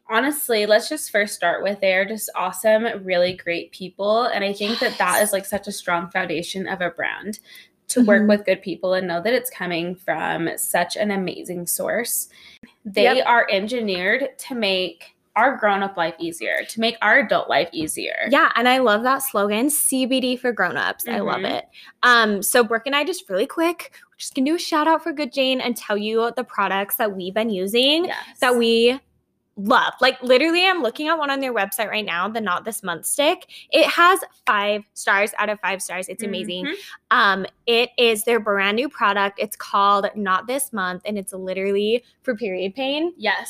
honestly, 0.08 0.66
let's 0.66 0.90
just 0.90 1.12
first 1.12 1.36
start 1.36 1.62
with 1.62 1.80
they're 1.80 2.06
just 2.06 2.32
awesome, 2.34 2.86
really 3.04 3.34
great 3.34 3.72
people. 3.72 4.24
And 4.24 4.44
I 4.44 4.54
think 4.54 4.80
that 4.80 4.98
that 4.98 5.22
is 5.22 5.32
like 5.32 5.46
such 5.46 5.68
a 5.68 5.72
strong 5.72 6.10
foundation 6.10 6.68
of 6.68 6.82
a 6.82 6.90
brand 6.90 7.40
to 7.90 8.04
work 8.04 8.24
Mhm. 8.24 8.30
with 8.30 8.46
good 8.46 8.62
people 8.64 8.96
and 8.96 9.08
know 9.08 9.22
that 9.22 9.34
it's 9.34 9.52
coming 9.52 9.94
from 9.96 10.50
such 10.58 10.96
an 10.98 11.12
amazing 11.12 11.68
source. 11.68 12.30
They 12.84 13.04
Yep. 13.04 13.26
are 13.28 13.48
engineered 13.52 14.36
to 14.40 14.56
make 14.56 15.16
our 15.40 15.56
grown 15.56 15.82
up 15.82 15.96
life 15.96 16.16
easier, 16.20 16.66
to 16.68 16.80
make 16.80 16.98
our 17.02 17.20
adult 17.20 17.50
life 17.50 17.70
easier. 17.72 18.28
Yeah, 18.30 18.52
and 18.56 18.68
I 18.68 18.80
love 18.80 19.04
that 19.04 19.20
slogan, 19.20 19.68
CBD 19.70 20.38
for 20.38 20.52
grown-ups. 20.52 21.08
I 21.08 21.20
love 21.20 21.42
Mhm. 21.42 21.52
it. 21.58 21.66
Um, 22.04 22.44
so 22.44 22.64
Brooke 22.64 22.84
and 22.86 22.96
I 22.96 23.04
just 23.06 23.30
really 23.30 23.48
quick, 23.48 23.92
we're 24.10 24.18
just 24.18 24.36
gonna 24.36 24.46
do 24.46 24.56
a 24.56 24.60
shout 24.60 24.88
out 24.88 25.02
for 25.04 25.14
Good 25.14 25.32
Jane 25.32 25.62
and 25.62 25.78
tell 25.78 25.98
you 25.98 26.32
the 26.36 26.44
products 26.44 26.98
that 26.98 27.16
we've 27.16 27.34
been 27.34 27.50
using 27.50 28.06
Yes. 28.06 28.40
that 28.42 28.56
we 28.58 29.00
love. 29.62 29.94
Like 30.00 30.22
literally, 30.24 30.66
I'm 30.66 30.82
looking 30.82 31.10
at 31.10 31.18
one 31.18 31.30
on 31.30 31.42
their 31.42 31.54
website 31.54 31.90
right 31.90 32.06
now, 32.06 32.30
the 32.30 32.40
Not 32.40 32.64
This 32.64 32.82
Month 32.82 33.06
stick. 33.06 33.46
It 33.72 33.86
has 33.88 34.20
five 34.46 34.84
stars 34.94 35.34
out 35.38 35.50
of 35.50 35.60
five 35.60 35.82
stars. 35.82 36.08
It's 36.08 36.24
amazing. 36.24 36.66
Mhm. 36.66 36.76
Um, 37.12 37.46
it 37.66 37.90
is 37.98 38.24
their 38.24 38.40
brand 38.40 38.76
new 38.78 38.88
product. 38.88 39.38
It's 39.38 39.58
called 39.58 40.10
Not 40.16 40.48
This 40.48 40.72
Month, 40.72 41.02
and 41.06 41.18
it's 41.18 41.34
literally 41.34 42.04
for 42.24 42.36
period 42.36 42.74
pain. 42.76 43.14
Yes. 43.18 43.50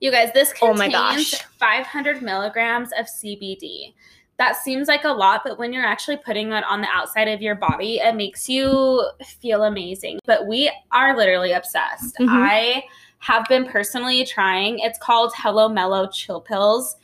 You 0.00 0.10
guys, 0.10 0.30
this 0.32 0.52
Oh 0.62 0.68
contains 0.68 0.78
my 0.78 0.88
gosh. 0.88 1.34
500 1.58 2.22
milligrams 2.22 2.90
of 2.98 3.06
CBD. 3.06 3.94
That 4.38 4.56
seems 4.56 4.88
like 4.88 5.04
a 5.04 5.12
lot, 5.12 5.42
but 5.44 5.58
when 5.58 5.72
you're 5.72 5.84
actually 5.84 6.16
putting 6.16 6.52
it 6.52 6.64
on 6.64 6.80
the 6.80 6.88
outside 6.88 7.28
of 7.28 7.42
your 7.42 7.54
body, 7.54 7.96
it 7.98 8.14
makes 8.14 8.48
you 8.48 9.06
feel 9.38 9.64
amazing. 9.64 10.18
But 10.24 10.46
we 10.46 10.72
are 10.92 11.14
literally 11.14 11.52
obsessed. 11.52 12.16
Mhm. 12.18 12.28
I 12.30 12.84
have 13.18 13.44
been 13.48 13.66
personally 13.66 14.24
trying. 14.24 14.78
It's 14.78 14.98
called 14.98 15.34
Hello 15.36 15.68
Mellow 15.68 16.08
Chill 16.08 16.40
Pills. 16.40 16.96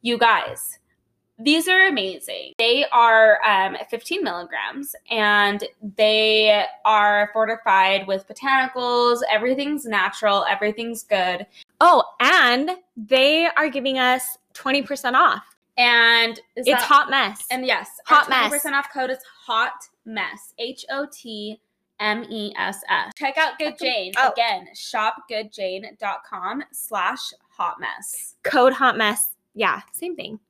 You 0.00 0.16
guys, 0.16 0.78
these 1.38 1.68
are 1.68 1.86
amazing. 1.88 2.54
They 2.56 2.86
are 2.90 3.38
um, 3.46 3.76
15 3.90 4.24
milligrams 4.24 4.96
and 5.10 5.62
they 5.96 6.64
are 6.86 7.28
fortified 7.34 8.06
with 8.06 8.26
botanicals. 8.26 9.20
Everything's 9.30 9.84
natural, 9.84 10.46
everything's 10.48 11.02
good. 11.02 11.46
Oh, 11.80 12.02
and 12.20 12.70
they 12.96 13.46
are 13.56 13.68
giving 13.68 13.98
us 13.98 14.36
20% 14.54 15.14
off. 15.14 15.44
And 15.76 16.32
is 16.56 16.66
It's 16.66 16.70
that- 16.70 16.82
hot 16.82 17.08
mess. 17.10 17.44
And 17.50 17.64
yes, 17.64 17.88
Hot 18.06 18.28
mess. 18.28 18.50
20% 18.50 18.74
off 18.74 18.88
code 18.92 19.10
is 19.10 19.18
hot 19.46 19.74
mess. 20.04 20.52
H 20.58 20.84
O 20.90 21.06
T 21.12 21.60
M 22.00 22.24
E 22.28 22.52
S 22.56 22.82
S. 22.88 23.12
Check 23.16 23.38
out 23.38 23.58
Good 23.58 23.78
Jane. 23.78 24.12
Oh. 24.16 24.32
Again, 24.32 24.68
shopgoodjane.com 24.74 26.64
slash 26.72 27.20
hot 27.50 27.78
mess. 27.78 28.34
Code 28.42 28.72
hot 28.72 28.96
mess. 28.96 29.34
Yeah, 29.54 29.82
same 29.92 30.16
thing. 30.16 30.40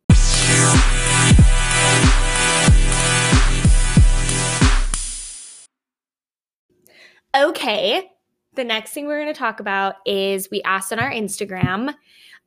Okay. 7.37 8.11
The 8.59 8.65
next 8.65 8.91
thing 8.91 9.07
we're 9.07 9.23
going 9.23 9.33
to 9.33 9.39
talk 9.39 9.61
about 9.61 9.99
is 10.05 10.51
we 10.51 10.61
asked 10.63 10.93
on 10.93 10.99
our 10.99 11.13
Instagram 11.13 11.95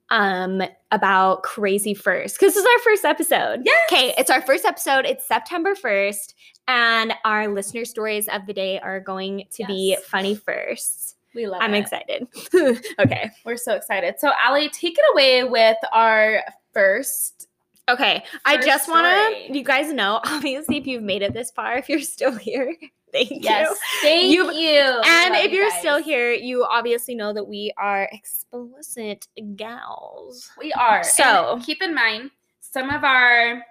um 0.09 0.61
about 0.91 1.41
crazy 1.43 1.93
first 1.93 2.37
because 2.37 2.53
this 2.53 2.61
is 2.61 2.69
our 2.69 2.79
first 2.83 3.05
episode. 3.05 3.61
Yes. 3.63 3.89
Okay, 3.89 4.13
it's 4.17 4.29
our 4.29 4.41
first 4.41 4.65
episode. 4.65 5.05
It's 5.05 5.25
September 5.25 5.73
1st 5.73 6.33
and 6.67 7.13
our 7.23 7.47
listener 7.47 7.85
stories 7.85 8.27
of 8.27 8.45
the 8.45 8.51
day 8.51 8.77
are 8.81 8.99
going 8.99 9.45
to 9.53 9.63
be 9.67 9.95
funny 10.05 10.35
firsts. 10.35 11.15
We 11.33 11.47
love 11.47 11.61
I'm 11.61 11.73
it. 11.73 11.79
excited. 11.79 12.27
okay. 12.99 13.31
We're 13.45 13.55
so 13.55 13.75
excited. 13.75 14.15
So, 14.19 14.33
Allie, 14.43 14.67
take 14.67 14.97
it 14.97 15.05
away 15.13 15.45
with 15.45 15.77
our 15.93 16.41
first. 16.73 17.47
Okay, 17.87 18.21
I 18.43 18.57
just 18.57 18.89
want 18.89 19.07
to, 19.07 19.57
you 19.57 19.63
guys 19.63 19.93
know, 19.93 20.19
obviously, 20.25 20.75
if 20.75 20.87
you've 20.87 21.03
made 21.03 21.21
it 21.21 21.31
this 21.31 21.51
far, 21.51 21.77
if 21.77 21.87
you're 21.87 22.01
still 22.01 22.35
here, 22.35 22.75
thank 23.11 23.43
Yes. 23.43 23.69
you. 23.69 23.75
Thank 24.01 24.31
You've- 24.33 24.55
you. 24.57 24.79
And 25.05 25.35
if 25.35 25.51
you 25.51 25.59
you're 25.59 25.69
guys. 25.69 25.79
still 25.79 26.01
here, 26.01 26.31
you 26.31 26.63
obviously 26.65 27.15
know 27.15 27.33
that 27.33 27.43
we 27.47 27.73
are 27.77 28.07
explicit 28.11 29.27
gals. 29.55 30.49
We 30.57 30.71
are. 30.73 31.03
So- 31.03 31.53
And 31.53 31.63
keep 31.65 31.81
in 31.81 31.93
mind, 31.93 32.31
some 32.59 32.89
of 32.89 33.03
our 33.03 33.63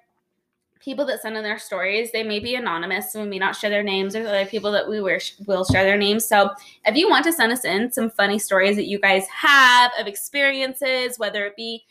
people 0.81 1.05
that 1.05 1.21
send 1.21 1.37
in 1.37 1.43
their 1.43 1.59
stories, 1.59 2.11
they 2.11 2.23
may 2.23 2.39
be 2.39 2.55
anonymous 2.55 3.15
and 3.15 3.25
we 3.25 3.29
may 3.31 3.39
not 3.39 3.55
share 3.55 3.69
their 3.69 3.83
names. 3.83 4.15
There's 4.15 4.27
other 4.27 4.47
people 4.47 4.73
that 4.73 4.89
we 4.89 5.01
will 5.03 5.19
will 5.47 5.65
share 5.65 5.85
their 5.85 5.99
names. 5.99 6.27
So 6.27 6.51
if 6.87 6.97
you 6.97 7.09
want 7.09 7.25
to 7.27 7.33
send 7.35 7.53
us 7.53 7.67
in 7.67 7.93
some 7.93 8.09
funny 8.11 8.39
stories 8.39 8.77
that 8.77 8.87
you 8.87 8.99
guys 8.99 9.27
have 9.29 9.91
of 9.99 10.07
experiences, 10.07 11.19
whether 11.19 11.45
it 11.45 11.55
be 11.55 11.85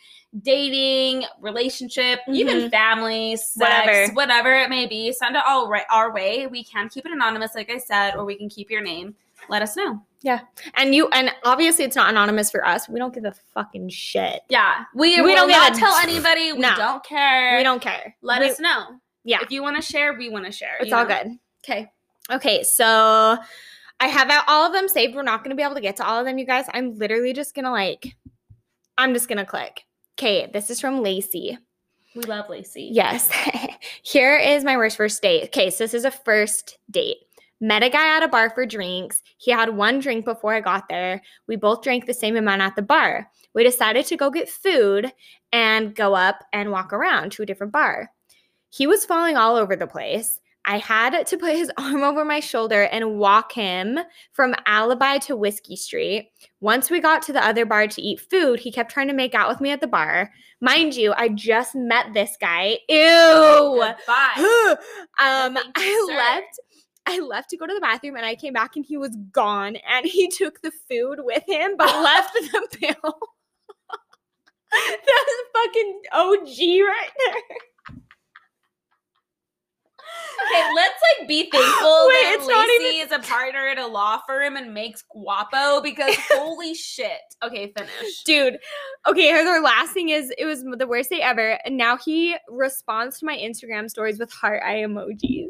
dating, 0.43 1.25
relationship, 1.41 2.19
even 2.27 2.57
Mhm. 2.63 2.71
family, 2.71 3.35
sex, 3.35 3.57
Whatever. 3.57 4.13
whatever. 4.13 4.55
it 4.55 4.69
may 4.69 4.85
be, 4.85 5.11
send 5.11 5.35
it 5.35 5.43
all 5.45 5.67
right 5.67 5.85
our 5.89 6.11
way. 6.13 6.47
We 6.47 6.63
can 6.63 6.87
keep 6.89 7.05
it 7.05 7.11
anonymous, 7.11 7.55
like 7.55 7.69
I 7.71 7.77
said, 7.77 8.15
or 8.15 8.25
we 8.25 8.35
can 8.35 8.47
keep 8.49 8.69
your 8.69 8.81
name. 8.81 9.15
Let 9.47 9.61
us 9.61 9.75
know. 9.75 10.01
Yeah. 10.21 10.41
And 10.75 10.93
you 10.93 11.07
and 11.09 11.33
obviously 11.45 11.85
it's 11.85 11.95
not 11.95 12.09
anonymous 12.09 12.51
for 12.51 12.65
us. 12.65 12.87
We 12.89 12.99
don't 12.99 13.13
give 13.13 13.25
a 13.25 13.31
fucking 13.53 13.89
shit. 13.89 14.41
Yeah, 14.49 14.83
we, 14.93 15.15
We 15.15 15.21
will 15.21 15.35
don't 15.35 15.49
not 15.49 15.73
tell 15.75 15.95
anybody. 15.95 16.51
We 16.53 16.59
No. 16.59 16.75
don't 16.75 17.03
care. 17.03 17.57
We 17.57 17.63
don't 17.63 17.81
care. 17.81 18.15
Let 18.21 18.41
We- 18.41 18.49
us 18.49 18.59
know. 18.59 18.99
Yeah. 19.23 19.39
If 19.41 19.49
you 19.51 19.63
want 19.63 19.77
to 19.77 19.81
share, 19.81 20.13
we 20.13 20.29
want 20.29 20.45
to 20.45 20.51
share. 20.51 20.77
It's 20.79 20.91
all 20.93 21.05
know? 21.05 21.23
good. 21.23 21.39
Okay. 21.63 21.91
Okay, 22.31 22.61
so 22.63 23.37
I 23.99 24.07
have 24.07 24.31
all 24.47 24.65
of 24.67 24.73
them 24.73 24.87
saved. 24.87 25.15
We're 25.15 25.23
not 25.23 25.39
going 25.43 25.49
to 25.49 25.55
be 25.55 25.63
able 25.63 25.75
to 25.75 25.81
get 25.81 25.95
to 25.97 26.05
all 26.05 26.19
of 26.19 26.25
them, 26.25 26.37
you 26.37 26.45
guys. 26.45 26.65
I'm 26.73 26.97
literally 26.97 27.33
just 27.33 27.55
going 27.55 27.65
to 27.65 27.71
like, 27.71 28.15
I'm 28.97 29.13
just 29.13 29.27
going 29.27 29.39
to 29.39 29.45
click. 29.45 29.85
Okay, 30.19 30.49
this 30.51 30.69
is 30.69 30.81
from 30.81 31.01
Lacey. 31.01 31.57
We 32.13 32.23
love 32.23 32.49
Lacey. 32.49 32.89
Yes. 32.91 33.31
Here 34.03 34.35
is 34.35 34.65
my 34.65 34.75
worst 34.75 34.97
first 34.97 35.21
date. 35.21 35.45
Okay, 35.45 35.69
so 35.69 35.85
this 35.85 35.93
is 35.93 36.03
a 36.03 36.11
first 36.11 36.77
date. 36.91 37.19
Met 37.61 37.83
a 37.83 37.89
guy 37.89 38.17
at 38.17 38.23
a 38.23 38.27
bar 38.27 38.49
for 38.49 38.65
drinks. 38.65 39.23
He 39.37 39.49
had 39.49 39.77
one 39.77 39.99
drink 39.99 40.25
before 40.25 40.53
I 40.53 40.59
got 40.59 40.89
there. 40.89 41.21
We 41.47 41.55
both 41.55 41.83
drank 41.83 42.05
the 42.05 42.13
same 42.13 42.35
amount 42.35 42.61
at 42.61 42.75
the 42.75 42.81
bar. 42.81 43.31
We 43.55 43.63
decided 43.63 44.07
to 44.07 44.17
go 44.17 44.29
get 44.29 44.49
food 44.49 45.09
and 45.53 45.95
go 45.95 46.15
up 46.15 46.43
and 46.51 46.73
walk 46.73 46.91
around 46.91 47.31
to 47.31 47.43
a 47.43 47.45
different 47.45 47.71
bar. 47.71 48.11
He 48.71 48.87
was 48.87 49.05
falling 49.05 49.37
all 49.37 49.55
over 49.55 49.77
the 49.77 49.87
place. 49.87 50.41
I 50.69 50.77
had 50.77 51.25
to 51.25 51.37
put 51.37 51.55
his 51.55 51.71
arm 51.77 52.03
over 52.03 52.23
my 52.23 52.39
shoulder 52.39 52.83
and 52.83 53.17
walk 53.17 53.53
him 53.53 53.97
from 54.33 54.53
Alibi 54.67 55.17
to 55.17 55.35
Whiskey 55.35 55.75
Street. 55.75 56.29
Once 56.61 56.91
we 56.91 56.99
got 56.99 57.23
to 57.23 57.33
the 57.33 57.43
other 57.43 57.65
bar 57.65 57.87
to 57.87 58.01
eat 58.01 58.19
food, 58.19 58.59
he 58.59 58.71
kept 58.71 58.91
trying 58.91 59.07
to 59.07 59.13
make 59.15 59.33
out 59.33 59.49
with 59.49 59.59
me 59.59 59.71
at 59.71 59.81
the 59.81 59.87
bar. 59.87 60.31
Mind 60.61 60.95
you, 60.95 61.11
I 61.17 61.29
just 61.29 61.73
met 61.73 62.13
this 62.13 62.37
guy. 62.39 62.77
Ew. 62.87 63.81
Goodbye. 63.81 64.75
um, 65.19 65.55
you, 65.55 65.63
I 65.75 66.05
sir. 66.07 66.15
left. 66.15 66.59
I 67.07 67.19
left 67.19 67.49
to 67.49 67.57
go 67.57 67.65
to 67.65 67.73
the 67.73 67.81
bathroom 67.81 68.15
and 68.15 68.25
I 68.25 68.35
came 68.35 68.53
back 68.53 68.75
and 68.75 68.85
he 68.85 68.95
was 68.95 69.17
gone 69.31 69.75
and 69.77 70.05
he 70.05 70.27
took 70.27 70.61
the 70.61 70.71
food 70.87 71.17
with 71.23 71.41
him 71.47 71.77
but 71.77 71.87
left 72.03 72.33
the 72.33 72.67
bill. 72.79 73.19
That's 74.71 75.33
fucking 75.55 76.01
OG 76.13 76.57
right 76.85 77.09
there. 77.25 77.57
Okay, 80.41 80.71
let's 80.73 80.99
like 81.19 81.27
be 81.27 81.49
thankful 81.51 82.05
Wait, 82.07 82.37
that 82.39 82.45
Lacey 82.47 82.99
is 82.99 83.11
a 83.11 83.19
partner 83.19 83.67
at 83.67 83.77
a 83.77 83.85
law 83.87 84.19
firm 84.25 84.55
and 84.55 84.73
makes 84.73 85.03
guapo 85.11 85.81
because 85.81 86.15
holy 86.31 86.73
shit. 86.73 87.11
Okay, 87.43 87.73
finish. 87.77 88.23
Dude, 88.23 88.57
okay, 89.07 89.31
her 89.31 89.61
last 89.61 89.91
thing 89.91 90.09
is 90.09 90.31
it 90.37 90.45
was 90.45 90.63
the 90.63 90.87
worst 90.87 91.09
day 91.09 91.21
ever. 91.21 91.59
And 91.65 91.77
now 91.77 91.97
he 91.97 92.35
responds 92.49 93.19
to 93.19 93.25
my 93.25 93.35
Instagram 93.37 93.89
stories 93.89 94.17
with 94.19 94.31
heart 94.31 94.61
eye 94.65 94.77
emojis. 94.77 95.49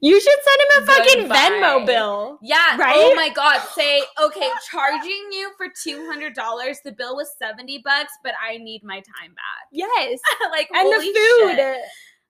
You 0.00 0.20
should 0.20 0.38
send 0.42 0.60
him 0.60 0.82
a 0.82 0.86
fucking 0.86 1.20
Goodbye. 1.22 1.36
Venmo 1.36 1.86
bill. 1.86 2.38
Yeah. 2.42 2.56
Oh 2.72 2.78
right? 2.78 2.94
Oh 2.96 3.14
my 3.14 3.28
god. 3.28 3.60
Say, 3.74 4.02
okay, 4.22 4.48
charging 4.70 5.28
you 5.30 5.50
for 5.56 5.66
two 5.82 6.06
hundred 6.06 6.34
dollars. 6.34 6.78
The 6.84 6.92
bill 6.92 7.16
was 7.16 7.30
seventy 7.38 7.80
bucks, 7.84 8.12
but 8.24 8.32
I 8.42 8.58
need 8.58 8.82
my 8.82 8.96
time 8.96 9.34
back. 9.34 9.68
Yes. 9.70 10.18
like 10.50 10.68
And 10.72 10.88
the 10.90 10.96
food. 11.00 11.56
shit. 11.56 11.80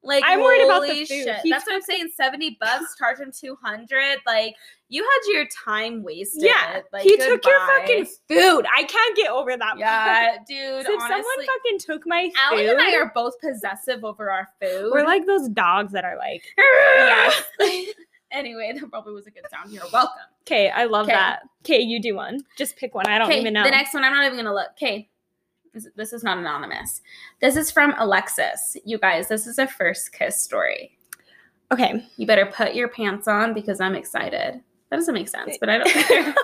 Like 0.05 0.25
I'm 0.27 0.41
worried 0.41 0.65
about 0.65 0.83
the 0.83 1.05
food. 1.05 1.27
That's 1.27 1.67
what 1.67 1.75
I'm 1.75 1.83
saying. 1.83 2.11
Seventy 2.17 2.57
bucks, 2.61 2.97
charge 2.99 3.19
him 3.21 3.31
two 3.33 3.57
hundred. 3.62 4.19
Like 4.27 4.55
you 4.88 5.03
had 5.03 5.33
your 5.33 5.47
time 5.65 6.03
wasted. 6.03 6.43
Yeah. 6.43 6.81
Like 6.93 7.05
he 7.05 7.17
took 7.17 7.45
your 7.45 7.67
fucking 7.67 8.07
food. 8.29 8.67
I 8.77 8.83
can't 8.85 9.17
get 9.17 9.31
over 9.31 9.57
that. 9.57 9.79
Yeah, 9.79 10.38
dude. 10.47 10.59
if 10.59 10.87
honestly, 10.88 11.09
someone 11.09 11.47
fucking 11.47 11.79
took 11.79 12.03
my 12.07 12.25
food, 12.25 12.35
Allie 12.41 12.69
and 12.69 12.81
I 12.81 12.95
are 12.97 13.12
both 13.15 13.35
possessive 13.41 14.05
over 14.05 14.31
our 14.31 14.49
food. 14.61 14.91
we're 14.93 15.07
like 15.07 15.25
those 15.27 15.49
dogs 15.49 15.93
that 15.93 16.05
are 16.05 16.17
like, 16.19 16.43
yes. 16.59 17.43
anyway, 18.33 18.73
that 18.79 18.91
probably 18.91 19.15
was 19.15 19.27
a 19.27 19.31
good 19.31 19.45
sound. 19.51 19.71
You're 19.73 19.85
welcome. 19.93 20.21
okay, 20.47 20.71
I 20.71 20.85
love 20.87 21.07
'Kay. 21.07 21.12
that. 21.12 21.43
Okay, 21.65 21.81
you 21.81 22.01
do 22.03 22.17
one. 22.17 22.41
Just 22.59 22.77
pick 22.77 22.95
one. 22.95 23.07
I 23.07 23.19
don't 23.19 23.31
even 23.33 23.53
know. 23.53 23.62
the 23.62 23.71
next 23.71 23.95
one. 23.95 24.03
I'm 24.05 24.12
not 24.12 24.25
even 24.25 24.37
gonna 24.37 24.53
look. 24.55 24.71
Okay, 24.73 25.09
this, 25.74 26.12
is 26.12 26.22
not 26.22 26.38
anonymous. 26.38 27.00
This 27.40 27.56
is 27.56 27.70
from 27.70 27.94
Alexis. 27.98 28.76
You 28.85 28.98
guys, 28.98 29.28
this 29.28 29.46
is 29.46 29.58
a 29.58 29.66
first 29.66 30.12
kiss 30.12 30.40
story. 30.40 30.98
okay. 31.72 32.06
You 32.16 32.26
better 32.26 32.46
put 32.46 32.74
your 32.74 32.88
pants 32.88 33.26
on 33.28 33.54
because 33.54 33.80
I'm 33.80 33.94
excited. 33.94 34.61
That 34.90 34.96
doesn't 34.96 35.14
make 35.14 35.28
sense, 35.28 35.56
but 35.58 35.68
I 35.70 35.78
don't 35.78 35.88
care. 36.08 36.35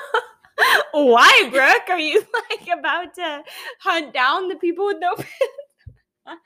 Why, 0.93 1.49
Brooke? 1.53 1.89
Are 1.91 1.99
you 1.99 2.21
like 2.51 2.79
about 2.79 3.15
to 3.15 3.43
hunt 3.81 4.13
down 4.15 4.49
the 4.49 4.57
people 4.57 4.87
with 4.87 4.97
no 5.01 5.15
pants? 5.15 5.31
Okay. 6.27 6.37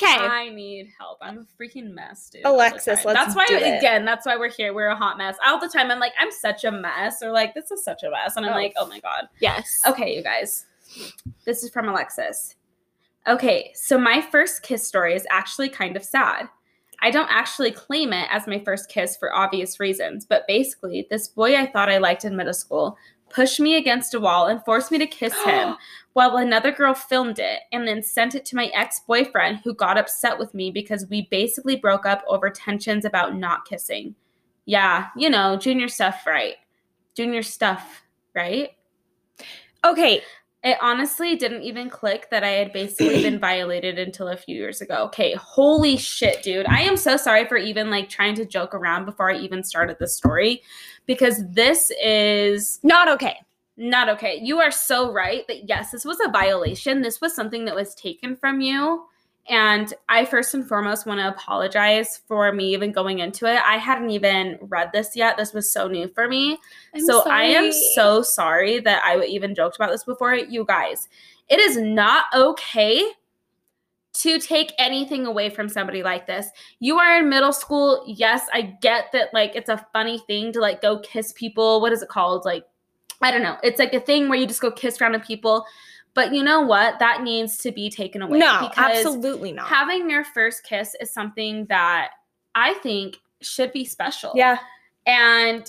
I 0.06 0.50
need 0.50 0.90
help. 0.98 1.18
I'm 1.20 1.38
a 1.38 1.62
freaking 1.62 1.92
mess, 1.92 2.30
dude. 2.30 2.42
Alexis, 2.44 3.04
let's 3.04 3.18
That's 3.18 3.34
why 3.36 3.46
again, 3.56 4.04
that's 4.04 4.26
why 4.26 4.36
we're 4.36 4.50
here. 4.50 4.72
We're 4.74 4.88
a 4.88 4.96
hot 4.96 5.18
mess. 5.18 5.36
All 5.44 5.58
the 5.58 5.68
time 5.68 5.90
I'm 5.90 5.98
like, 6.00 6.12
I'm 6.20 6.30
such 6.30 6.64
a 6.64 6.70
mess, 6.72 7.22
or 7.22 7.30
like, 7.32 7.54
this 7.54 7.70
is 7.70 7.82
such 7.84 8.02
a 8.02 8.10
mess. 8.10 8.36
And 8.36 8.44
I'm 8.46 8.52
Oh. 8.52 8.56
like, 8.56 8.74
oh 8.76 8.86
my 8.86 9.00
God. 9.00 9.28
yes. 9.40 9.80
Okay, 9.88 10.14
you 10.14 10.22
guys. 10.22 10.66
This 11.44 11.62
is 11.62 11.70
from 11.70 11.88
Alexis. 11.88 12.56
Okay, 13.28 13.70
so 13.74 13.98
my 13.98 14.20
first 14.20 14.62
kiss 14.62 14.86
story 14.86 15.14
is 15.14 15.26
actually 15.30 15.68
kind 15.68 15.96
of 15.96 16.04
sad. 16.04 16.48
I 17.02 17.10
don't 17.10 17.30
actually 17.30 17.70
claim 17.70 18.12
it 18.12 18.28
as 18.30 18.46
my 18.46 18.60
first 18.64 18.90
kiss 18.90 19.16
for 19.16 19.34
obvious 19.34 19.80
reasons, 19.80 20.26
but 20.26 20.46
basically, 20.46 21.06
this 21.08 21.28
boy 21.28 21.56
I 21.56 21.66
thought 21.66 21.90
I 21.90 21.98
liked 21.98 22.24
in 22.24 22.36
middle 22.36 22.54
school 22.54 22.96
pushed 23.30 23.60
me 23.60 23.76
against 23.76 24.12
a 24.12 24.20
wall 24.20 24.48
and 24.48 24.62
forced 24.64 24.90
me 24.90 24.98
to 24.98 25.06
kiss 25.06 25.34
him 25.44 25.76
while 26.12 26.36
another 26.36 26.72
girl 26.72 26.92
filmed 26.92 27.38
it 27.38 27.60
and 27.72 27.86
then 27.86 28.02
sent 28.02 28.34
it 28.34 28.44
to 28.44 28.56
my 28.56 28.66
ex 28.74 29.00
boyfriend 29.06 29.60
who 29.64 29.72
got 29.72 29.96
upset 29.96 30.38
with 30.38 30.52
me 30.52 30.70
because 30.70 31.06
we 31.08 31.28
basically 31.30 31.76
broke 31.76 32.04
up 32.04 32.22
over 32.28 32.50
tensions 32.50 33.04
about 33.04 33.36
not 33.36 33.64
kissing. 33.64 34.14
Yeah, 34.66 35.06
you 35.16 35.30
know, 35.30 35.56
junior 35.56 35.88
stuff, 35.88 36.26
right? 36.26 36.56
Junior 37.16 37.42
stuff, 37.42 38.02
right? 38.34 38.70
Okay. 39.84 40.22
It 40.62 40.76
honestly 40.82 41.36
didn't 41.36 41.62
even 41.62 41.88
click 41.88 42.28
that 42.30 42.44
I 42.44 42.50
had 42.50 42.72
basically 42.72 43.22
been 43.22 43.38
violated 43.40 43.98
until 43.98 44.28
a 44.28 44.36
few 44.36 44.56
years 44.56 44.82
ago. 44.82 45.04
Okay, 45.06 45.34
holy 45.34 45.96
shit, 45.96 46.42
dude. 46.42 46.66
I 46.66 46.82
am 46.82 46.98
so 46.98 47.16
sorry 47.16 47.46
for 47.46 47.56
even 47.56 47.88
like 47.90 48.10
trying 48.10 48.34
to 48.34 48.44
joke 48.44 48.74
around 48.74 49.06
before 49.06 49.30
I 49.30 49.38
even 49.38 49.64
started 49.64 49.96
the 49.98 50.06
story 50.08 50.62
because 51.06 51.42
this 51.50 51.90
is 52.02 52.78
Not 52.82 53.08
okay. 53.08 53.36
not 53.78 54.10
okay. 54.10 54.38
You 54.42 54.60
are 54.60 54.70
so 54.70 55.10
right 55.12 55.46
that 55.48 55.66
yes, 55.66 55.92
this 55.92 56.04
was 56.04 56.18
a 56.20 56.30
violation. 56.30 57.00
This 57.00 57.22
was 57.22 57.34
something 57.34 57.64
that 57.64 57.74
was 57.74 57.94
taken 57.94 58.36
from 58.36 58.60
you. 58.60 59.04
And 59.50 59.92
I 60.08 60.24
first 60.24 60.54
and 60.54 60.66
foremost 60.66 61.06
want 61.06 61.18
to 61.18 61.28
apologize 61.28 62.20
for 62.28 62.52
me 62.52 62.72
even 62.72 62.92
going 62.92 63.18
into 63.18 63.46
it. 63.46 63.60
I 63.66 63.78
hadn't 63.78 64.10
even 64.10 64.58
read 64.62 64.90
this 64.92 65.16
yet. 65.16 65.36
This 65.36 65.52
was 65.52 65.72
so 65.72 65.88
new 65.88 66.06
for 66.06 66.28
me 66.28 66.56
I'm 66.94 67.04
so 67.04 67.28
I 67.28 67.42
am 67.42 67.72
so 67.94 68.22
sorry 68.22 68.78
that 68.78 69.02
I 69.02 69.24
even 69.24 69.56
joked 69.56 69.74
about 69.74 69.90
this 69.90 70.04
before. 70.04 70.36
You 70.36 70.64
guys, 70.64 71.08
it 71.48 71.58
is 71.58 71.76
not 71.76 72.26
okay 72.32 73.04
to 74.12 74.38
take 74.38 74.72
anything 74.78 75.26
away 75.26 75.50
from 75.50 75.68
somebody 75.68 76.04
like 76.04 76.28
this. 76.28 76.48
You 76.78 76.98
are 76.98 77.18
in 77.18 77.28
middle 77.28 77.52
school. 77.52 78.04
Yes, 78.06 78.46
I 78.52 78.62
get 78.80 79.10
that 79.12 79.34
like 79.34 79.56
it's 79.56 79.68
a 79.68 79.84
funny 79.92 80.18
thing 80.18 80.52
to 80.52 80.60
like 80.60 80.80
go 80.80 81.00
kiss 81.00 81.32
people. 81.32 81.80
What 81.80 81.92
is 81.92 82.02
it 82.02 82.08
called? 82.08 82.44
Like 82.44 82.64
I 83.20 83.32
don't 83.32 83.42
know. 83.42 83.56
It's 83.64 83.80
like 83.80 83.94
a 83.94 84.00
thing 84.00 84.28
where 84.28 84.38
you 84.38 84.46
just 84.46 84.60
go 84.60 84.70
kiss 84.70 85.00
random 85.00 85.20
people. 85.22 85.64
But 86.20 86.34
you 86.34 86.42
know 86.42 86.60
what? 86.60 86.98
That 86.98 87.22
needs 87.22 87.56
to 87.58 87.72
be 87.72 87.88
taken 87.88 88.20
away. 88.20 88.40
No, 88.40 88.70
absolutely 88.76 89.52
not. 89.52 89.68
Having 89.68 90.10
your 90.10 90.22
first 90.22 90.64
kiss 90.64 90.94
is 91.00 91.10
something 91.10 91.64
that 91.70 92.10
I 92.54 92.74
think 92.74 93.16
should 93.40 93.72
be 93.72 93.86
special. 93.86 94.32
yeah. 94.34 94.58
And 95.06 95.66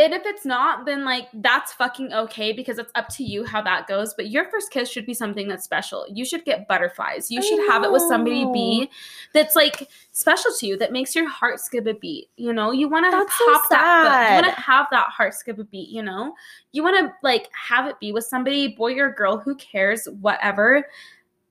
and 0.00 0.14
if 0.14 0.22
it's 0.24 0.46
not, 0.46 0.86
then 0.86 1.04
like 1.04 1.28
that's 1.34 1.74
fucking 1.74 2.10
okay 2.10 2.54
because 2.54 2.78
it's 2.78 2.90
up 2.94 3.08
to 3.10 3.22
you 3.22 3.44
how 3.44 3.60
that 3.60 3.86
goes. 3.86 4.14
But 4.14 4.30
your 4.30 4.48
first 4.48 4.70
kiss 4.70 4.90
should 4.90 5.04
be 5.04 5.12
something 5.12 5.46
that's 5.46 5.62
special. 5.62 6.06
You 6.10 6.24
should 6.24 6.46
get 6.46 6.66
butterflies. 6.66 7.30
You 7.30 7.40
I 7.40 7.42
should 7.42 7.68
have 7.68 7.84
it 7.84 7.92
with 7.92 8.02
somebody 8.08 8.50
be 8.50 8.90
that's 9.34 9.54
like 9.54 9.90
special 10.12 10.52
to 10.58 10.66
you, 10.66 10.78
that 10.78 10.90
makes 10.90 11.14
your 11.14 11.28
heart 11.28 11.60
skip 11.60 11.86
a 11.86 11.92
beat. 11.92 12.30
You 12.36 12.54
know, 12.54 12.72
you 12.72 12.88
want 12.88 13.06
to 13.06 13.10
That's 13.10 13.36
so 13.36 13.52
pop 13.52 13.68
that. 13.68 14.28
You 14.30 14.42
want 14.42 14.56
to 14.56 14.62
have 14.62 14.86
that 14.90 15.08
heart 15.08 15.34
skip 15.34 15.58
a 15.58 15.64
beat. 15.64 15.90
You 15.90 16.02
know, 16.02 16.34
you 16.72 16.82
want 16.82 16.98
to 16.98 17.12
like 17.22 17.50
have 17.52 17.86
it 17.86 18.00
be 18.00 18.10
with 18.10 18.24
somebody, 18.24 18.68
boy 18.68 18.98
or 18.98 19.12
girl, 19.12 19.36
who 19.36 19.54
cares, 19.56 20.08
whatever. 20.22 20.86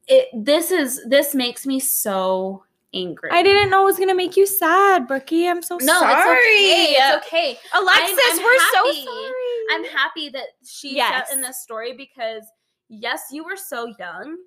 It. 0.07 0.27
This 0.33 0.71
is 0.71 1.03
this 1.07 1.35
makes 1.35 1.67
me 1.67 1.79
so 1.79 2.63
angry. 2.93 3.30
I 3.32 3.43
didn't 3.43 3.69
know 3.69 3.82
it 3.82 3.86
was 3.86 3.97
gonna 3.99 4.15
make 4.15 4.36
you 4.38 4.45
sad, 4.45 5.08
Brookie. 5.08 5.47
I'm 5.47 5.62
so 5.62 5.78
No, 5.82 5.99
sorry. 5.99 6.13
it's 6.15 6.25
okay. 6.25 6.93
It's 6.93 7.28
okay. 7.28 7.60
Alexis, 7.73 8.19
I'm 8.32 8.43
we're 8.43 8.60
happy. 8.60 9.06
so 9.06 9.12
sorry. 9.12 9.34
I'm 9.71 9.84
happy 9.86 10.30
that 10.30 10.47
she 10.65 10.95
Yes. 10.95 11.32
in 11.32 11.41
this 11.41 11.62
story 11.62 11.93
because 11.93 12.43
yes, 12.89 13.23
you 13.32 13.43
were 13.43 13.56
so 13.56 13.93
young, 13.99 14.38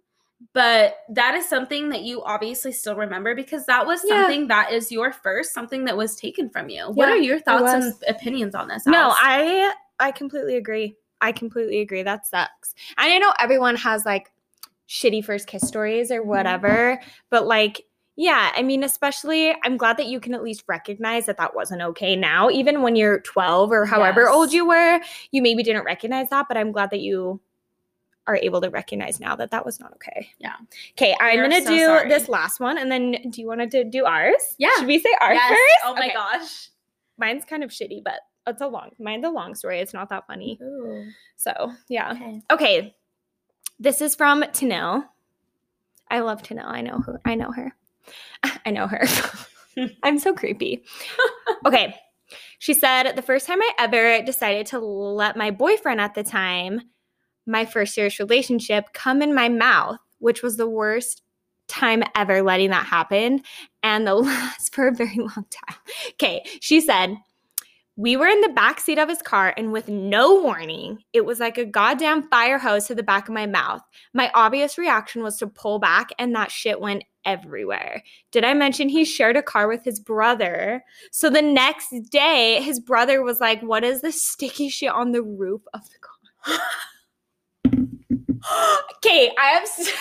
but 0.52 0.96
that 1.10 1.34
is 1.34 1.48
something 1.48 1.88
that 1.90 2.02
you 2.02 2.22
obviously 2.24 2.72
still 2.72 2.96
remember 2.96 3.34
because 3.34 3.64
that 3.66 3.86
was 3.86 4.02
Yeah. 4.04 4.22
something 4.22 4.48
that 4.48 4.72
is 4.72 4.90
your 4.90 5.12
first, 5.12 5.54
something 5.54 5.84
that 5.84 5.96
was 5.96 6.16
taken 6.16 6.50
from 6.50 6.68
you. 6.68 6.90
What 6.90 7.08
are 7.08 7.16
your 7.16 7.38
thoughts 7.38 7.72
and 7.72 7.94
opinions 8.08 8.54
on 8.54 8.68
this? 8.68 8.86
No, 8.86 8.98
Alice? 8.98 9.16
I 9.20 9.74
I 10.00 10.10
completely 10.10 10.56
agree. 10.56 10.96
I 11.20 11.30
completely 11.30 11.80
agree. 11.80 12.02
That 12.02 12.26
sucks. 12.26 12.74
And 12.98 13.12
I 13.12 13.18
know 13.18 13.32
everyone 13.38 13.76
has 13.76 14.04
like 14.04 14.32
shitty 14.88 15.24
first 15.24 15.46
kiss 15.46 15.62
stories 15.66 16.10
or 16.10 16.20
mm-hmm. 16.20 16.28
whatever. 16.28 17.00
But 17.30 17.46
like, 17.46 17.82
yeah, 18.16 18.52
I 18.54 18.62
mean, 18.62 18.82
especially, 18.84 19.54
I'm 19.64 19.76
glad 19.76 19.96
that 19.96 20.06
you 20.06 20.20
can 20.20 20.34
at 20.34 20.42
least 20.42 20.64
recognize 20.68 21.26
that 21.26 21.38
that 21.38 21.54
wasn't 21.54 21.82
okay 21.82 22.14
now. 22.16 22.50
Even 22.50 22.82
when 22.82 22.94
you're 22.96 23.20
12 23.20 23.70
or 23.72 23.86
however 23.86 24.22
Yes. 24.22 24.30
old 24.34 24.52
you 24.52 24.66
were, 24.66 25.00
you 25.30 25.40
maybe 25.42 25.62
didn't 25.62 25.84
recognize 25.84 26.28
that, 26.30 26.46
but 26.48 26.56
I'm 26.56 26.72
glad 26.72 26.90
that 26.90 27.00
you 27.00 27.40
are 28.26 28.36
able 28.36 28.60
to 28.60 28.70
recognize 28.70 29.18
now 29.18 29.34
that 29.34 29.50
that 29.50 29.64
was 29.66 29.80
not 29.80 29.92
okay. 29.94 30.28
Yeah. 30.38 30.54
Okay, 30.92 31.16
I'm 31.20 31.40
gonna 31.40 31.60
so 31.62 31.70
do 31.70 31.84
sorry. 31.86 32.08
this 32.08 32.28
last 32.28 32.60
one, 32.60 32.78
and 32.78 32.90
then 32.92 33.16
do 33.30 33.40
you 33.40 33.48
want 33.48 33.68
to 33.70 33.82
do 33.84 34.04
ours? 34.04 34.54
Yeah. 34.58 34.68
Should 34.78 34.86
we 34.86 34.98
say 35.00 35.10
ours 35.20 35.34
Yes. 35.34 35.48
first? 35.48 35.78
Oh 35.86 35.94
my 35.94 36.00
Okay. 36.04 36.12
gosh. 36.14 36.68
Mine's 37.18 37.44
kind 37.44 37.64
of 37.64 37.70
shitty, 37.70 38.02
but 38.04 38.20
it's 38.46 38.60
a 38.60 38.66
long. 38.68 38.90
Mine's 39.00 39.24
a 39.24 39.28
long 39.30 39.54
story. 39.54 39.80
It's 39.80 39.92
not 39.94 40.08
that 40.10 40.26
funny. 40.26 40.58
Ooh. 40.62 41.06
So 41.36 41.72
yeah. 41.88 42.12
Okay. 42.12 42.42
Okay. 42.50 42.94
This 43.80 44.00
is 44.00 44.14
from 44.14 44.42
Tanil. 44.42 45.04
I 46.08 46.20
love 46.20 46.42
Tanil. 46.42 46.66
I 46.66 46.80
know 46.82 46.98
her. 47.00 47.20
I 47.24 47.34
know 47.34 47.50
her. 47.50 47.74
I 48.66 48.70
know 48.70 48.86
her. 48.86 49.04
I'm 50.02 50.18
so 50.18 50.34
creepy. 50.34 50.84
Okay. 51.66 51.94
She 52.58 52.74
said, 52.74 53.12
the 53.14 53.22
first 53.22 53.46
time 53.46 53.60
I 53.60 53.72
ever 53.78 54.22
decided 54.22 54.66
to 54.68 54.78
let 54.78 55.36
my 55.36 55.50
boyfriend 55.50 56.00
at 56.00 56.14
the 56.14 56.22
time, 56.22 56.82
my 57.46 57.64
first 57.64 57.94
serious 57.94 58.20
relationship, 58.20 58.92
come 58.92 59.20
in 59.20 59.34
my 59.34 59.48
mouth, 59.48 59.98
which 60.18 60.42
was 60.42 60.56
the 60.56 60.68
worst 60.68 61.22
time 61.68 62.02
ever 62.14 62.42
letting 62.42 62.70
that 62.70 62.86
happen 62.86 63.42
and 63.82 64.06
the 64.06 64.14
last 64.16 64.74
for 64.74 64.88
a 64.88 64.94
very 64.94 65.16
long 65.16 65.46
time. 65.50 65.78
Okay. 66.10 66.44
She 66.60 66.80
said, 66.80 67.16
we 67.96 68.16
were 68.16 68.26
in 68.26 68.40
the 68.40 68.48
back 68.48 68.80
seat 68.80 68.98
of 68.98 69.08
his 69.08 69.20
car, 69.20 69.52
and 69.56 69.70
with 69.70 69.88
no 69.88 70.40
warning, 70.40 71.04
it 71.12 71.26
was 71.26 71.40
like 71.40 71.58
a 71.58 71.64
goddamn 71.66 72.28
fire 72.30 72.58
hose 72.58 72.86
to 72.86 72.94
the 72.94 73.02
back 73.02 73.28
of 73.28 73.34
my 73.34 73.46
mouth. 73.46 73.82
My 74.14 74.30
obvious 74.34 74.78
reaction 74.78 75.22
was 75.22 75.36
to 75.38 75.46
pull 75.46 75.78
back, 75.78 76.08
and 76.18 76.34
that 76.34 76.50
shit 76.50 76.80
went 76.80 77.04
everywhere. 77.24 78.02
Did 78.30 78.44
I 78.44 78.54
mention 78.54 78.88
he 78.88 79.04
shared 79.04 79.36
a 79.36 79.42
car 79.42 79.68
with 79.68 79.84
his 79.84 80.00
brother? 80.00 80.84
So 81.10 81.30
the 81.30 81.42
next 81.42 81.92
day, 82.10 82.60
his 82.62 82.80
brother 82.80 83.22
was 83.22 83.40
like, 83.40 83.60
What 83.62 83.84
is 83.84 84.00
this 84.02 84.26
sticky 84.26 84.68
shit 84.68 84.90
on 84.90 85.12
the 85.12 85.22
roof 85.22 85.62
of 85.74 85.82
the 85.84 85.98
car? 85.98 86.58
okay, 88.96 89.32
I 89.38 89.46
have. 89.48 89.62
S- 89.62 89.92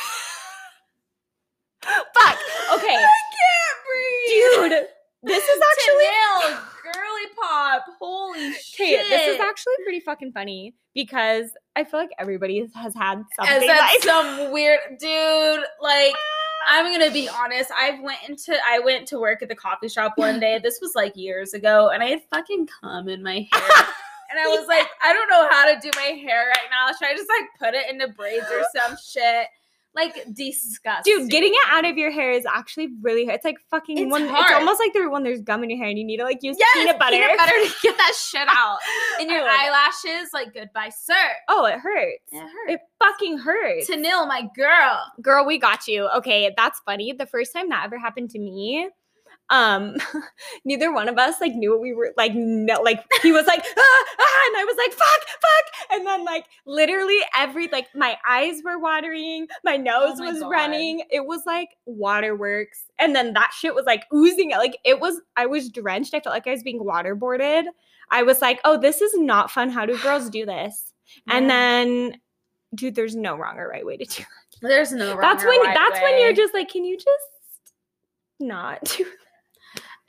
Fuck. 1.84 2.38
Okay, 2.76 2.96
can't 2.96 3.78
breathe. 3.88 4.72
dude, 4.72 4.88
this 5.24 5.44
is 5.44 5.62
actually. 5.72 6.58
Girly 6.84 7.28
pop. 7.42 7.86
Holy 8.00 8.54
shit. 8.54 9.08
this 9.10 9.36
is 9.36 9.40
actually 9.40 9.76
pretty 9.84 10.00
fucking 10.00 10.32
funny 10.32 10.74
because 10.94 11.52
I 11.76 11.84
feel 11.84 12.00
like 12.00 12.10
everybody 12.20 12.68
has 12.76 12.94
had 12.94 13.24
something 13.36 13.68
like 13.68 14.04
some 14.04 14.52
weird 14.52 14.80
dude. 15.00 15.64
Like 15.82 16.14
ah, 16.16 16.41
I'm 16.68 16.92
gonna 16.92 17.12
be 17.12 17.30
honest. 17.30 17.72
I 17.72 18.00
went 18.02 18.20
into 18.28 18.56
I 18.66 18.80
went 18.80 19.08
to 19.10 19.20
work 19.20 19.42
at 19.42 19.50
the 19.50 19.56
coffee 19.56 19.90
shop 19.90 20.14
one 20.16 20.40
day. 20.40 20.60
This 20.62 20.80
was 20.82 20.94
like 20.96 21.16
years 21.16 21.54
ago, 21.54 21.90
and 21.90 22.02
I 22.04 22.08
had 22.08 22.22
fucking 22.30 22.68
cum 22.82 23.10
in 23.10 23.24
my 23.24 23.48
hair. 23.52 23.86
And 24.32 24.40
I 24.40 24.48
was 24.48 24.66
like, 24.66 24.88
I 25.04 25.12
don't 25.12 25.30
know 25.30 25.46
how 25.50 25.66
to 25.66 25.78
do 25.82 25.92
my 25.98 26.16
hair 26.18 26.48
right 26.48 26.70
now. 26.72 26.94
Should 26.98 27.10
I 27.10 27.18
just 27.18 27.28
like 27.28 27.50
put 27.60 27.74
it 27.78 27.90
into 27.92 28.08
braids 28.14 28.46
or 28.50 28.64
some 28.74 28.96
shit? 28.96 29.48
Like 29.94 30.26
disgusting. 30.34 31.20
Dude, 31.20 31.30
getting 31.30 31.52
it 31.54 31.68
out 31.70 31.86
of 31.86 31.98
your 31.98 32.12
hair 32.12 32.32
is 32.32 32.46
actually 32.46 32.90
really 33.02 33.26
hard. 33.26 33.36
It's 33.36 33.46
like 33.46 33.58
fucking 33.70 33.98
It's 33.98 34.10
one. 34.12 34.24
It's 34.24 34.52
almost 34.54 34.80
like 34.80 34.94
there 34.94 35.10
when 35.10 35.24
there's 35.24 35.42
gum 35.42 35.64
in 35.64 35.70
your 35.70 35.80
hair 35.80 35.90
and 35.90 36.00
you 36.00 36.06
need 36.06 36.18
to 36.18 36.24
like 36.24 36.42
use 36.42 36.56
yes, 36.58 36.70
peanut 36.74 36.98
butter. 36.98 37.18
Peanut 37.18 37.38
butter 37.38 37.52
to 37.52 37.74
get 37.84 37.98
that 37.98 38.14
shit 38.16 38.48
out. 38.48 38.78
And 39.20 39.30
your 39.30 39.42
eyelashes, 39.42 40.30
like 40.34 40.54
goodbye, 40.54 40.92
sir. 40.98 41.14
Oh, 41.50 41.66
it 41.66 41.80
hurts. 41.80 42.24
It 42.32 42.40
hurts. 42.40 42.70
It 42.70 42.80
fucking 43.00 43.40
hurts. 43.40 43.90
Tanil, 43.90 44.28
my 44.28 44.48
girl. 44.56 45.04
Girl, 45.22 45.46
we 45.46 45.60
got 45.60 45.88
you. 45.88 46.08
Okay, 46.18 46.54
that's 46.56 46.80
funny. 46.86 47.12
The 47.12 47.26
first 47.26 47.52
time 47.52 47.68
that 47.70 47.84
ever 47.86 48.00
happened 48.00 48.30
to 48.30 48.40
me, 48.40 48.88
um, 49.50 49.96
neither 50.66 50.94
one 50.94 51.10
of 51.10 51.18
us 51.18 51.42
like 51.42 51.54
knew 51.54 51.72
what 51.72 51.82
we 51.82 51.94
were 51.94 52.14
like. 52.18 52.34
No, 52.36 52.82
like 52.82 53.04
he 53.22 53.32
was 53.32 53.46
like, 53.46 53.60
ah, 53.78 54.06
ah, 54.20 54.42
and 54.48 54.58
I 54.58 54.66
was 54.66 54.78
like, 54.78 54.94
fuck, 54.94 55.28
fuck, 55.28 55.92
and 55.92 56.06
then 56.06 56.24
like 56.24 56.46
literally 56.66 57.20
every 57.38 57.68
like 57.68 57.88
my 57.96 58.18
eyes 58.28 58.62
were 58.64 58.80
watering, 58.80 59.48
my 59.64 59.78
nose 59.78 60.20
Oh 60.20 60.24
my 60.24 60.32
was 60.32 60.42
God. 60.42 60.50
running. 60.50 61.04
It 61.10 61.26
was 61.26 61.44
like 61.46 61.70
waterworks, 61.86 62.84
and 63.00 63.16
then 63.16 63.34
that 63.34 63.52
shit 63.58 63.76
was 63.76 63.86
like 63.86 64.06
oozing. 64.14 64.52
Like 64.52 64.78
it 64.86 65.00
was, 65.00 65.20
I 65.36 65.46
was 65.46 65.70
drenched. 65.70 66.14
I 66.14 66.22
felt 66.22 66.34
like 66.34 66.48
I 66.48 66.52
was 66.52 66.64
being 66.64 66.82
waterboarded. 66.82 67.66
I 68.10 68.24
was 68.24 68.42
like, 68.42 68.60
oh, 68.66 68.78
this 68.78 69.02
is 69.02 69.18
not 69.18 69.50
fun. 69.50 69.70
How 69.70 69.86
do 69.86 69.98
girls 70.00 70.30
do 70.30 70.46
this? 70.46 70.92
And 71.30 71.50
then, 71.50 72.18
dude, 72.76 72.96
there's 72.96 73.16
no 73.16 73.36
wrong 73.38 73.58
or 73.58 73.68
right 73.68 73.86
way 73.86 73.98
to 73.98 74.06
do 74.06 74.22
it 74.22 74.28
There's 74.62 74.92
no 74.92 75.12
wrong 75.12 75.22
that's 75.22 75.44
when 75.44 75.62
right 75.62 75.76
that's 75.76 76.02
when 76.02 76.20
you're 76.20 76.34
just 76.34 76.54
like 76.54 76.70
can 76.70 76.86
you 76.86 76.98
just 76.98 77.74
not 78.40 78.84
do 78.84 79.06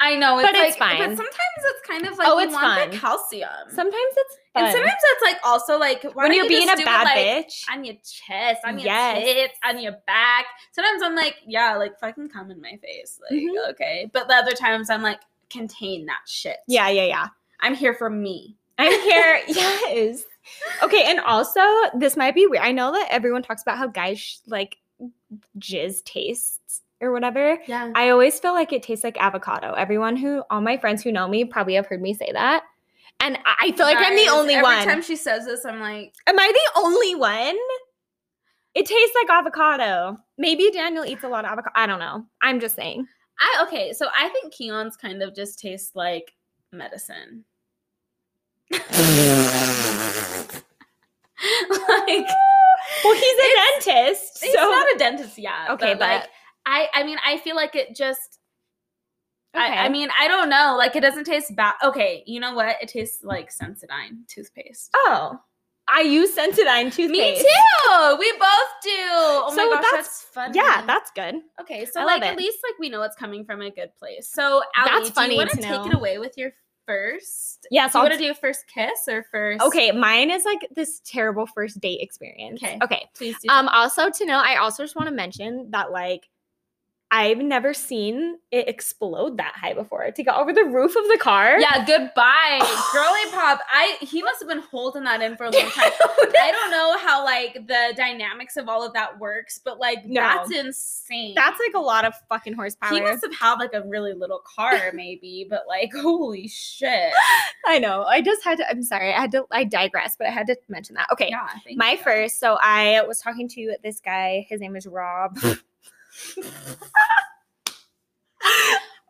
I 0.05 0.17
know, 0.17 0.39
it's 0.39 0.49
But 0.51 0.59
like, 0.59 0.69
it's 0.71 0.77
fine. 0.77 0.99
But 0.99 1.17
sometimes 1.17 1.59
it's 1.65 1.87
kind 1.87 2.07
of 2.07 2.19
like 2.19 2.29
Oh, 2.29 2.39
it's 2.41 2.53
fun. 2.53 2.91
calcium. 2.91 3.49
sometimes 3.69 3.95
it's 4.17 4.37
and 4.57 4.67
sometimes 4.71 5.01
it's 5.03 5.23
like 5.23 5.39
also 5.45 5.79
like 5.79 6.03
why 6.03 6.25
when 6.25 6.35
you're 6.35 6.43
you 6.45 6.49
being 6.49 6.69
a 6.69 6.75
do 6.77 6.83
it, 6.83 6.85
bad 6.85 7.05
like, 7.05 7.17
bitch 7.49 7.63
on 7.73 7.85
your 7.85 7.95
chest, 8.05 8.61
on 8.67 8.79
your 8.79 8.87
Yes. 8.87 9.25
tits, 9.25 9.59
on 9.65 9.79
your 9.81 9.93
back. 10.07 10.47
Sometimes 10.73 11.03
I'm 11.03 11.15
like, 11.15 11.37
yeah, 11.47 11.77
like 11.77 11.99
fucking 12.01 12.29
come 12.31 12.51
in 12.51 12.61
my 12.61 12.77
face, 12.83 13.19
like 13.31 13.41
Mhm. 13.41 13.71
okay. 13.71 14.11
But 14.13 14.29
the 14.29 14.35
other 14.35 14.53
times 14.53 14.91
I'm 14.91 15.03
like, 15.03 15.21
contain 15.51 16.05
that 16.07 16.21
shit. 16.27 16.57
yeah 16.67 16.89
yeah 16.89 17.05
yeah 17.05 17.27
I'm 17.61 17.75
here 17.75 17.95
for 17.95 18.11
me. 18.11 18.57
i'm 18.79 18.91
here 19.03 19.41
yes 19.49 20.23
okay 20.83 21.05
and 21.07 21.21
also 21.21 21.61
this 21.95 22.17
might 22.17 22.35
be 22.35 22.47
weird 22.47 22.65
i 22.65 22.73
know 22.73 22.91
that 22.91 23.07
everyone 23.11 23.43
talks 23.43 23.61
about 23.63 23.77
how 23.79 23.87
guys 23.87 24.19
sh- 24.19 24.39
like 24.47 24.79
jizz 25.59 26.03
tastes 26.05 26.81
or 27.03 27.13
whatever 27.13 27.59
Yeah. 27.67 27.93
i 27.95 28.09
always 28.11 28.39
feel 28.41 28.53
like 28.55 28.73
it 28.73 28.83
tastes 28.83 29.05
like 29.05 29.17
avocado 29.21 29.73
everyone 29.75 30.17
who 30.17 30.43
all 30.51 30.61
my 30.61 30.77
friends 30.79 31.03
who 31.03 31.13
know 31.13 31.29
me 31.29 31.45
probably 31.45 31.75
have 31.75 31.87
heard 31.87 32.01
me 32.01 32.15
say 32.15 32.31
that 32.33 32.63
and 33.21 33.39
i 33.45 33.73
feel 33.73 33.85
like 33.87 33.99
i'm 33.99 34.17
the 34.17 34.29
only 34.29 34.55
every 34.55 34.63
one 34.63 34.79
Every 34.79 34.93
time 34.93 35.03
she 35.03 35.17
says 35.17 35.45
this, 35.45 35.65
I'm 35.67 35.81
like, 35.81 36.15
Am 36.27 36.39
I 36.39 36.53
the 36.53 36.81
only 36.81 37.15
one? 37.15 37.57
It 38.75 38.87
tastes 38.87 39.15
like 39.15 39.29
avocado. 39.31 40.17
Maybe 40.39 40.71
Daniel 40.73 41.05
eats 41.05 41.23
a 41.25 41.29
lot 41.29 41.45
of 41.45 41.51
avocado. 41.51 41.73
I 41.75 41.87
don't 41.87 41.99
know. 41.99 42.25
I'm 42.41 42.59
just 42.59 42.75
saying. 42.75 43.07
I 43.39 43.65
okay. 43.67 43.93
So 43.93 44.09
I 44.19 44.29
think 44.31 44.55
Keon's 44.55 44.97
kind 44.97 45.23
of 45.23 45.35
just 45.35 45.59
tastes 45.59 45.95
like 45.95 46.33
medicine. 46.73 47.45
like 48.73 48.81
Well, 53.05 53.15
he's 53.15 53.39
a 53.39 53.55
dentist. 53.85 54.43
He's 54.43 54.55
not 54.55 54.87
a 54.95 54.99
dentist 54.99 55.39
yet. 55.39 55.71
Okay, 55.71 55.93
but, 55.95 56.01
like 56.01 56.21
but- 56.23 56.31
I, 56.67 56.89
I 56.95 57.03
mean, 57.05 57.19
I 57.25 57.39
feel 57.39 57.57
like 57.57 57.75
it 57.75 57.95
just. 57.97 58.39
Okay. 59.55 59.65
I, 59.65 59.85
I 59.85 59.89
mean, 59.91 60.09
I 60.19 60.29
don't 60.29 60.49
know. 60.49 60.77
Like, 60.79 60.97
it 60.97 61.01
doesn't 61.01 61.25
taste 61.25 61.55
bad. 61.55 61.75
Okay, 61.85 62.23
you 62.27 62.41
know 62.41 62.55
what? 62.55 62.77
It 62.81 62.89
tastes 62.89 63.23
like 63.23 63.51
Sensodyne 63.53 64.27
toothpaste. 64.29 64.91
oh, 64.95 65.39
I 65.89 66.01
use 66.03 66.35
Sensodyne 66.35 66.93
toothpaste. 66.95 67.11
Me 67.11 67.35
too. 67.43 68.17
We 68.19 68.33
both 68.33 68.73
do. 68.83 68.91
Oh 68.91 69.53
So 69.55 69.69
my 69.69 69.75
gosh, 69.75 69.83
that's- 69.83 69.93
that's, 69.93 70.23
funny. 70.23 70.53
Yeah, 70.57 70.87
that's 70.87 71.11
good. 71.11 71.35
okay. 71.61 71.85
So 71.85 72.01
I 72.01 72.05
like, 72.05 72.23
at 72.23 72.39
least 72.39 72.59
like 72.67 72.79
we 72.79 72.89
know 72.89 73.03
it's 73.03 73.17
coming 73.17 73.45
from 73.45 73.61
a 73.61 73.71
good 73.71 73.95
place. 73.99 74.29
So 74.29 74.63
Allie, 74.77 74.91
That's 74.91 75.09
do 75.11 75.15
funny 75.15 75.35
you 75.35 75.39
want 75.39 75.51
to 75.51 75.57
take 75.57 75.87
it 75.87 75.93
away 75.95 76.19
with 76.19 76.39
your 76.39 76.53
first? 76.87 77.67
Yeah, 77.71 77.89
so 77.89 77.99
you 77.99 78.05
want 78.05 78.15
to 78.15 78.19
do 78.25 78.31
a 78.31 78.35
first 78.35 78.65
kiss 78.73 79.07
or 79.09 79.25
first? 79.25 79.61
Okay, 79.63 79.91
mine 79.91 80.31
is 80.31 80.45
like 80.45 80.67
this 80.75 81.01
terrible 81.05 81.47
first 81.47 81.79
date 81.81 82.01
experience. 82.01 82.63
Okay. 82.63 82.79
Okay. 82.83 83.09
Please 83.15 83.37
do. 83.43 83.49
Um, 83.51 83.69
also 83.69 84.09
to 84.09 84.25
know, 84.25 84.39
I 84.39 84.57
also 84.57 84.85
just 84.85 84.97
want 84.97 85.09
to 85.09 85.15
mention 85.15 85.73
that 85.73 85.91
like 85.91 86.29
I've 87.15 87.37
never 87.39 87.75
seen 87.75 88.39
it 88.51 88.69
explode 88.69 89.37
that 89.37 89.53
high 89.55 89.75
before 89.75 90.11
to 90.11 90.23
go 90.25 90.33
over 90.33 90.51
the 90.51 90.65
roof 90.65 90.97
of 90.97 91.07
the 91.09 91.19
car. 91.21 91.61
Yeah, 91.61 91.85
goodbye, 91.85 92.59
girly 92.93 93.31
pop. 93.31 93.61
I 93.71 93.99
he 94.01 94.23
must 94.23 94.41
have 94.41 94.49
been 94.49 94.63
holding 94.71 95.05
that 95.05 95.21
in 95.21 95.37
for 95.37 95.45
a 95.45 95.51
long 95.51 95.63
time. 95.71 95.91
I 95.93 96.51
don't 96.51 96.71
know 96.71 96.97
how 96.99 97.23
like 97.23 97.67
the 97.67 97.93
dynamics 97.97 98.57
of 98.57 98.67
all 98.67 98.83
of 98.85 98.95
that 98.95 99.19
works, 99.21 99.61
but 99.63 99.79
like 99.79 100.07
No. 100.07 100.23
that's 100.23 100.51
insane. 100.57 101.35
That's 101.35 101.61
like 101.61 101.75
a 101.75 101.85
lot 101.85 102.07
of 102.07 102.15
fucking 102.31 102.55
horsepower. 102.55 102.95
he 102.95 103.03
must 103.03 103.23
have 103.23 103.35
had 103.35 103.55
like 103.57 103.75
a 103.75 103.83
really 103.87 104.15
little 104.15 104.41
car, 104.47 104.91
maybe, 104.95 105.47
but 105.51 105.65
like 105.69 105.93
holy 105.95 106.49
shit. 106.49 107.13
I 107.67 107.79
know. 107.79 108.05
I 108.05 108.23
just 108.23 108.43
had 108.43 108.57
to. 108.57 108.71
I'm 108.71 108.83
sorry. 108.83 109.13
I 109.13 109.21
had 109.21 109.33
to. 109.33 109.45
I 109.51 109.65
digress, 109.65 110.17
but 110.17 110.29
I 110.29 110.31
had 110.31 110.47
to 110.47 110.57
mention 110.71 110.95
that. 110.95 111.09
Okay. 111.13 111.29
Yeah, 111.29 111.47
thank 111.63 111.77
My 111.77 111.93
you. 111.93 111.99
first. 111.99 112.41
So 112.41 112.57
I 112.63 113.03
was 113.07 113.21
talking 113.21 113.49
to 113.51 113.75
this 113.83 114.01
guy. 114.01 114.47
His 114.49 114.61
name 114.63 114.77
is 114.77 114.87
Rob. 114.87 115.39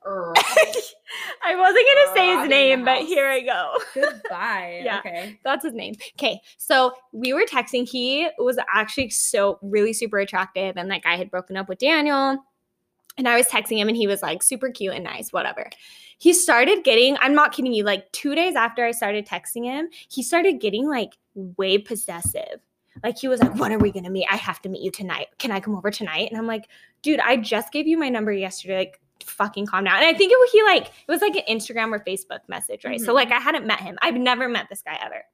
I 1.44 1.56
wasn't 1.56 1.86
gonna 1.86 2.14
say 2.14 2.36
his 2.40 2.48
name, 2.48 2.84
but 2.84 2.98
here 3.02 3.28
I 3.28 3.40
go. 3.40 3.74
Goodbye. 3.94 4.80
Yeah. 4.84 4.98
Okay. 4.98 5.38
That's 5.44 5.64
his 5.64 5.74
name. 5.74 5.94
Okay. 6.18 6.40
So 6.56 6.94
we 7.12 7.32
were 7.32 7.44
texting. 7.44 7.88
He 7.88 8.28
was 8.38 8.58
actually 8.72 9.10
so 9.10 9.58
really 9.62 9.92
super 9.92 10.18
attractive. 10.18 10.76
And 10.76 10.88
like 10.88 11.06
I 11.06 11.16
had 11.16 11.30
broken 11.30 11.56
up 11.56 11.68
with 11.68 11.78
Daniel. 11.78 12.38
And 13.18 13.28
I 13.28 13.36
was 13.36 13.46
texting 13.46 13.76
him 13.76 13.88
and 13.88 13.96
he 13.96 14.06
was 14.06 14.22
like 14.22 14.42
super 14.42 14.70
cute 14.70 14.94
and 14.94 15.04
nice, 15.04 15.32
whatever. 15.32 15.68
He 16.18 16.32
started 16.32 16.82
getting, 16.82 17.16
I'm 17.20 17.34
not 17.34 17.52
kidding 17.52 17.74
you, 17.74 17.84
like 17.84 18.10
two 18.12 18.34
days 18.34 18.54
after 18.56 18.84
I 18.84 18.92
started 18.92 19.26
texting 19.26 19.64
him, 19.64 19.90
he 20.08 20.22
started 20.22 20.60
getting 20.60 20.88
like 20.88 21.18
way 21.34 21.76
possessive. 21.76 22.60
Like 23.02 23.18
he 23.18 23.28
was 23.28 23.40
like, 23.40 23.54
"When 23.56 23.72
are 23.72 23.78
we 23.78 23.90
gonna 23.92 24.10
meet? 24.10 24.26
I 24.30 24.36
have 24.36 24.60
to 24.62 24.68
meet 24.68 24.82
you 24.82 24.90
tonight. 24.90 25.28
Can 25.38 25.50
I 25.50 25.60
come 25.60 25.74
over 25.76 25.90
tonight?" 25.90 26.28
And 26.30 26.38
I'm 26.38 26.46
like, 26.46 26.68
"Dude, 27.02 27.20
I 27.20 27.36
just 27.36 27.72
gave 27.72 27.86
you 27.86 27.98
my 27.98 28.08
number 28.08 28.32
yesterday. 28.32 28.78
Like, 28.78 29.00
fucking 29.24 29.66
calm 29.66 29.84
down." 29.84 29.96
And 29.96 30.04
I 30.04 30.14
think 30.14 30.32
it 30.32 30.38
was 30.38 30.50
he 30.50 30.62
like 30.62 30.86
it 30.86 31.10
was 31.10 31.20
like 31.20 31.36
an 31.36 31.42
Instagram 31.48 31.92
or 31.92 32.00
Facebook 32.00 32.40
message, 32.48 32.84
right? 32.84 33.00
So 33.00 33.12
Mhm. 33.12 33.14
like 33.14 33.32
I 33.32 33.38
hadn't 33.40 33.66
met 33.66 33.80
him. 33.80 33.98
I've 34.02 34.14
never 34.16 34.48
met 34.48 34.68
this 34.70 34.82
guy 34.82 34.98
ever. 35.02 35.24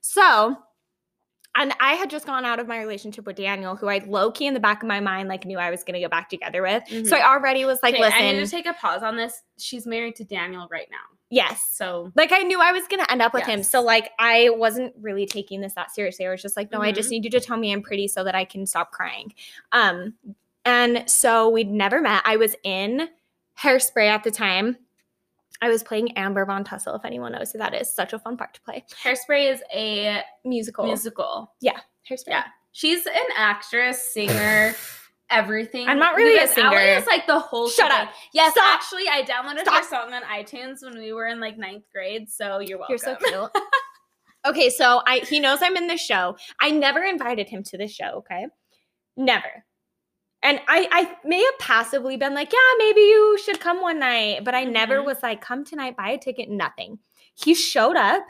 So. 0.00 0.56
And 1.54 1.74
I 1.80 1.94
had 1.94 2.08
just 2.08 2.24
gone 2.26 2.44
out 2.46 2.58
of 2.60 2.66
my 2.66 2.78
relationship 2.80 3.26
with 3.26 3.36
Daniel, 3.36 3.76
who 3.76 3.86
I 3.88 3.98
low 4.06 4.30
key 4.32 4.46
in 4.46 4.54
the 4.54 4.60
back 4.60 4.82
of 4.82 4.88
my 4.88 5.00
mind 5.00 5.28
like 5.28 5.44
knew 5.44 5.58
I 5.58 5.70
was 5.70 5.84
gonna 5.84 6.00
go 6.00 6.08
back 6.08 6.28
together 6.30 6.62
with. 6.62 6.82
So 6.88 6.94
Mhm. 6.94 7.20
I 7.20 7.22
already 7.34 7.64
was 7.66 7.82
like, 7.82 7.94
Okay, 7.94 8.02
listen, 8.02 8.22
I 8.22 8.32
need 8.32 8.44
to 8.44 8.50
take 8.50 8.66
a 8.66 8.72
pause 8.72 9.02
on 9.02 9.16
this. 9.16 9.42
She's 9.58 9.86
married 9.86 10.16
to 10.16 10.24
Daniel 10.24 10.66
right 10.70 10.88
now. 10.90 10.96
yes, 11.30 11.64
So 11.70 12.10
like 12.14 12.30
I 12.32 12.38
knew 12.40 12.60
I 12.60 12.72
was 12.72 12.86
gonna 12.88 13.06
end 13.10 13.20
up 13.22 13.32
with 13.34 13.44
him. 13.44 13.62
So 13.62 13.82
like 13.82 14.10
I 14.18 14.48
wasn't 14.50 14.94
really 15.00 15.26
taking 15.26 15.60
this 15.60 15.74
that 15.74 15.90
seriously. 15.90 16.26
I 16.26 16.30
was 16.30 16.42
just 16.42 16.56
like, 16.56 16.70
no, 16.72 16.80
I 16.80 16.90
just 16.92 17.08
Mhm. 17.08 17.12
need 17.12 17.24
you 17.24 17.30
to 17.32 17.40
tell 17.40 17.56
me 17.56 17.72
I'm 17.72 17.82
pretty 17.82 18.08
so 18.08 18.22
that 18.24 18.34
I 18.34 18.44
can 18.44 18.66
stop 18.66 18.90
crying. 18.92 19.32
Um, 19.72 20.14
and 20.64 21.08
so 21.10 21.48
we'd 21.48 21.70
never 21.70 22.00
met. 22.00 22.22
I 22.24 22.36
was 22.36 22.54
in 22.64 23.08
hairspray 23.58 24.08
at 24.08 24.24
the 24.24 24.30
time. 24.30 24.76
I 25.62 25.68
was 25.68 25.82
playing 25.82 26.12
Amber 26.18 26.44
Von 26.44 26.64
Tussle, 26.64 26.94
if 26.96 27.04
anyone 27.04 27.32
knows 27.32 27.52
who 27.52 27.58
that 27.58 27.72
is. 27.74 27.90
Such 27.90 28.12
a 28.12 28.18
fun 28.18 28.36
part 28.36 28.52
to 28.54 28.60
play. 28.62 28.84
Hairspray 29.02 29.50
is 29.52 29.62
a 29.72 30.20
Musical. 30.44 30.84
musical. 30.84 31.54
Yeah. 31.62 31.78
Hairspray. 32.10 32.28
Yeah. 32.28 32.44
She's 32.72 33.06
an 33.06 33.12
actress, 33.36 34.12
singer, 34.12 34.74
everything. 35.30 35.88
I'm 35.88 35.98
not 36.00 36.16
really 36.16 36.36
a 36.36 36.42
Because 36.42 36.58
Allie 36.58 36.76
singer. 36.78 36.98
is 36.98 37.06
like 37.06 37.26
the 37.26 37.38
whole 37.38 37.68
Shut 37.68 37.92
shebang. 37.92 38.08
up. 38.08 38.12
Yes, 38.34 38.52
Stop. 38.52 38.64
actually, 38.74 39.04
I 39.08 39.22
downloaded 39.22 39.60
Stop. 39.60 39.74
her 39.76 39.88
song 39.88 40.12
on 40.12 40.22
iTunes 40.24 40.82
when 40.82 40.98
we 40.98 41.12
were 41.12 41.26
in 41.26 41.38
like 41.40 41.56
ninth 41.56 41.84
grade. 41.94 42.28
So 42.28 42.58
you're 42.58 42.78
welcome. 42.78 42.92
You're 42.92 42.98
so 42.98 43.14
cute. 43.16 43.50
okay, 44.46 44.68
so 44.68 45.00
I 45.06 45.20
he 45.20 45.38
knows 45.38 45.60
I'm 45.62 45.76
in 45.76 45.86
this 45.86 46.00
show. 46.04 46.36
I 46.60 46.70
never 46.72 47.02
invited 47.04 47.48
him 47.48 47.62
to 47.64 47.78
this 47.78 47.92
show, 47.94 48.10
okay? 48.18 48.46
Never. 49.16 49.64
And 50.42 50.60
I 50.68 50.88
I 50.90 51.16
may 51.26 51.42
have 51.42 51.58
passively 51.58 52.16
been 52.16 52.34
like, 52.34 52.52
yeah, 52.52 52.58
maybe 52.78 53.00
you 53.00 53.38
should 53.44 53.60
come 53.60 53.80
one 53.80 53.98
night, 54.00 54.44
but 54.44 54.54
I 54.54 54.64
never 54.64 54.98
Mhm. 54.98 55.06
was 55.06 55.22
like, 55.22 55.40
come 55.40 55.64
tonight, 55.64 55.96
buy 55.96 56.10
a 56.10 56.18
ticket, 56.18 56.48
nothing. 56.50 56.98
He 57.34 57.54
showed 57.54 57.96
up 57.96 58.24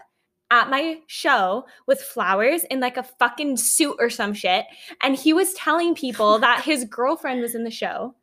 at 0.50 0.68
my 0.68 0.98
show 1.06 1.64
with 1.86 2.00
flowers 2.02 2.64
in 2.64 2.78
like 2.80 2.98
a 2.98 3.02
fucking 3.02 3.56
suit 3.56 3.96
or 3.98 4.10
some 4.10 4.34
shit, 4.34 4.66
and 5.02 5.16
he 5.16 5.32
was 5.32 5.54
telling 5.54 5.94
people 5.94 6.38
that 6.40 6.62
his 6.64 6.84
girlfriend 6.84 7.40
was 7.40 7.54
in 7.54 7.64
the 7.64 7.70
show. 7.70 8.14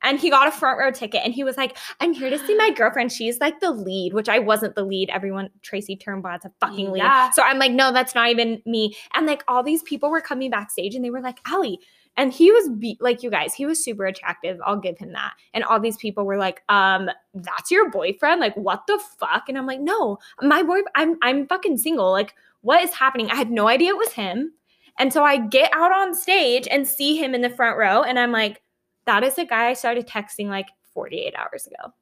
And 0.00 0.20
he 0.20 0.30
got 0.30 0.46
a 0.46 0.52
front 0.52 0.78
row 0.78 0.92
ticket 0.92 1.22
and 1.24 1.34
he 1.34 1.42
was 1.42 1.56
like, 1.56 1.76
I'm 1.98 2.12
here 2.12 2.30
to 2.30 2.38
see 2.38 2.54
my 2.54 2.70
girlfriend. 2.70 3.10
She's 3.10 3.40
like 3.40 3.58
the 3.58 3.72
lead, 3.72 4.12
which 4.14 4.28
I 4.28 4.38
wasn't 4.38 4.76
the 4.76 4.84
lead. 4.84 5.10
Everyone, 5.10 5.50
Tracy 5.62 5.96
Turnblad's 5.96 6.44
a 6.44 6.52
fucking 6.60 6.92
lead. 6.92 6.98
Yeah. 6.98 7.30
So 7.30 7.42
I'm 7.42 7.58
like, 7.58 7.72
no, 7.72 7.92
that's 7.92 8.14
not 8.14 8.28
even 8.28 8.62
me. 8.64 8.96
And 9.14 9.26
like 9.26 9.42
all 9.48 9.64
these 9.64 9.82
people 9.82 10.08
were 10.08 10.20
coming 10.20 10.52
backstage 10.52 10.94
and 10.94 11.04
they 11.04 11.10
were 11.10 11.20
like, 11.20 11.38
Allie. 11.48 11.80
And 12.18 12.32
he 12.32 12.50
was 12.50 12.68
be- 12.68 12.98
like, 13.00 13.22
you 13.22 13.30
guys, 13.30 13.54
he 13.54 13.64
was 13.64 13.82
super 13.82 14.04
attractive. 14.04 14.58
I'll 14.66 14.80
give 14.80 14.98
him 14.98 15.12
that. 15.12 15.34
And 15.54 15.62
all 15.62 15.78
these 15.78 15.96
people 15.96 16.26
were 16.26 16.36
like, 16.36 16.62
um, 16.68 17.08
that's 17.32 17.70
your 17.70 17.90
boyfriend? 17.90 18.40
Like, 18.40 18.56
what 18.56 18.86
the 18.88 19.00
fuck? 19.18 19.48
And 19.48 19.56
I'm 19.56 19.66
like, 19.66 19.80
no, 19.80 20.18
my 20.42 20.64
boy, 20.64 20.80
I'm 20.96 21.16
I'm 21.22 21.46
fucking 21.46 21.78
single. 21.78 22.10
Like, 22.10 22.34
what 22.62 22.82
is 22.82 22.92
happening? 22.92 23.30
I 23.30 23.36
had 23.36 23.52
no 23.52 23.68
idea 23.68 23.90
it 23.90 23.96
was 23.96 24.12
him. 24.12 24.52
And 24.98 25.12
so 25.12 25.22
I 25.22 25.38
get 25.38 25.70
out 25.72 25.92
on 25.92 26.12
stage 26.12 26.66
and 26.68 26.86
see 26.86 27.16
him 27.16 27.34
in 27.34 27.40
the 27.40 27.48
front 27.48 27.78
row, 27.78 28.02
and 28.02 28.18
I'm 28.18 28.32
like, 28.32 28.60
that 29.06 29.22
is 29.22 29.36
the 29.36 29.44
guy 29.44 29.68
I 29.68 29.74
started 29.74 30.08
texting 30.08 30.48
like 30.48 30.68
48 30.92 31.34
hours 31.36 31.68
ago. 31.68 31.94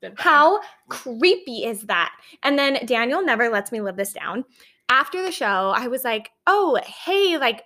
Goodbye. 0.00 0.22
How 0.22 0.60
creepy 0.88 1.64
is 1.64 1.82
that? 1.82 2.12
And 2.42 2.58
then 2.58 2.84
Daniel 2.86 3.22
never 3.22 3.50
lets 3.50 3.70
me 3.70 3.82
live 3.82 3.96
this 3.96 4.14
down. 4.14 4.44
After 4.88 5.22
the 5.22 5.30
show, 5.30 5.74
I 5.76 5.88
was 5.88 6.04
like, 6.04 6.30
oh, 6.46 6.80
hey, 6.84 7.36
like, 7.38 7.64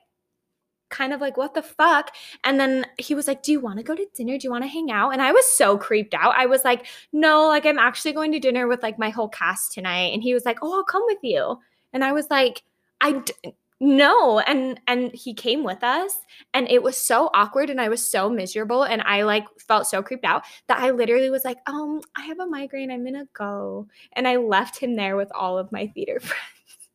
kind 0.91 1.13
of 1.13 1.21
like, 1.21 1.37
what 1.37 1.55
the 1.55 1.63
fuck? 1.63 2.15
And 2.45 2.61
then 2.61 2.87
he 2.99 3.15
was 3.15 3.27
like, 3.27 3.43
do 3.43 3.53
you 3.53 3.61
want 3.61 3.79
to 3.79 3.83
go 3.83 3.95
to 3.95 4.07
dinner? 4.15 4.37
Do 4.39 4.45
you 4.45 4.51
want 4.51 4.65
to 4.65 4.69
hang 4.69 4.91
out? 4.91 5.11
And 5.11 5.23
I 5.23 5.33
was 5.33 5.47
so 5.47 5.79
creeped 5.79 6.15
out. 6.15 6.35
I 6.37 6.47
was 6.47 6.65
like, 6.65 6.87
no, 7.13 7.49
like, 7.49 7.65
I'm 7.67 7.79
actually 7.79 8.13
going 8.13 8.33
to 8.33 8.39
dinner 8.39 8.67
with 8.67 8.83
like 8.83 8.99
my 8.99 9.11
whole 9.11 9.29
cast 9.29 9.73
tonight. 9.73 10.13
And 10.13 10.23
he 10.23 10.35
was 10.35 10.45
like, 10.45 10.59
oh, 10.63 10.75
I'll 10.75 10.85
come 10.85 11.03
with 11.07 11.19
you. 11.23 11.59
And 11.93 12.05
I 12.05 12.13
was 12.13 12.29
like, 12.31 12.63
I, 13.01 13.13
d- 13.13 13.55
no 13.81 14.41
and 14.41 14.79
and 14.87 15.11
he 15.15 15.33
came 15.33 15.65
with 15.65 15.83
us 15.83 16.15
and 16.53 16.69
it 16.69 16.83
was 16.83 16.99
so 16.99 17.31
awkward 17.33 17.71
and 17.71 17.81
i 17.81 17.89
was 17.89 18.07
so 18.07 18.29
miserable 18.29 18.83
and 18.83 19.01
i 19.03 19.23
like 19.23 19.47
felt 19.59 19.87
so 19.87 20.03
creeped 20.03 20.25
out 20.27 20.43
that 20.67 20.79
i 20.81 20.91
literally 20.91 21.31
was 21.31 21.47
like 21.47 21.57
um 21.67 21.99
i 22.15 22.21
have 22.21 22.39
a 22.41 22.47
migraine 22.47 22.91
i'm 22.91 23.03
gonna 23.03 23.25
go 23.33 23.87
and 24.13 24.29
i 24.29 24.37
left 24.37 24.79
him 24.79 24.97
there 24.97 25.17
with 25.17 25.33
all 25.35 25.57
of 25.57 25.73
my 25.73 25.87
theater 25.87 26.21
friends 26.21 26.91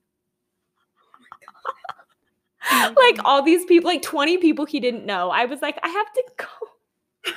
like 2.98 3.18
all 3.26 3.42
these 3.42 3.66
people 3.66 3.90
like 3.90 4.02
20 4.02 4.38
people 4.38 4.66
he 4.66 4.80
didn't 4.80 5.06
know 5.06 5.30
i 5.30 5.46
was 5.46 5.62
like 5.62 5.78
i 5.84 5.88
have 5.88 6.12
to 6.14 6.24
go 6.38 7.32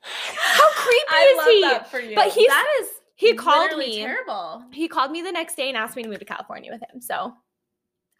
how 0.00 0.70
creepy 0.72 1.04
I 1.10 1.28
is 1.30 1.36
love 1.38 1.46
he 1.48 1.60
that 1.62 1.90
for 1.90 2.00
you. 2.00 2.14
But 2.14 2.30
he's- 2.32 2.46
that 2.48 2.66
is 2.80 2.88
he 3.16 3.34
called 3.34 3.78
me 3.78 3.98
terrible. 4.00 4.64
he 4.72 4.88
called 4.88 5.10
me 5.12 5.22
the 5.22 5.30
next 5.32 5.54
day 5.56 5.68
and 5.68 5.76
asked 5.76 5.96
me 5.96 6.02
to 6.02 6.08
move 6.08 6.18
to 6.18 6.24
California 6.24 6.70
with 6.72 6.82
him. 6.82 7.00
So 7.00 7.32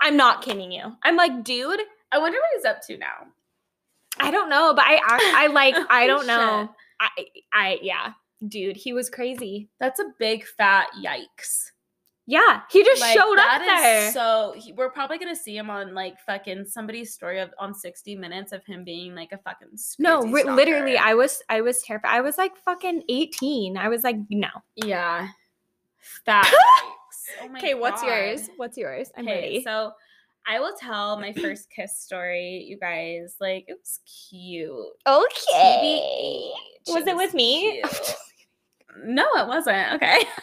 I'm 0.01 0.17
not 0.17 0.43
kidding 0.43 0.71
you. 0.73 0.93
I'm 1.03 1.17
like, 1.17 1.43
dude, 1.45 1.81
I 2.13 2.19
wonder 2.19 2.39
what 2.39 2.49
he's 2.57 2.65
up 2.65 2.81
to 2.87 2.97
now. 2.97 3.27
I 4.21 4.31
don't 4.31 4.49
know, 4.49 4.73
but 4.75 4.85
I 4.87 5.01
I, 5.05 5.33
I 5.45 5.47
like 5.49 5.75
I 5.91 6.07
don't 6.07 6.27
know. 6.27 6.71
I 7.01 7.09
I 7.53 7.79
yeah, 7.83 8.13
dude, 8.47 8.77
he 8.77 8.93
was 8.93 9.11
crazy. 9.11 9.69
That's 9.81 9.99
a 10.01 10.13
big 10.19 10.47
fat 10.47 10.87
yikes. 10.99 11.73
Yeah, 12.27 12.62
he 12.70 12.83
just 12.83 13.03
Like, 13.03 13.14
showed 13.16 13.39
up 13.39 13.59
that 13.59 13.81
there. 13.83 14.12
So 14.12 14.55
he, 14.57 14.72
we're 14.72 14.91
probably 14.91 15.18
gonna 15.18 15.37
see 15.37 15.57
him 15.57 15.68
on 15.68 15.93
like 15.95 16.18
fucking 16.20 16.64
somebody's 16.64 17.12
story 17.12 17.39
of 17.41 17.51
on 17.59 17.75
60 17.75 18.16
Minutes 18.16 18.53
of 18.53 18.64
him 18.64 18.83
being 18.83 19.14
like 19.14 19.33
a 19.33 19.39
fucking 19.39 19.68
no, 19.99 20.22
ri- 20.22 20.45
literally. 20.45 20.97
I 20.97 21.12
was 21.14 21.43
I 21.51 21.61
was 21.61 21.83
terrified. 21.83 22.11
I 22.16 22.20
was 22.22 22.39
like 22.39 22.57
fucking 22.57 23.03
18. 23.11 23.77
I 23.77 23.89
was 23.89 24.05
like, 24.05 24.16
no. 24.31 24.49
yeah, 24.77 25.29
yikes. 26.27 26.45
Oh 27.43 27.55
Okay, 27.57 27.75
what's 27.75 28.03
yours? 28.03 28.49
What's 28.57 28.77
yours? 28.79 29.11
I'm 29.16 29.27
Okay, 29.27 29.35
ready. 29.35 29.62
So 29.62 29.93
I 30.47 30.61
will 30.61 30.75
tell 30.79 31.18
my 31.20 31.33
first 31.43 31.68
kiss 31.70 31.99
story, 31.99 32.64
you 32.68 32.79
guys. 32.79 33.37
Like 33.41 33.66
it 33.68 33.79
was 33.81 34.01
cute. 34.31 34.72
okay. 35.07 36.51
TBH, 36.89 36.95
Was 36.95 37.07
it 37.07 37.16
with 37.16 37.35
me? 37.35 37.83
no, 39.05 39.25
it 39.37 39.47
wasn't. 39.49 39.93
Okay. 39.95 40.22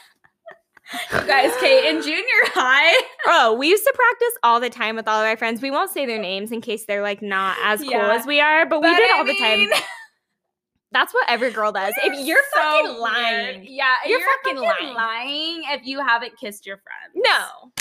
you 1.13 1.25
guys, 1.27 1.51
Kate, 1.59 1.85
in 1.89 2.01
junior 2.01 2.23
high. 2.53 2.99
Oh, 3.27 3.53
we 3.53 3.67
used 3.69 3.83
to 3.83 3.93
practice 3.95 4.33
all 4.43 4.59
the 4.59 4.69
time 4.69 4.95
with 4.95 5.07
all 5.07 5.21
of 5.21 5.27
our 5.27 5.37
friends. 5.37 5.61
We 5.61 5.69
won't 5.69 5.91
say 5.91 6.05
their 6.07 6.17
names 6.19 6.51
in 6.51 6.59
case 6.59 6.85
they're 6.85 7.03
like 7.03 7.21
not 7.21 7.55
as 7.63 7.81
cool 7.81 7.91
Yeah. 7.91 8.13
as 8.15 8.25
we 8.25 8.39
are, 8.41 8.65
but 8.65 8.81
we 8.81 8.89
did 8.89 9.11
I 9.11 9.17
all 9.17 9.23
the 9.25 9.37
time. 9.37 9.67
That's 10.91 11.13
what 11.13 11.29
every 11.29 11.51
girl 11.51 11.71
does. 11.71 11.93
If 12.03 12.25
you're 12.25 12.41
so 12.53 12.59
fucking 12.61 12.85
weird. 12.87 12.99
lying. 12.99 13.65
Yeah, 13.69 13.93
You're 14.05 14.19
you're, 14.19 14.27
fucking 14.43 14.61
fucking, 14.61 14.93
lying. 14.93 14.95
lying. 14.95 15.63
if 15.69 15.85
you 15.85 15.99
haven't 16.05 16.35
kissed 16.37 16.65
your 16.65 16.77
friends. 16.77 17.13
No. 17.15 17.71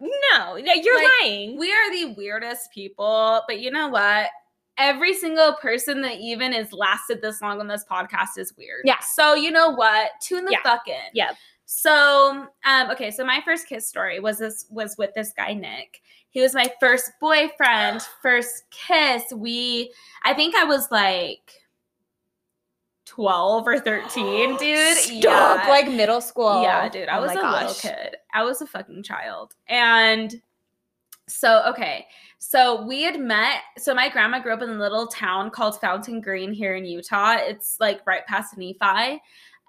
No, 0.00 0.56
yeah, 0.56 0.74
you're 0.74 0.96
Like, 0.96 1.08
lying. 1.22 1.58
We 1.58 1.72
are 1.72 1.90
the 1.90 2.14
weirdest 2.16 2.70
people, 2.72 3.42
but 3.48 3.58
you 3.60 3.70
know 3.70 3.88
what? 3.88 4.28
Every 4.76 5.14
single 5.14 5.54
person 5.54 6.02
that 6.02 6.16
even 6.20 6.52
has 6.52 6.72
lasted 6.72 7.22
this 7.22 7.40
long 7.40 7.58
on 7.60 7.68
this 7.68 7.84
podcast 7.90 8.36
is 8.38 8.52
weird. 8.58 8.82
Yeah. 8.84 8.98
So 9.00 9.34
you 9.34 9.50
know 9.50 9.70
what? 9.70 10.10
Tune 10.20 10.44
the 10.44 10.52
Yeah. 10.52 10.62
fuck 10.62 10.86
in. 10.88 10.94
Yeah. 11.14 11.32
So, 11.66 12.46
um, 12.64 12.90
okay, 12.90 13.10
so 13.10 13.24
my 13.24 13.40
first 13.44 13.66
kiss 13.66 13.88
story 13.88 14.20
was 14.20 14.38
this 14.38 14.66
was 14.70 14.96
with 14.98 15.14
this 15.14 15.32
guy 15.36 15.54
Nick. 15.54 16.02
He 16.30 16.40
was 16.40 16.54
my 16.54 16.70
first 16.80 17.12
boyfriend, 17.20 18.02
first 18.22 18.64
kiss. 18.70 19.22
We, 19.34 19.92
I 20.24 20.34
think 20.34 20.54
I 20.54 20.64
was 20.64 20.90
like 20.90 21.52
twelve 23.06 23.66
or 23.66 23.78
thirteen, 23.78 24.56
dude. 24.58 24.96
Stop, 24.96 25.22
Yeah. 25.22 25.66
like 25.68 25.88
middle 25.90 26.20
school. 26.20 26.62
Yeah, 26.62 26.88
dude. 26.88 27.08
I 27.08 27.18
Oh 27.18 27.22
was 27.22 27.30
a 27.32 27.34
little 27.34 27.74
kid. 27.74 28.16
I 28.34 28.42
was 28.44 28.60
a 28.60 28.66
fucking 28.66 29.02
child. 29.02 29.54
And 29.68 30.34
so, 31.28 31.62
okay. 31.68 32.06
So 32.38 32.84
we 32.84 33.02
had 33.02 33.18
met. 33.18 33.60
So 33.78 33.94
my 33.94 34.10
grandma 34.10 34.38
grew 34.40 34.52
up 34.52 34.60
in 34.60 34.68
a 34.68 34.78
little 34.78 35.06
town 35.06 35.50
called 35.50 35.80
Fountain 35.80 36.20
Green 36.20 36.52
here 36.52 36.74
in 36.74 36.84
Utah. 36.84 37.36
It's 37.38 37.78
like 37.80 38.06
right 38.06 38.26
past 38.26 38.58
Nephi. 38.58 39.20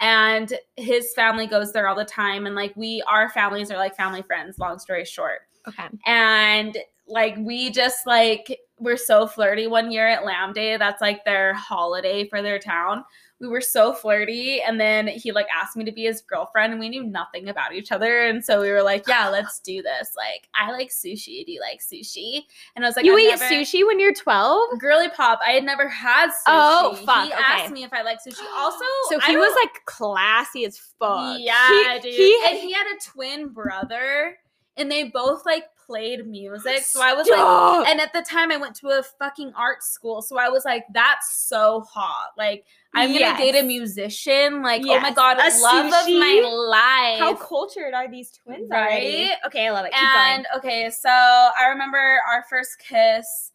And 0.01 0.53
his 0.75 1.13
family 1.15 1.47
goes 1.47 1.71
there 1.71 1.87
all 1.87 1.95
the 1.95 2.05
time. 2.05 2.45
And 2.45 2.55
like 2.55 2.75
we, 2.75 3.01
our 3.07 3.29
families 3.29 3.71
are 3.71 3.77
like 3.77 3.95
family 3.95 4.21
friends, 4.21 4.59
long 4.59 4.77
story 4.79 5.05
short 5.05 5.41
Okay. 5.67 5.87
and 6.05 6.77
like 7.07 7.35
we 7.39 7.69
just 7.71 8.05
like 8.05 8.59
we're 8.79 8.97
so 8.97 9.25
flirty 9.27 9.67
one 9.67 9.91
year 9.91 10.07
at 10.07 10.25
lamb 10.25 10.53
day 10.53 10.75
that's 10.77 11.01
like 11.01 11.23
their 11.23 11.53
holiday 11.53 12.27
for 12.27 12.41
their 12.41 12.59
town 12.59 13.03
we 13.41 13.49
were 13.49 13.59
so 13.59 13.93
flirty 13.93 14.61
and 14.61 14.79
then 14.79 15.07
he 15.07 15.31
like 15.33 15.47
asked 15.53 15.75
me 15.75 15.83
to 15.83 15.91
be 15.91 16.03
his 16.03 16.21
girlfriend 16.21 16.71
and 16.71 16.79
we 16.79 16.87
knew 16.87 17.03
nothing 17.03 17.49
about 17.49 17.73
each 17.73 17.91
other 17.91 18.25
and 18.27 18.43
so 18.43 18.61
we 18.61 18.71
were 18.71 18.81
like 18.81 19.05
yeah 19.09 19.27
let's 19.27 19.59
do 19.59 19.81
this 19.81 20.11
like 20.15 20.47
i 20.55 20.71
like 20.71 20.89
sushi 20.89 21.45
do 21.45 21.51
you 21.51 21.59
like 21.59 21.81
sushi 21.81 22.43
and 22.75 22.85
i 22.85 22.87
was 22.87 22.95
like 22.95 23.03
you 23.05 23.13
"I've 23.13 23.19
eat 23.19 23.27
never- 23.39 23.43
sushi 23.53 23.85
when 23.85 23.99
you're 23.99 24.13
12? 24.13 24.79
girly 24.79 25.09
pop 25.09 25.39
i 25.45 25.51
had 25.51 25.65
never 25.65 25.87
had 25.89 26.29
sushi 26.29 26.33
Oh, 26.47 26.95
fuck, 27.05 27.25
he 27.27 27.33
okay. 27.33 27.41
asked 27.45 27.73
me 27.73 27.83
if 27.83 27.91
i 27.91 28.03
like 28.03 28.19
sushi 28.25 28.41
also 28.57 28.85
So 29.09 29.19
he 29.19 29.35
was 29.35 29.53
like 29.63 29.83
classy 29.85 30.63
as 30.65 30.77
fuck. 30.99 31.37
yeah, 31.39 31.95
He- 31.95 31.99
dude. 32.01 32.13
he 32.13 32.41
had- 32.41 32.51
and 32.53 32.59
he 32.59 32.71
had 32.71 32.87
a 32.87 33.11
twin 33.11 33.49
brother, 33.49 34.37
and 34.77 34.89
they 34.89 35.05
both 35.09 35.45
like 35.45 35.65
played 35.85 36.27
music. 36.27 36.79
So 36.85 37.01
I 37.01 37.13
was 37.13 37.27
like, 37.27 37.87
and 37.89 37.99
at 38.01 38.13
the 38.13 38.21
time 38.21 38.51
I 38.51 38.57
went 38.57 38.75
to 38.77 38.89
a 38.89 39.03
fucking 39.03 39.53
art 39.55 39.83
school. 39.83 40.21
So 40.21 40.37
I 40.37 40.49
was 40.49 40.65
like, 40.65 40.85
that's 40.93 41.35
so 41.47 41.81
hot. 41.81 42.29
Like, 42.37 42.65
I'm 42.93 43.11
gonna 43.13 43.37
date 43.37 43.55
a 43.55 43.63
musician. 43.63 44.61
Like, 44.61 44.81
oh 44.85 44.99
my 44.99 45.11
god, 45.11 45.37
A 45.39 45.49
love 45.61 45.87
of 45.87 45.93
sushi? 46.07 46.19
my 46.19 47.15
How 47.19 47.35
cultured 47.35 47.93
are 47.93 48.09
these 48.09 48.31
twins 48.31 48.69
Right? 48.69 48.81
already? 48.81 49.31
Okay, 49.45 49.67
I 49.67 49.71
love 49.71 49.85
it. 49.85 49.91
Keep 49.93 50.01
and 50.01 50.47
okay, 50.57 50.89
so 50.89 51.09
I 51.09 51.67
remember 51.69 51.97
our 51.97 52.43
first 52.49 52.79
kiss. 52.79 53.51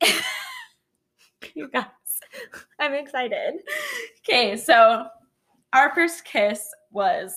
You 1.54 1.68
guys, 1.68 1.86
I'm 2.78 2.92
excited. 2.94 3.54
Okay, 4.20 4.56
so 4.56 5.06
our 5.72 5.94
first 5.94 6.24
kiss 6.24 6.66
was 6.90 7.34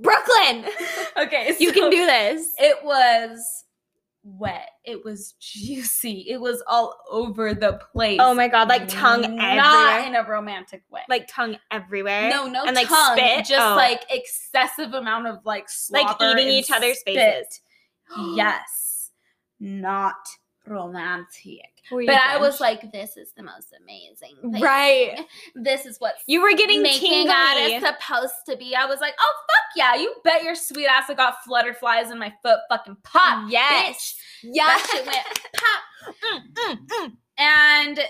Brooklyn, 0.00 0.64
okay. 1.18 1.54
you 1.58 1.72
can 1.72 1.90
do 1.90 2.06
this. 2.06 2.50
It 2.58 2.76
was 2.84 3.64
wet. 4.24 4.70
It 4.84 5.04
was 5.04 5.34
juicy. 5.40 6.26
It 6.28 6.40
was 6.40 6.62
all 6.66 6.96
over 7.10 7.54
the 7.54 7.80
place. 7.92 8.18
Oh 8.20 8.34
my 8.34 8.48
god, 8.48 8.68
like 8.68 8.88
tongue 8.88 9.22
Not 9.36 9.58
everywhere. 9.58 10.00
in 10.08 10.14
a 10.16 10.28
romantic 10.28 10.82
way. 10.90 11.02
like 11.08 11.28
tongue 11.28 11.56
everywhere. 11.70 12.28
no, 12.30 12.48
no 12.48 12.64
and 12.64 12.74
like 12.74 12.88
tongue, 12.88 13.16
spit. 13.16 13.44
just 13.46 13.62
Oh. 13.64 13.76
like 13.76 14.04
excessive 14.10 14.94
amount 14.94 15.28
of 15.28 15.38
like 15.44 15.68
like 15.90 16.16
eating 16.20 16.48
each 16.48 16.70
other's 16.72 16.98
spit. 16.98 17.14
faces. 17.16 17.60
yes, 18.34 19.10
not 19.60 20.16
romantic. 20.66 21.70
But 21.90 22.16
I 22.16 22.38
was 22.38 22.60
like, 22.60 22.90
this 22.92 23.16
is 23.16 23.32
the 23.36 23.42
most 23.42 23.72
amazing 23.80 24.52
thing. 24.52 24.62
right. 24.62 25.20
This 25.54 25.86
is 25.86 25.98
what 25.98 26.14
You 26.26 26.42
were 26.42 26.52
getting 26.52 26.82
making 26.82 27.28
out 27.28 27.56
is 27.56 27.82
supposed 27.82 28.34
to 28.48 28.56
be. 28.56 28.74
I 28.74 28.86
was 28.86 29.00
like, 29.00 29.14
oh 29.20 29.34
fuck 29.46 29.76
yeah, 29.76 29.94
you 29.94 30.14
bet 30.24 30.42
your 30.42 30.54
sweet 30.54 30.86
ass 30.86 31.04
I 31.08 31.14
got 31.14 31.36
flutterflies 31.48 32.10
in 32.10 32.18
my 32.18 32.32
foot 32.42 32.58
fucking 32.68 32.96
pop. 33.04 33.50
Yes. 33.50 34.16
bitch. 34.44 34.52
Yeah. 34.54 34.66
That 34.66 34.88
shit 34.90 35.06
went 35.06 35.40
pop. 35.56 36.14
Mm, 36.24 36.76
mm, 36.76 36.86
mm. 36.86 37.12
And 37.38 38.00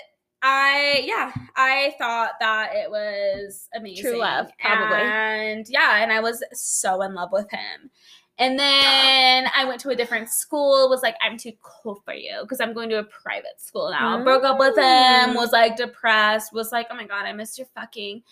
I 0.43 1.03
yeah, 1.05 1.33
I 1.57 1.95
thought 1.99 2.33
that 2.41 2.71
it 2.75 2.91
was 2.91 3.69
amazing. 3.75 4.05
True 4.05 4.21
love, 4.21 4.49
probably. 4.61 4.99
And 4.99 5.67
yeah, 5.69 6.03
and 6.03 6.13
I 6.13 6.21
was 6.21 6.43
so 6.53 7.03
in 7.03 7.15
love 7.15 7.31
with 7.33 7.51
him. 7.51 7.91
And 8.39 8.59
then 8.59 9.47
I 9.57 9.65
went 9.65 9.81
to 9.81 9.89
a 9.89 9.97
different 9.97 10.29
school, 10.29 10.91
was 10.91 11.03
like, 11.03 11.17
I'm 11.23 11.39
too 11.39 11.53
cool 11.63 12.03
for 12.05 12.13
you 12.13 12.39
because 12.43 12.61
I'm 12.61 12.75
going 12.75 12.91
to 12.91 12.99
a 12.99 13.05
private 13.05 13.59
school 13.59 13.91
now. 13.91 14.23
Broke 14.23 14.45
up 14.45 14.59
with 14.59 14.77
him, 14.77 14.83
Mm. 15.31 15.35
was 15.37 15.53
like 15.53 15.77
depressed, 15.77 16.53
was 16.53 16.71
like, 16.71 16.89
oh 16.91 16.95
my 16.97 17.07
God, 17.07 17.25
I 17.25 17.33
missed 17.33 17.57
your 17.57 17.67
fucking 17.75 18.23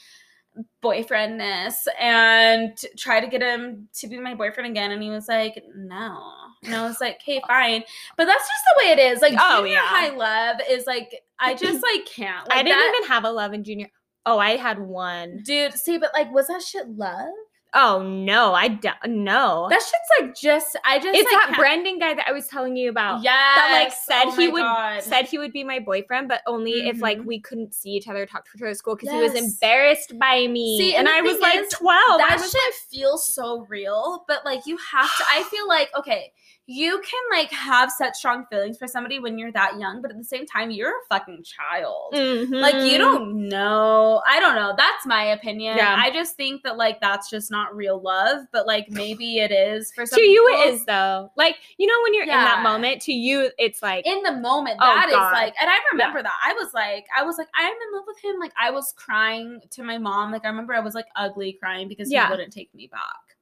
boyfriendness 0.82 1.74
and 1.98 2.76
t- 2.76 2.88
try 2.96 3.20
to 3.20 3.26
get 3.26 3.42
him 3.42 3.88
to 3.94 4.06
be 4.06 4.18
my 4.18 4.34
boyfriend 4.34 4.70
again 4.70 4.92
and 4.92 5.02
he 5.02 5.10
was 5.10 5.26
like 5.26 5.60
no 5.74 6.20
and 6.62 6.74
i 6.74 6.86
was 6.86 7.00
like 7.00 7.16
okay 7.16 7.40
fine 7.48 7.82
but 8.16 8.26
that's 8.26 8.44
just 8.46 8.64
the 8.66 8.84
way 8.84 8.92
it 8.92 8.98
is 9.00 9.20
like 9.20 9.34
Oh, 9.36 9.62
junior 9.62 9.72
yeah. 9.74 9.80
high 9.86 10.10
love 10.14 10.58
is 10.70 10.86
like 10.86 11.22
i 11.40 11.54
just 11.56 11.82
like 11.82 12.06
can't 12.06 12.48
like 12.48 12.58
I 12.58 12.62
didn't 12.62 12.78
that- 12.78 12.94
even 12.98 13.08
have 13.08 13.24
a 13.24 13.30
love 13.30 13.52
in 13.52 13.64
junior. 13.64 13.88
Oh, 14.26 14.38
I 14.38 14.56
had 14.56 14.78
one. 14.78 15.40
dude 15.44 15.74
see 15.74 15.98
but 15.98 16.10
like 16.14 16.32
was 16.32 16.46
that 16.46 16.62
shit 16.62 16.88
love 16.88 17.32
Oh 17.76 18.02
no, 18.02 18.54
I 18.54 18.68
don't 18.68 18.94
no. 19.06 19.66
that 19.68 19.80
shit's 19.80 20.10
like 20.20 20.34
just 20.36 20.76
i 20.84 20.98
just 20.98 21.18
it's 21.18 21.30
like, 21.32 21.48
that 21.50 21.58
Brendan 21.58 21.98
guy 21.98 22.14
that 22.14 22.24
I 22.28 22.32
was 22.32 22.46
telling 22.46 22.76
you 22.76 22.88
about. 22.88 23.22
yeah 23.24 23.32
that 23.32 23.70
like 23.72 23.92
said 23.92 24.30
he 24.40 24.48
would 24.48 24.60
God. 24.60 25.02
said 25.02 25.26
he 25.26 25.38
would 25.38 25.52
be 25.52 25.64
my 25.64 25.80
boyfriend, 25.80 26.28
but 26.28 26.40
only 26.46 26.88
if 26.88 27.00
like 27.00 27.18
Mhm. 27.18 27.24
we 27.26 27.40
couldn't 27.40 27.74
see 27.74 27.90
each 27.90 28.06
other, 28.06 28.26
talk 28.26 28.44
to 28.44 28.50
each 28.56 28.62
other 28.62 28.70
at 28.70 28.76
school 28.76 28.94
because 28.94 29.10
he 29.10 29.18
was 29.18 29.34
embarrassed 29.34 30.16
by 30.18 30.46
me. 30.46 30.78
See, 30.78 30.94
and, 30.94 31.08
and 31.08 31.16
I 31.16 31.20
was 31.20 31.40
like 31.40 31.68
twelve. 31.70 32.20
I 32.20 32.28
that 32.28 32.38
was 32.40 32.50
shit 32.50 32.74
feels 32.90 33.26
so 33.34 33.66
real, 33.68 34.24
but 34.28 34.44
like 34.44 34.66
you 34.66 34.78
have 34.92 35.16
to. 35.18 35.24
I 35.32 35.42
feel 35.44 35.66
like 35.66 35.90
okay, 35.98 36.32
you 36.66 36.98
can 37.04 37.38
like 37.38 37.50
have 37.52 37.90
such 37.90 38.14
strong 38.14 38.46
feelings 38.50 38.78
for 38.78 38.86
somebody 38.88 39.18
when 39.18 39.36
you're 39.38 39.52
that 39.52 39.78
young, 39.78 40.00
but 40.00 40.10
at 40.10 40.16
the 40.16 40.24
same 40.24 40.46
time, 40.46 40.70
you're 40.70 40.90
a 40.90 41.04
fucking 41.10 41.42
child. 41.44 42.14
Like 42.14 42.74
you 42.76 42.94
Mhm. 42.94 42.98
don't 42.98 43.48
know. 43.50 44.22
I 44.26 44.40
don't 44.40 44.54
know. 44.54 44.72
That's 44.76 45.04
my 45.04 45.24
opinion. 45.24 45.76
Yeah. 45.76 45.94
I 45.98 46.10
just 46.10 46.36
think 46.36 46.62
that 46.62 46.78
like 46.78 47.00
that's 47.00 47.28
just 47.28 47.50
not 47.50 47.76
real 47.76 48.00
love, 48.00 48.46
but 48.50 48.66
like 48.66 48.90
maybe 48.90 49.38
it 49.40 49.52
is 49.52 49.92
for 49.92 50.06
some 50.06 50.18
to 50.18 50.24
you 50.24 50.42
people. 50.48 50.62
it 50.70 50.74
is 50.74 50.84
though. 50.86 51.30
Like 51.36 51.56
you 51.76 51.86
know 51.86 52.00
when 52.02 52.14
you're 52.14 52.22
in 52.22 52.28
that 52.30 52.62
moment, 52.62 53.02
to 53.02 53.12
you 53.12 53.50
it's 53.58 53.82
like 53.82 54.06
in 54.06 54.22
the 54.22 54.32
moment 54.32 54.78
Oh, 54.80 54.86
that 54.94 55.08
is 55.08 55.14
God. 55.14 55.32
like 55.32 55.54
and 55.60 55.68
i 55.70 55.76
remember 55.92 56.22
that 56.22 56.32
i 56.44 56.52
was 56.54 56.72
like 56.74 57.04
i 57.16 57.22
was 57.22 57.36
like 57.38 57.48
i'm 57.54 57.66
in 57.72 57.92
love 57.94 58.04
with 58.06 58.18
him 58.22 58.38
like 58.40 58.52
i 58.58 58.70
was 58.70 58.92
crying 58.96 59.60
to 59.70 59.82
my 59.82 59.98
mom 59.98 60.32
like 60.32 60.44
i 60.44 60.48
remember 60.48 60.74
i 60.74 60.80
was 60.80 60.94
like 60.94 61.06
ugly 61.16 61.52
crying 61.52 61.88
because 61.88 62.10
Yeah. 62.10 62.26
he 62.26 62.30
wouldn't 62.30 62.52
take 62.52 62.74
me 62.74 62.86
back 62.86 63.33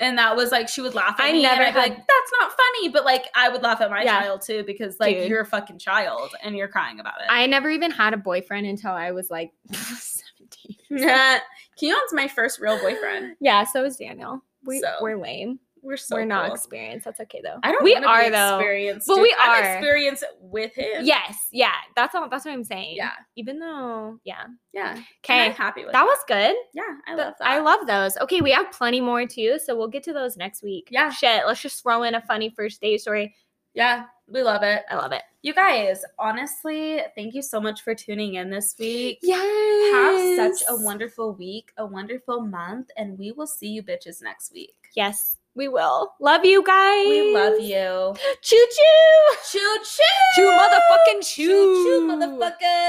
and 0.00 0.18
that 0.18 0.34
was 0.34 0.50
like 0.50 0.68
she 0.68 0.80
would 0.80 0.94
laugh 0.94 1.20
at 1.20 1.26
I 1.26 1.32
me 1.32 1.42
never 1.42 1.62
and 1.62 1.68
I'd 1.68 1.74
be 1.74 1.80
had- 1.80 1.88
like 1.90 1.96
that's 1.98 2.32
not 2.40 2.52
funny 2.52 2.88
but 2.88 3.04
like 3.04 3.26
i 3.34 3.48
would 3.48 3.62
laugh 3.62 3.80
at 3.80 3.90
my 3.90 4.02
Yeah. 4.02 4.20
child 4.22 4.42
too 4.42 4.64
because 4.66 4.98
like 4.98 5.16
Dude. 5.16 5.28
you're 5.28 5.40
a 5.42 5.46
fucking 5.46 5.78
child 5.78 6.30
and 6.42 6.56
you're 6.56 6.68
crying 6.68 6.98
about 7.00 7.20
it 7.20 7.26
I 7.28 7.46
never 7.46 7.70
even 7.70 7.90
had 7.90 8.14
a 8.14 8.16
boyfriend 8.16 8.66
until 8.66 8.92
I 8.92 9.12
was 9.12 9.30
like 9.30 9.52
seventeen. 9.72 10.76
keon's 11.76 12.12
my 12.12 12.28
first 12.28 12.60
real 12.60 12.78
boyfriend 12.80 13.36
Yeah, 13.40 13.64
so 13.64 13.84
is 13.84 13.96
Daniel. 13.96 14.42
We 14.64 14.80
So, 14.80 14.88
we're 15.00 15.16
lame. 15.16 15.58
We're 15.82 15.96
so 15.96 16.16
we're 16.16 16.24
not 16.24 16.46
cool. 16.46 16.54
experienced. 16.54 17.04
That's 17.04 17.20
okay 17.20 17.40
though. 17.42 17.58
i 17.62 17.72
don't 17.72 17.82
we 17.82 17.94
are 17.94 18.24
be 18.24 18.30
though. 18.30 18.56
experienced 18.58 19.06
But 19.06 19.14
dude. 19.16 19.22
we 19.22 19.36
I'm 19.38 19.50
are. 19.64 19.72
experienced 19.76 20.24
with 20.40 20.74
him 20.74 21.04
Yes, 21.04 21.36
yeah. 21.50 21.72
That's 21.96 22.14
all 22.14 22.28
that's 22.28 22.44
what 22.44 22.52
I'm 22.52 22.64
saying. 22.64 22.96
yeah 22.96 23.12
Even 23.36 23.58
though, 23.58 24.18
yeah. 24.24 24.44
yeah 24.72 25.00
Okay. 25.24 25.50
happy 25.50 25.84
with 25.84 25.92
That 25.92 26.04
was 26.04 26.18
good. 26.28 26.54
yeah 26.74 26.82
i 27.06 27.14
love 27.14 27.34
that 27.38 27.46
I 27.48 27.58
love 27.60 27.86
those. 27.86 28.16
Okay, 28.18 28.40
we 28.40 28.50
have 28.52 28.70
plenty 28.72 29.00
more 29.00 29.26
too, 29.26 29.58
so 29.64 29.76
we'll 29.76 29.88
get 29.88 30.02
to 30.04 30.12
those 30.12 30.36
next 30.36 30.62
week. 30.62 30.88
Yeah. 30.90 31.10
Shit, 31.10 31.42
let's 31.46 31.62
just 31.62 31.82
throw 31.82 32.02
in 32.04 32.14
a 32.14 32.20
funny 32.22 32.50
first 32.56 32.80
date 32.80 33.00
story. 33.00 33.34
Yeah, 33.74 34.06
we 34.26 34.42
love 34.42 34.62
it. 34.64 34.82
I 34.90 34.96
love 34.96 35.12
it. 35.12 35.22
You 35.42 35.54
guys, 35.54 36.02
honestly, 36.18 37.00
thank 37.14 37.34
you 37.34 37.40
so 37.42 37.60
much 37.60 37.82
for 37.82 37.94
tuning 37.94 38.34
in 38.34 38.50
this 38.50 38.74
week. 38.78 39.20
Yes. 39.22 40.36
Have 40.38 40.56
such 40.56 40.66
a 40.68 40.76
wonderful 40.84 41.34
week, 41.34 41.70
a 41.76 41.86
wonderful 41.86 42.40
month, 42.40 42.88
and 42.96 43.16
we 43.18 43.30
will 43.32 43.46
see 43.46 43.68
you 43.68 43.82
bitches 43.82 44.22
next 44.22 44.52
week. 44.52 44.74
Yes, 44.96 45.36
we 45.54 45.68
will. 45.68 46.12
Love 46.20 46.44
you 46.44 46.62
guys. 46.62 47.06
We 47.06 47.34
love 47.34 47.60
you. 47.60 48.14
Choo 48.42 48.66
choo. 48.76 49.36
Choo 49.50 49.76
choo. 49.84 50.02
Choo 50.36 50.50
motherfucking 50.50 51.22
choo. 51.22 51.46
Choo 51.46 51.84
choo, 51.84 52.00
motherfucker. 52.08 52.80